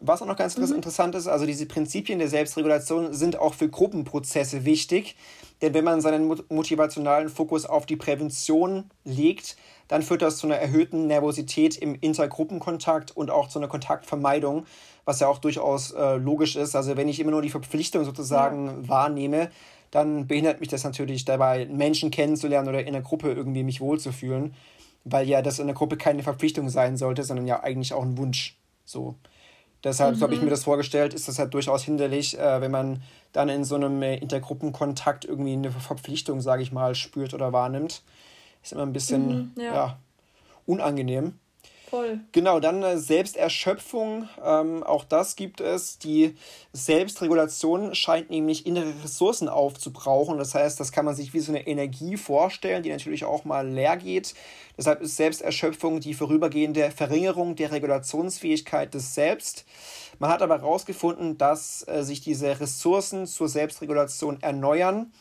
Was 0.00 0.22
auch 0.22 0.26
noch 0.26 0.36
ganz 0.36 0.56
mhm. 0.56 0.74
interessant 0.74 1.14
ist, 1.14 1.26
also 1.26 1.44
diese 1.44 1.66
Prinzipien 1.66 2.18
der 2.18 2.28
Selbstregulation 2.28 3.12
sind 3.12 3.38
auch 3.38 3.54
für 3.54 3.68
Gruppenprozesse 3.68 4.64
wichtig. 4.64 5.16
Denn 5.60 5.74
wenn 5.74 5.84
man 5.84 6.00
seinen 6.00 6.28
motivationalen 6.48 7.28
Fokus 7.28 7.66
auf 7.66 7.84
die 7.84 7.96
Prävention 7.96 8.90
legt, 9.04 9.56
dann 9.88 10.02
führt 10.02 10.22
das 10.22 10.36
zu 10.36 10.46
einer 10.46 10.56
erhöhten 10.56 11.06
Nervosität 11.08 11.76
im 11.76 11.96
Intergruppenkontakt 12.00 13.16
und 13.16 13.30
auch 13.30 13.48
zu 13.48 13.58
einer 13.58 13.66
Kontaktvermeidung, 13.68 14.66
was 15.04 15.18
ja 15.18 15.26
auch 15.26 15.38
durchaus 15.38 15.92
äh, 15.92 16.16
logisch 16.16 16.54
ist. 16.54 16.76
Also 16.76 16.96
wenn 16.96 17.08
ich 17.08 17.18
immer 17.18 17.32
nur 17.32 17.42
die 17.42 17.50
Verpflichtung 17.50 18.04
sozusagen 18.04 18.66
ja. 18.66 18.88
wahrnehme, 18.88 19.50
dann 19.90 20.26
behindert 20.26 20.60
mich 20.60 20.68
das 20.68 20.84
natürlich 20.84 21.24
dabei, 21.24 21.66
Menschen 21.66 22.10
kennenzulernen 22.10 22.68
oder 22.68 22.82
in 22.82 22.88
einer 22.88 23.00
Gruppe 23.00 23.32
irgendwie 23.32 23.64
mich 23.64 23.80
wohlzufühlen, 23.80 24.54
weil 25.04 25.26
ja 25.26 25.42
das 25.42 25.58
in 25.58 25.66
der 25.66 25.74
Gruppe 25.74 25.96
keine 25.96 26.22
Verpflichtung 26.22 26.68
sein 26.68 26.96
sollte, 26.96 27.24
sondern 27.24 27.46
ja 27.46 27.62
eigentlich 27.62 27.94
auch 27.94 28.02
ein 28.02 28.18
Wunsch. 28.18 28.56
So. 28.84 29.16
Deshalb, 29.84 30.14
mhm. 30.14 30.18
so 30.18 30.24
habe 30.24 30.34
ich 30.34 30.42
mir 30.42 30.50
das 30.50 30.64
vorgestellt, 30.64 31.14
ist 31.14 31.28
das 31.28 31.38
halt 31.38 31.54
durchaus 31.54 31.84
hinderlich, 31.84 32.38
äh, 32.38 32.60
wenn 32.60 32.70
man 32.70 33.02
dann 33.32 33.48
in 33.48 33.64
so 33.64 33.76
einem 33.76 34.02
äh, 34.02 34.16
Intergruppenkontakt 34.16 35.24
irgendwie 35.24 35.52
eine 35.52 35.70
Verpflichtung, 35.70 36.40
sage 36.40 36.62
ich 36.62 36.72
mal, 36.72 36.94
spürt 36.94 37.34
oder 37.34 37.52
wahrnimmt. 37.52 38.02
Ist 38.62 38.72
immer 38.72 38.82
ein 38.82 38.92
bisschen 38.92 39.28
mhm, 39.28 39.52
ja. 39.56 39.74
ja. 39.74 39.98
unangenehm. 40.66 41.38
Voll. 41.88 42.20
Genau, 42.32 42.60
dann 42.60 42.82
äh, 42.82 42.98
Selbsterschöpfung. 42.98 44.28
Ähm, 44.44 44.82
auch 44.82 45.04
das 45.04 45.36
gibt 45.36 45.62
es. 45.62 45.98
Die 45.98 46.36
Selbstregulation 46.72 47.94
scheint 47.94 48.28
nämlich 48.28 48.66
innere 48.66 48.92
Ressourcen 49.02 49.48
aufzubrauchen. 49.48 50.36
Das 50.36 50.54
heißt, 50.54 50.78
das 50.78 50.92
kann 50.92 51.06
man 51.06 51.14
sich 51.14 51.32
wie 51.32 51.40
so 51.40 51.50
eine 51.50 51.66
Energie 51.66 52.18
vorstellen, 52.18 52.82
die 52.82 52.90
natürlich 52.90 53.24
auch 53.24 53.46
mal 53.46 53.66
leer 53.66 53.96
geht. 53.96 54.34
Deshalb 54.76 55.00
ist 55.00 55.16
Selbsterschöpfung 55.16 56.00
die 56.00 56.12
vorübergehende 56.12 56.90
Verringerung 56.90 57.56
der 57.56 57.72
Regulationsfähigkeit 57.72 58.92
des 58.92 59.14
Selbst. 59.14 59.64
Man 60.18 60.30
hat 60.30 60.42
aber 60.42 60.58
herausgefunden, 60.58 61.38
dass 61.38 61.86
äh, 61.88 62.02
sich 62.02 62.20
diese 62.20 62.60
Ressourcen 62.60 63.26
zur 63.26 63.48
Selbstregulation 63.48 64.42
erneuern. 64.42 65.12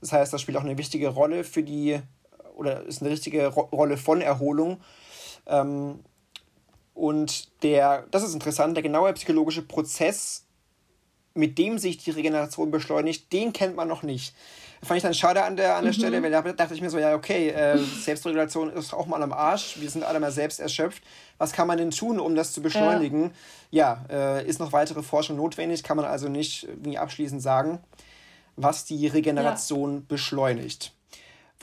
Das 0.00 0.12
heißt, 0.12 0.32
das 0.32 0.40
spielt 0.42 0.58
auch 0.58 0.64
eine 0.64 0.78
wichtige 0.78 1.08
Rolle 1.08 1.42
für 1.42 1.64
die, 1.64 1.98
oder 2.54 2.84
ist 2.84 3.02
eine 3.02 3.10
richtige 3.10 3.48
Ro 3.48 3.62
Rolle 3.72 3.96
von 3.96 4.20
Erholung. 4.20 4.80
Ähm, 5.46 6.00
und 6.94 7.62
der, 7.62 8.06
das 8.10 8.22
ist 8.22 8.34
interessant, 8.34 8.76
der 8.76 8.82
genaue 8.82 9.12
psychologische 9.14 9.62
Prozess, 9.62 10.44
mit 11.34 11.58
dem 11.58 11.78
sich 11.78 11.98
die 11.98 12.12
Regeneration 12.12 12.70
beschleunigt, 12.70 13.32
den 13.32 13.52
kennt 13.52 13.74
man 13.74 13.88
noch 13.88 14.04
nicht. 14.04 14.34
Das 14.80 14.88
fand 14.88 14.98
ich 14.98 15.02
dann 15.02 15.14
schade 15.14 15.42
an 15.42 15.56
der, 15.56 15.76
an 15.76 15.84
der 15.84 15.92
mhm. 15.92 15.96
Stelle, 15.98 16.22
weil 16.22 16.30
da 16.30 16.42
dachte 16.42 16.74
ich 16.74 16.80
mir 16.80 16.90
so, 16.90 16.98
ja, 16.98 17.14
okay, 17.14 17.48
äh, 17.48 17.78
Selbstregulation 17.78 18.70
ist 18.70 18.92
auch 18.92 19.06
mal 19.06 19.22
am 19.22 19.32
Arsch, 19.32 19.80
wir 19.80 19.90
sind 19.90 20.04
alle 20.04 20.20
mal 20.20 20.30
selbst 20.30 20.60
erschöpft. 20.60 21.02
Was 21.38 21.52
kann 21.52 21.66
man 21.66 21.78
denn 21.78 21.90
tun, 21.90 22.20
um 22.20 22.36
das 22.36 22.52
zu 22.52 22.62
beschleunigen? 22.62 23.32
Ja, 23.70 24.04
ja 24.10 24.38
äh, 24.38 24.46
ist 24.46 24.60
noch 24.60 24.72
weitere 24.72 25.02
Forschung 25.02 25.36
notwendig, 25.36 25.82
kann 25.82 25.96
man 25.96 26.06
also 26.06 26.28
nicht 26.28 26.64
irgendwie 26.64 26.98
abschließend 26.98 27.42
sagen, 27.42 27.80
was 28.56 28.84
die 28.84 29.06
Regeneration 29.08 29.94
ja. 29.94 30.02
beschleunigt. 30.06 30.93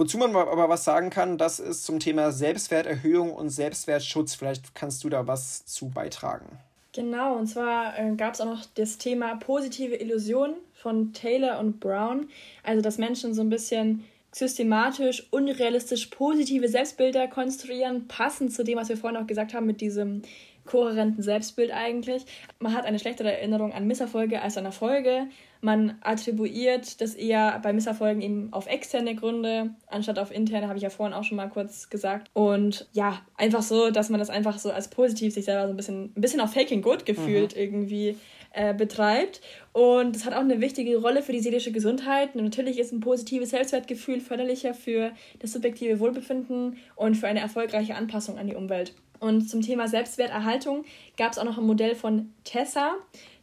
Wozu 0.01 0.17
man 0.17 0.35
aber 0.35 0.67
was 0.67 0.83
sagen 0.83 1.11
kann, 1.11 1.37
das 1.37 1.59
ist 1.59 1.85
zum 1.85 1.99
Thema 1.99 2.31
Selbstwerterhöhung 2.31 3.31
und 3.31 3.51
Selbstwertschutz. 3.51 4.33
Vielleicht 4.33 4.73
kannst 4.73 5.03
du 5.03 5.09
da 5.09 5.27
was 5.27 5.63
zu 5.67 5.89
beitragen. 5.89 6.57
Genau, 6.91 7.35
und 7.35 7.45
zwar 7.45 7.99
äh, 7.99 8.15
gab 8.15 8.33
es 8.33 8.41
auch 8.41 8.47
noch 8.47 8.65
das 8.73 8.97
Thema 8.97 9.35
positive 9.35 9.93
Illusion 9.93 10.55
von 10.73 11.13
Taylor 11.13 11.59
und 11.59 11.79
Brown. 11.79 12.29
Also, 12.63 12.81
dass 12.81 12.97
Menschen 12.97 13.35
so 13.35 13.43
ein 13.43 13.51
bisschen 13.51 14.03
systematisch, 14.31 15.27
unrealistisch 15.29 16.07
positive 16.07 16.67
Selbstbilder 16.67 17.27
konstruieren, 17.27 18.07
passend 18.07 18.51
zu 18.53 18.63
dem, 18.63 18.79
was 18.79 18.89
wir 18.89 18.97
vorhin 18.97 19.21
auch 19.21 19.27
gesagt 19.27 19.53
haben 19.53 19.67
mit 19.67 19.81
diesem 19.81 20.23
kohärenten 20.65 21.21
Selbstbild 21.21 21.71
eigentlich. 21.71 22.25
Man 22.57 22.73
hat 22.73 22.85
eine 22.85 22.97
schlechtere 22.97 23.33
Erinnerung 23.33 23.71
an 23.71 23.85
Misserfolge 23.85 24.41
als 24.41 24.57
an 24.57 24.65
Erfolge. 24.65 25.27
Man 25.61 25.97
attribuiert 26.01 27.01
das 27.01 27.13
eher 27.13 27.59
bei 27.63 27.71
Misserfolgen 27.71 28.21
eben 28.21 28.51
auf 28.51 28.65
externe 28.65 29.15
Gründe, 29.15 29.75
anstatt 29.87 30.17
auf 30.17 30.31
interne, 30.31 30.67
habe 30.67 30.77
ich 30.77 30.83
ja 30.83 30.89
vorhin 30.89 31.13
auch 31.13 31.23
schon 31.23 31.37
mal 31.37 31.49
kurz 31.49 31.89
gesagt. 31.89 32.29
Und 32.33 32.87
ja, 32.93 33.21
einfach 33.37 33.61
so, 33.61 33.91
dass 33.91 34.09
man 34.09 34.19
das 34.19 34.31
einfach 34.31 34.57
so 34.57 34.71
als 34.71 34.89
positiv 34.89 35.33
sich 35.33 35.45
selber 35.45 35.67
so 35.67 35.73
ein 35.73 35.77
bisschen, 35.77 36.05
ein 36.15 36.21
bisschen 36.21 36.41
auf 36.41 36.53
Faking 36.53 36.81
Good 36.81 37.05
gefühlt 37.05 37.55
mhm. 37.55 37.61
irgendwie 37.61 38.17
äh, 38.53 38.73
betreibt. 38.73 39.39
Und 39.71 40.15
das 40.15 40.25
hat 40.25 40.33
auch 40.33 40.39
eine 40.39 40.61
wichtige 40.61 40.97
Rolle 40.97 41.21
für 41.21 41.31
die 41.31 41.39
seelische 41.39 41.71
Gesundheit. 41.71 42.35
Und 42.35 42.43
natürlich 42.43 42.79
ist 42.79 42.91
ein 42.91 42.99
positives 42.99 43.51
Selbstwertgefühl 43.51 44.19
förderlicher 44.19 44.73
für 44.73 45.11
das 45.39 45.53
subjektive 45.53 45.99
Wohlbefinden 45.99 46.77
und 46.95 47.15
für 47.15 47.27
eine 47.27 47.39
erfolgreiche 47.39 47.95
Anpassung 47.95 48.37
an 48.37 48.47
die 48.47 48.55
Umwelt. 48.55 48.93
Und 49.19 49.47
zum 49.47 49.61
Thema 49.61 49.87
Selbstwerterhaltung 49.87 50.83
gab 51.15 51.31
es 51.31 51.37
auch 51.37 51.45
noch 51.45 51.59
ein 51.59 51.65
Modell 51.65 51.93
von 51.93 52.33
Tessa. 52.43 52.95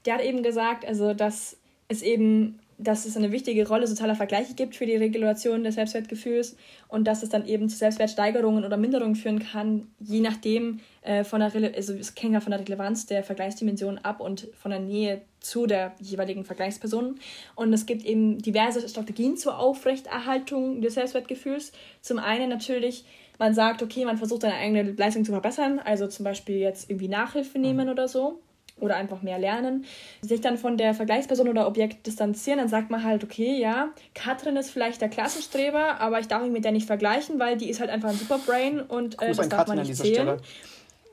Der 0.04 0.14
hat 0.14 0.24
eben 0.24 0.42
gesagt, 0.42 0.84
also 0.84 1.14
dass 1.14 1.56
es 1.88 2.02
eben, 2.02 2.60
dass 2.80 3.06
es 3.06 3.16
eine 3.16 3.32
wichtige 3.32 3.66
Rolle 3.66 3.88
sozialer 3.88 4.14
Vergleiche 4.14 4.54
gibt 4.54 4.76
für 4.76 4.86
die 4.86 4.94
Regulation 4.94 5.64
des 5.64 5.74
Selbstwertgefühls 5.74 6.56
und 6.86 7.08
dass 7.08 7.24
es 7.24 7.28
dann 7.28 7.44
eben 7.44 7.68
zu 7.68 7.76
Selbstwertsteigerungen 7.76 8.64
oder 8.64 8.76
Minderungen 8.76 9.16
führen 9.16 9.40
kann, 9.40 9.88
je 9.98 10.20
nachdem 10.20 10.78
äh, 11.02 11.24
von 11.24 11.40
der, 11.40 11.52
Rele 11.52 11.72
also 11.74 11.92
es 11.94 12.14
hängt 12.16 12.34
ja 12.34 12.40
von 12.40 12.52
der 12.52 12.60
Relevanz 12.60 13.06
der 13.06 13.24
Vergleichsdimension 13.24 13.98
ab 13.98 14.20
und 14.20 14.46
von 14.56 14.70
der 14.70 14.80
Nähe 14.80 15.22
zu 15.40 15.66
der 15.66 15.94
jeweiligen 15.98 16.44
Vergleichsperson. 16.44 17.16
Und 17.56 17.72
es 17.72 17.84
gibt 17.84 18.04
eben 18.04 18.38
diverse 18.38 18.88
Strategien 18.88 19.36
zur 19.36 19.58
Aufrechterhaltung 19.58 20.80
des 20.80 20.94
Selbstwertgefühls. 20.94 21.72
Zum 22.00 22.18
einen 22.18 22.48
natürlich 22.48 23.04
man 23.40 23.54
sagt, 23.54 23.84
okay, 23.84 24.04
man 24.04 24.18
versucht 24.18 24.42
seine 24.42 24.54
eigene 24.54 24.82
Leistung 24.82 25.24
zu 25.24 25.30
verbessern, 25.30 25.78
also 25.78 26.08
zum 26.08 26.24
Beispiel 26.24 26.56
jetzt 26.56 26.90
irgendwie 26.90 27.06
Nachhilfe 27.06 27.60
nehmen 27.60 27.86
mhm. 27.86 27.92
oder 27.92 28.08
so 28.08 28.40
oder 28.80 28.96
einfach 28.96 29.22
mehr 29.22 29.38
lernen, 29.38 29.84
sich 30.22 30.40
dann 30.40 30.58
von 30.58 30.76
der 30.76 30.94
Vergleichsperson 30.94 31.48
oder 31.48 31.66
Objekt 31.66 32.06
distanzieren, 32.06 32.58
dann 32.58 32.68
sagt 32.68 32.90
man 32.90 33.04
halt, 33.04 33.24
okay, 33.24 33.58
ja, 33.58 33.90
Katrin 34.14 34.56
ist 34.56 34.70
vielleicht 34.70 35.00
der 35.00 35.08
Klassenstreber, 35.08 36.00
aber 36.00 36.20
ich 36.20 36.28
darf 36.28 36.42
mich 36.42 36.52
mit 36.52 36.64
der 36.64 36.72
nicht 36.72 36.86
vergleichen, 36.86 37.38
weil 37.38 37.56
die 37.56 37.68
ist 37.68 37.80
halt 37.80 37.90
einfach 37.90 38.10
ein 38.10 38.16
Superbrain 38.16 38.80
und 38.80 39.20
äh, 39.22 39.34
das 39.34 39.48
darf 39.48 39.68
man 39.68 39.78
nicht 39.78 39.96
zählen. 39.96 40.40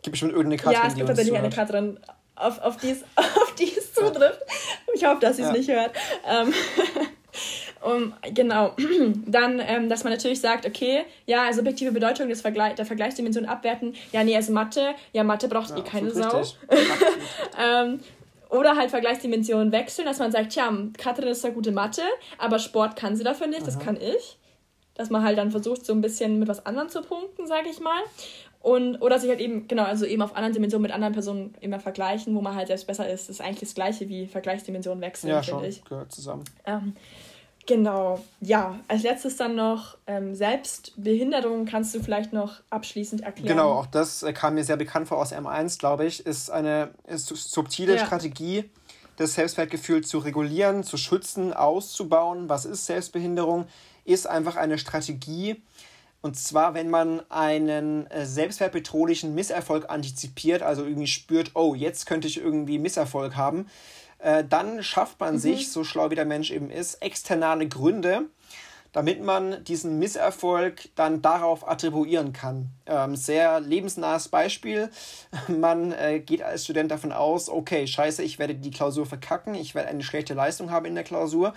Gibt 0.01 0.11
bestimmt 0.11 0.33
irgendeine 0.33 0.57
Katrin, 0.57 0.73
Ja, 0.73 0.87
es 0.87 0.95
gibt 0.95 1.07
tatsächlich 1.07 1.37
eine 1.37 1.49
Katrin, 1.49 1.99
auf, 2.35 2.59
auf, 2.59 2.77
die 2.77 2.91
es, 2.91 3.03
auf 3.15 3.55
die 3.55 3.75
es 3.75 3.93
zutrifft. 3.93 4.41
Ich 4.93 5.05
hoffe, 5.05 5.19
dass 5.21 5.37
sie 5.37 5.43
es 5.43 5.49
ja. 5.49 5.53
nicht 5.53 5.69
hört. 5.69 5.91
Ähm, 6.29 6.53
Um, 7.85 8.13
genau. 8.33 8.73
Dann, 9.27 9.61
ähm, 9.63 9.89
dass 9.89 10.03
man 10.03 10.11
natürlich 10.11 10.41
sagt, 10.41 10.65
okay, 10.65 11.03
ja, 11.27 11.53
subjektive 11.53 11.91
Bedeutung 11.91 12.29
des 12.29 12.41
Vergleich, 12.41 12.73
der 12.75 12.85
Vergleichsdimension 12.85 13.45
abwerten. 13.45 13.93
Ja, 14.11 14.23
nee, 14.23 14.35
also 14.35 14.51
Mathe. 14.51 14.95
Ja, 15.13 15.23
Mathe 15.23 15.47
braucht 15.47 15.69
ja, 15.69 15.77
eh 15.77 15.81
keine 15.81 16.09
Sau. 16.09 16.41
ähm, 17.63 17.99
oder 18.49 18.75
halt 18.75 18.89
Vergleichsdimensionen 18.89 19.71
wechseln, 19.71 20.05
dass 20.05 20.17
man 20.17 20.31
sagt, 20.31 20.53
tja, 20.53 20.71
Katrin 20.97 21.27
ist 21.27 21.41
zwar 21.41 21.51
gute 21.51 21.71
Mathe, 21.71 22.01
aber 22.39 22.57
Sport 22.57 22.95
kann 22.95 23.15
sie 23.15 23.23
dafür 23.23 23.47
nicht, 23.47 23.67
das 23.67 23.75
Aha. 23.75 23.83
kann 23.83 23.97
ich. 23.97 24.37
Dass 24.95 25.09
man 25.09 25.23
halt 25.23 25.37
dann 25.37 25.51
versucht, 25.51 25.85
so 25.85 25.93
ein 25.93 26.01
bisschen 26.01 26.39
mit 26.39 26.47
was 26.47 26.65
anderem 26.65 26.89
zu 26.89 27.01
punkten, 27.01 27.45
sage 27.45 27.67
ich 27.69 27.79
mal. 27.81 28.01
Und, 28.61 28.99
oder 29.01 29.19
sich 29.19 29.29
halt 29.29 29.41
eben, 29.41 29.67
genau, 29.67 29.83
also 29.83 30.05
eben 30.05 30.23
auf 30.23 30.35
anderen 30.35 30.53
Dimensionen 30.53 30.81
mit 30.83 30.91
anderen 30.91 31.13
Personen 31.13 31.53
immer 31.59 31.79
vergleichen, 31.79 32.33
wo 32.33 32.41
man 32.41 32.55
halt 32.55 32.67
selbst 32.67 32.87
besser 32.87 33.07
ist. 33.07 33.29
Das 33.29 33.35
ist 33.35 33.41
eigentlich 33.41 33.59
das 33.59 33.75
Gleiche 33.75 34.09
wie 34.09 34.25
Vergleichsdimensionen 34.25 35.01
wechseln, 35.01 35.29
ja, 35.29 35.43
finde 35.43 35.67
ich. 35.67 35.83
gehört 35.83 36.11
zusammen. 36.11 36.45
Ähm, 36.65 36.95
Genau, 37.67 38.23
ja. 38.41 38.79
Als 38.87 39.03
letztes 39.03 39.37
dann 39.37 39.55
noch 39.55 39.97
ähm, 40.05 40.35
Selbstbehinderung 40.35 41.65
kannst 41.65 41.95
du 41.95 41.99
vielleicht 41.99 42.31
noch 42.31 42.61
abschließend 42.69 43.21
erklären. 43.21 43.47
Genau, 43.47 43.71
auch 43.71 43.87
das 43.87 44.21
äh, 44.21 44.33
kam 44.33 44.53
mir 44.53 44.63
sehr 44.63 44.77
bekannt 44.77 45.07
vor 45.07 45.17
aus 45.17 45.33
M1, 45.33 45.79
glaube 45.79 46.05
ich, 46.05 46.25
ist 46.25 46.51
eine 46.51 46.93
ist 47.07 47.27
subtile 47.27 47.95
ja. 47.95 48.05
Strategie, 48.05 48.69
das 49.17 49.33
Selbstwertgefühl 49.33 50.03
zu 50.03 50.19
regulieren, 50.19 50.83
zu 50.83 50.97
schützen, 50.97 51.53
auszubauen. 51.53 52.49
Was 52.49 52.65
ist 52.65 52.85
Selbstbehinderung? 52.85 53.65
Ist 54.03 54.27
einfach 54.27 54.55
eine 54.55 54.77
Strategie, 54.77 55.63
Und 56.25 56.35
zwar, 56.35 56.73
wenn 56.73 56.89
man 56.89 57.21
einen 57.29 58.07
äh, 58.07 58.25
selbstwertbedrohlichen 58.25 59.35
Misserfolg 59.35 59.91
antizipiert, 59.91 60.63
also 60.63 60.83
irgendwie 60.83 61.05
spürt, 61.05 61.51
oh, 61.53 61.75
jetzt 61.75 62.07
könnte 62.07 62.27
ich 62.27 62.41
irgendwie 62.41 62.79
Misserfolg 62.79 63.35
haben, 63.35 63.67
äh, 64.19 64.43
dann 64.43 64.83
schafft 64.83 65.19
man 65.19 65.35
mhm. 65.35 65.39
sich, 65.39 65.71
so 65.71 65.83
schlau 65.83 66.09
wie 66.09 66.15
der 66.15 66.25
Mensch 66.25 66.51
eben 66.51 66.69
ist, 66.69 66.95
externe 66.95 67.67
Gründe, 67.67 68.23
damit 68.91 69.21
man 69.21 69.61
diesen 69.65 69.99
Misserfolg 69.99 70.89
dann 70.95 71.21
darauf 71.21 71.67
attribuieren 71.67 72.31
kann. 72.31 72.69
Ähm, 72.85 73.17
sehr 73.17 73.59
lebensnahes 73.59 74.29
Beispiel. 74.29 74.89
Man 75.49 75.91
äh, 75.91 76.21
geht 76.21 76.41
als 76.41 76.63
Student 76.63 76.91
davon 76.91 77.11
aus, 77.11 77.49
okay, 77.49 77.87
scheiße, 77.87 78.23
ich 78.23 78.39
werde 78.39 78.55
die 78.55 78.71
Klausur 78.71 79.05
verkacken, 79.05 79.53
ich 79.53 79.75
werde 79.75 79.89
eine 79.89 80.01
schlechte 80.01 80.33
Leistung 80.33 80.71
haben 80.71 80.85
in 80.85 80.95
der 80.95 81.03
Klausur. 81.03 81.53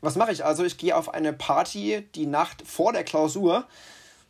Was 0.00 0.16
mache 0.16 0.32
ich 0.32 0.46
also? 0.46 0.64
Ich 0.64 0.78
gehe 0.78 0.96
auf 0.96 1.12
eine 1.12 1.34
Party 1.34 2.08
die 2.14 2.26
Nacht 2.26 2.66
vor 2.66 2.94
der 2.94 3.04
Klausur. 3.04 3.66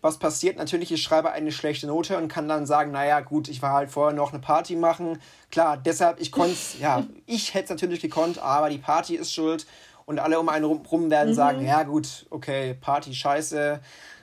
Was 0.00 0.18
passiert? 0.18 0.58
Natürlich, 0.58 0.92
ich 0.92 1.02
schreibe 1.02 1.32
eine 1.32 1.50
schlechte 1.50 1.88
Note 1.88 2.16
und 2.18 2.28
kann 2.28 2.48
dann 2.48 2.66
sagen, 2.66 2.92
naja, 2.92 3.20
gut, 3.20 3.48
ich 3.48 3.62
war 3.62 3.72
halt 3.72 3.90
vorher 3.90 4.14
noch 4.14 4.32
eine 4.32 4.40
Party 4.40 4.76
machen. 4.76 5.18
Klar, 5.50 5.76
deshalb, 5.76 6.20
ich 6.20 6.30
konnte 6.30 6.56
ja, 6.80 7.04
ich 7.26 7.54
hätte 7.54 7.64
es 7.64 7.70
natürlich 7.70 8.00
gekonnt, 8.00 8.38
aber 8.38 8.70
die 8.70 8.78
Party 8.78 9.16
ist 9.16 9.32
schuld 9.32 9.66
und 10.06 10.20
alle 10.20 10.38
um 10.38 10.48
einen 10.48 10.64
rum 10.64 11.10
werden 11.10 11.30
mhm. 11.30 11.34
sagen, 11.34 11.66
ja 11.66 11.82
gut, 11.82 12.26
okay, 12.30 12.74
Party 12.80 13.12
scheiße. 13.12 13.80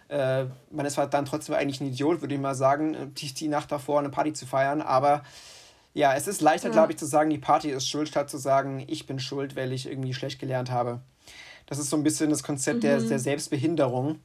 Äh, 0.07 0.45
man 0.71 0.85
ist 0.85 0.97
halt 0.97 1.13
dann 1.13 1.25
trotzdem 1.25 1.55
eigentlich 1.55 1.81
ein 1.81 1.87
Idiot, 1.87 2.21
würde 2.21 2.35
ich 2.35 2.41
mal 2.41 2.55
sagen, 2.55 3.13
die, 3.15 3.33
die 3.33 3.47
Nacht 3.47 3.71
davor 3.71 3.99
eine 3.99 4.09
Party 4.09 4.33
zu 4.33 4.45
feiern. 4.45 4.81
Aber 4.81 5.23
ja, 5.93 6.13
es 6.13 6.27
ist 6.27 6.41
leichter, 6.41 6.69
ja. 6.69 6.73
glaube 6.73 6.93
ich, 6.93 6.97
zu 6.97 7.05
sagen, 7.05 7.29
die 7.29 7.37
Party 7.37 7.69
ist 7.69 7.87
schuld, 7.87 8.07
statt 8.07 8.29
zu 8.29 8.37
sagen, 8.37 8.83
ich 8.87 9.07
bin 9.07 9.19
schuld, 9.19 9.55
weil 9.55 9.73
ich 9.73 9.87
irgendwie 9.87 10.13
schlecht 10.13 10.39
gelernt 10.39 10.71
habe. 10.71 11.01
Das 11.65 11.79
ist 11.79 11.89
so 11.89 11.97
ein 11.97 12.03
bisschen 12.03 12.29
das 12.29 12.43
Konzept 12.43 12.77
mhm. 12.77 12.81
der, 12.81 13.01
der 13.01 13.19
Selbstbehinderung. 13.19 14.19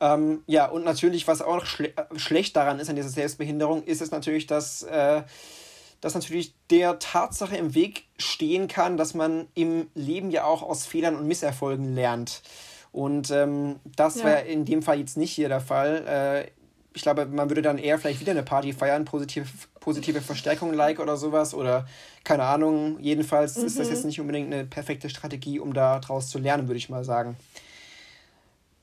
Ähm, 0.00 0.42
ja, 0.46 0.66
und 0.66 0.84
natürlich, 0.84 1.26
was 1.26 1.42
auch 1.42 1.64
schle 1.64 1.92
schlecht 2.16 2.56
daran 2.56 2.78
ist 2.78 2.88
an 2.88 2.96
dieser 2.96 3.08
Selbstbehinderung, 3.08 3.82
ist 3.84 4.00
es 4.00 4.10
natürlich, 4.10 4.46
dass 4.46 4.84
äh, 4.84 5.22
dass 6.00 6.14
natürlich 6.14 6.54
der 6.70 6.98
Tatsache 6.98 7.56
im 7.56 7.74
Weg 7.74 8.04
stehen 8.18 8.68
kann, 8.68 8.96
dass 8.96 9.14
man 9.14 9.48
im 9.54 9.88
Leben 9.94 10.30
ja 10.30 10.44
auch 10.44 10.62
aus 10.62 10.86
Fehlern 10.86 11.16
und 11.16 11.26
Misserfolgen 11.26 11.94
lernt. 11.94 12.42
Und 12.92 13.30
ähm, 13.30 13.76
das 13.96 14.16
ja. 14.16 14.24
wäre 14.24 14.40
in 14.42 14.64
dem 14.64 14.82
Fall 14.82 14.98
jetzt 14.98 15.16
nicht 15.16 15.32
hier 15.32 15.48
der 15.48 15.60
Fall. 15.60 16.04
Äh, 16.06 16.50
ich 16.94 17.02
glaube, 17.02 17.26
man 17.26 17.50
würde 17.50 17.62
dann 17.62 17.78
eher 17.78 17.98
vielleicht 17.98 18.20
wieder 18.20 18.32
eine 18.32 18.42
Party 18.42 18.72
feiern, 18.72 19.04
positive, 19.04 19.46
positive 19.80 20.20
Verstärkung 20.20 20.72
like 20.72 21.00
oder 21.00 21.16
sowas 21.16 21.54
oder 21.54 21.86
keine 22.24 22.44
Ahnung. 22.44 22.98
Jedenfalls 23.00 23.56
mhm. 23.56 23.66
ist 23.66 23.78
das 23.78 23.88
jetzt 23.88 24.00
mhm. 24.00 24.06
nicht 24.06 24.20
unbedingt 24.20 24.52
eine 24.52 24.64
perfekte 24.64 25.10
Strategie, 25.10 25.60
um 25.60 25.74
daraus 25.74 26.28
zu 26.28 26.38
lernen, 26.38 26.68
würde 26.68 26.78
ich 26.78 26.88
mal 26.88 27.04
sagen. 27.04 27.36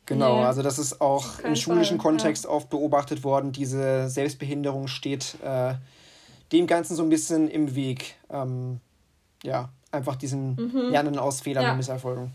Genau, 0.05 0.39
nee, 0.39 0.45
also 0.45 0.61
das 0.61 0.77
ist 0.77 1.01
auch 1.01 1.39
im 1.39 1.55
schulischen 1.55 1.97
Fall, 1.97 2.11
Kontext 2.11 2.43
ja. 2.43 2.49
oft 2.51 2.69
beobachtet 2.69 3.23
worden. 3.23 3.51
Diese 3.51 4.07
Selbstbehinderung 4.07 4.87
steht 4.87 5.37
äh, 5.43 5.75
dem 6.51 6.67
Ganzen 6.67 6.95
so 6.95 7.03
ein 7.03 7.09
bisschen 7.09 7.47
im 7.47 7.75
Weg. 7.75 8.15
Ähm, 8.29 8.79
ja, 9.43 9.69
einfach 9.91 10.15
diesen 10.15 10.55
mhm. 10.55 10.89
Lernen 10.91 11.17
aus 11.17 11.41
Fehlern 11.41 11.63
ja. 11.63 11.71
und 11.71 11.77
Misserfolgen. 11.77 12.31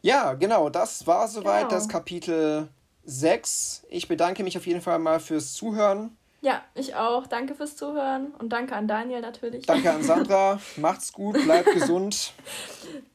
Ja, 0.00 0.34
genau, 0.34 0.68
das 0.68 1.06
war 1.06 1.28
soweit 1.28 1.68
genau. 1.68 1.70
das 1.70 1.88
Kapitel 1.88 2.68
6. 3.04 3.84
Ich 3.88 4.08
bedanke 4.08 4.42
mich 4.42 4.56
auf 4.56 4.66
jeden 4.66 4.80
Fall 4.80 4.98
mal 4.98 5.20
fürs 5.20 5.52
Zuhören. 5.52 6.16
Ja, 6.42 6.60
ich 6.74 6.96
auch. 6.96 7.28
Danke 7.28 7.54
fürs 7.54 7.76
Zuhören 7.76 8.34
und 8.40 8.48
danke 8.48 8.74
an 8.74 8.88
Daniel 8.88 9.20
natürlich. 9.20 9.64
Danke 9.64 9.92
an 9.92 10.02
Sandra. 10.02 10.58
Macht's 10.76 11.12
gut, 11.12 11.34
bleibt 11.44 11.72
gesund. 11.72 12.32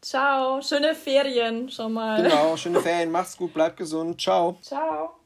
Ciao, 0.02 0.62
schöne 0.62 0.96
Ferien 0.96 1.70
schon 1.70 1.92
mal. 1.92 2.24
Genau, 2.24 2.56
schöne 2.56 2.80
Ferien. 2.80 3.12
Macht's 3.12 3.36
gut, 3.36 3.54
bleibt 3.54 3.76
gesund. 3.76 4.22
Ciao. 4.22 4.58
Ciao. 4.62 5.14